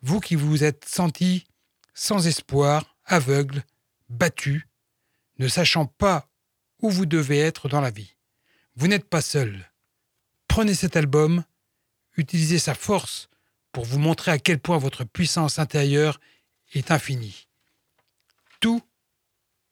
vous 0.02 0.20
qui 0.20 0.36
vous 0.36 0.66
êtes 0.66 0.84
senti 0.86 1.48
sans 1.94 2.28
espoir, 2.28 2.98
aveugle, 3.06 3.64
battu, 4.10 4.68
ne 5.40 5.48
sachant 5.48 5.86
pas 5.86 6.30
où 6.82 6.90
vous 6.90 7.06
devez 7.06 7.40
être 7.40 7.70
dans 7.70 7.82
la 7.82 7.92
vie. 7.92 8.18
Vous 8.76 8.88
n'êtes 8.88 9.08
pas 9.08 9.22
seul. 9.22 9.72
Prenez 10.50 10.76
cet 10.76 10.98
album, 10.98 11.46
utilisez 12.18 12.60
sa 12.60 12.76
force 12.76 13.30
pour 13.76 13.84
vous 13.84 14.00
montrer 14.00 14.32
à 14.32 14.40
quel 14.40 14.58
point 14.58 14.78
votre 14.78 15.04
puissance 15.04 15.60
intérieure 15.60 16.22
est 16.72 16.92
infinie. 16.92 17.50
Tout 18.62 18.82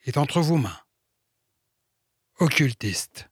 est 0.04 0.18
entre 0.18 0.42
vos 0.42 0.58
mains. 0.58 0.82
Occultiste. 2.38 3.30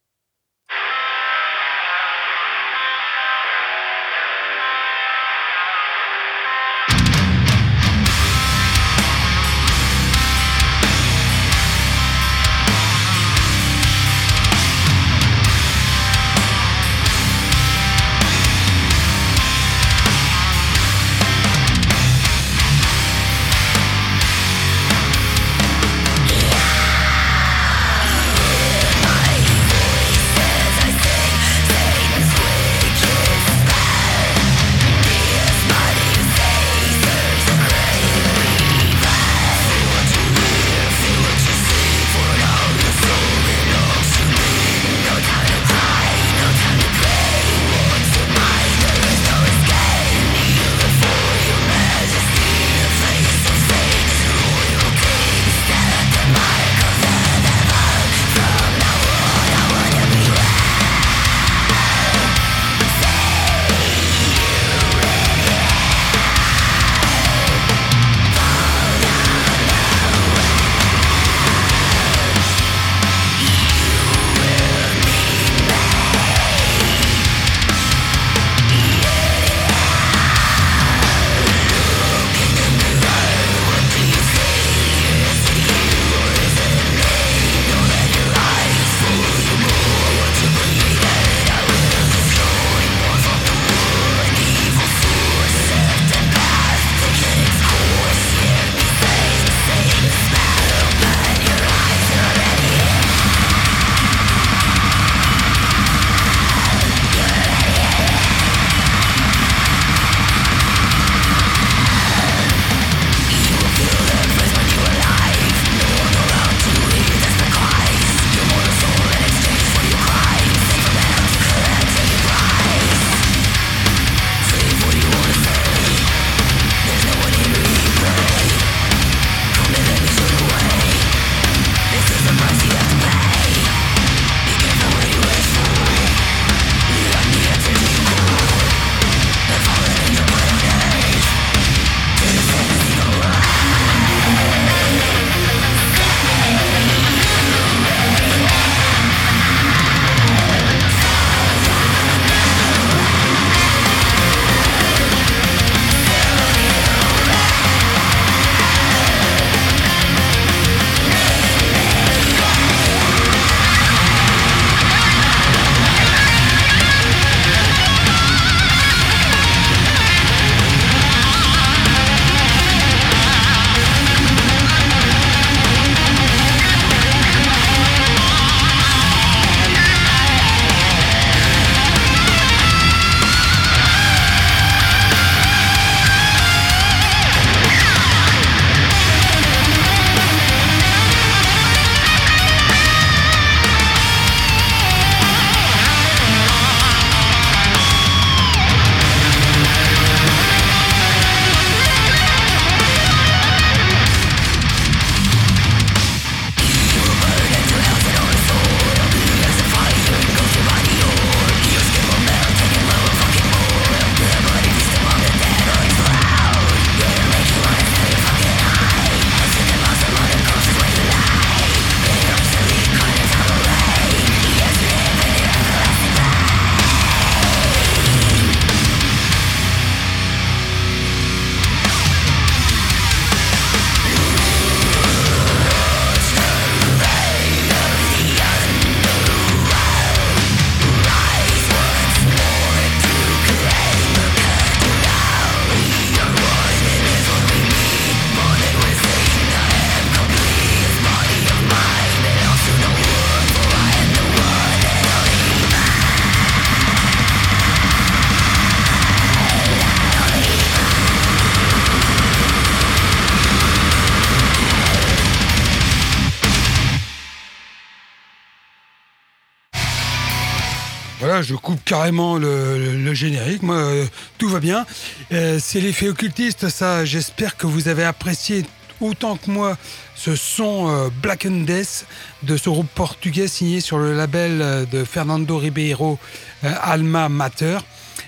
Je 271.41 271.55
coupe 271.55 271.83
carrément 271.83 272.37
le, 272.37 273.13
générique. 273.13 273.63
Moi, 273.63 273.75
euh, 273.75 274.05
tout 274.37 274.49
va 274.49 274.59
bien. 274.59 274.85
Euh, 275.31 275.59
c'est 275.61 275.79
l'effet 275.79 276.07
occultiste, 276.07 276.69
ça. 276.69 277.05
J'espère 277.05 277.57
que 277.57 277.67
vous 277.67 277.87
avez 277.87 278.03
apprécié 278.03 278.65
autant 278.99 279.35
que 279.35 279.49
moi 279.49 279.77
ce 280.15 280.35
son 280.35 280.89
euh, 280.89 281.09
Black 281.21 281.47
Death 281.47 282.05
de 282.43 282.55
ce 282.57 282.69
groupe 282.69 282.89
portugais 282.93 283.47
signé 283.47 283.81
sur 283.81 283.97
le 283.97 284.15
label 284.15 284.87
de 284.91 285.03
Fernando 285.03 285.57
Ribeiro 285.57 286.19
Alma 286.63 287.27
Mater. 287.27 287.79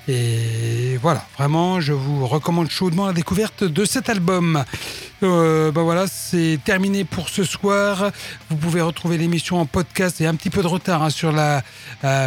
Et 0.08 0.98
voilà, 1.02 1.26
vraiment, 1.38 1.80
je 1.80 1.94
vous 1.94 2.28
recommande 2.28 2.70
chaudement 2.70 3.08
la 3.08 3.14
découverte 3.14 3.64
de 3.64 3.86
cet 3.86 4.10
album. 4.10 4.64
Ben 5.22 5.72
voilà, 5.72 6.06
c'est 6.08 6.60
terminé 6.66 7.06
pour 7.06 7.30
ce 7.30 7.46
soir. 7.46 8.12
Vous 8.50 8.58
pouvez 8.58 8.82
retrouver 8.82 9.18
l'émission 9.18 9.62
en 9.62 9.66
podcast 9.66 10.20
et 10.20 10.26
un 10.26 10.36
petit 10.36 10.50
peu 10.50 10.62
de 10.62 10.68
retard 10.68 11.02
hein, 11.02 11.10
sur 11.10 11.32
la 11.32 11.64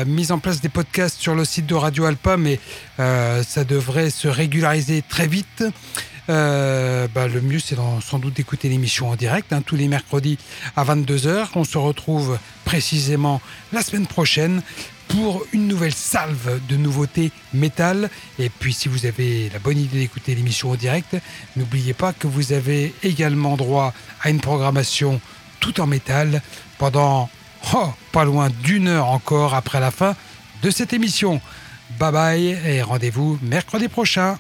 mise 0.07 0.33
en 0.33 0.39
place 0.39 0.63
des 0.63 0.71
podcasts 0.71 1.21
sur 1.21 1.35
le 1.35 1.45
site 1.45 1.67
de 1.67 1.75
Radio 1.75 2.07
Alpa, 2.07 2.39
mais 2.39 2.59
euh, 2.99 3.43
ça 3.43 3.65
devrait 3.65 4.09
se 4.09 4.29
régulariser 4.29 5.03
très 5.07 5.27
vite. 5.27 5.65
Euh, 6.29 7.07
bah, 7.15 7.29
le 7.29 7.41
mieux, 7.41 7.59
c'est 7.59 7.77
sans 8.01 8.19
doute 8.19 8.35
d'écouter 8.35 8.69
l'émission 8.69 9.11
en 9.11 9.17
direct, 9.17 9.53
hein, 9.53 9.63
tous 9.65 9.77
les 9.77 9.89
mercredis 9.89 10.39
à 10.75 10.85
22h. 10.85 11.49
On 11.55 11.65
se 11.65 11.79
retrouve 11.79 12.39
précisément 12.65 13.41
la 13.73 13.83
semaine 13.83 14.07
prochaine 14.07 14.63
pour 15.09 15.45
une 15.53 15.69
nouvelle 15.69 15.95
salve 15.95 16.61
de 16.69 16.77
nouveautés 16.77 17.31
métal. 17.55 18.11
Et 18.39 18.49
puis, 18.49 18.73
si 18.73 18.89
vous 18.89 19.07
avez 19.07 19.51
la 19.53 19.59
bonne 19.59 19.79
idée 19.79 20.01
d'écouter 20.01 20.35
l'émission 20.35 20.71
en 20.71 20.75
direct, 20.75 21.17
n'oubliez 21.57 21.95
pas 21.95 22.13
que 22.13 22.27
vous 22.27 22.53
avez 22.53 22.95
également 23.03 23.57
droit 23.57 23.93
à 24.23 24.31
une 24.31 24.41
programmation 24.41 25.21
tout 25.61 25.81
en 25.81 25.87
métal 25.87 26.43
pendant 26.79 27.31
oh, 27.75 27.93
pas 28.13 28.25
loin 28.25 28.51
d'une 28.63 28.89
heure 28.89 29.09
encore 29.09 29.55
après 29.55 29.81
la 29.81 29.91
fin 29.91 30.15
de 30.63 30.71
cette 30.71 30.93
émission. 30.93 31.41
Bye 31.99 32.13
bye 32.13 32.59
et 32.67 32.83
rendez-vous 32.83 33.39
mercredi 33.43 33.89
prochain. 33.89 34.39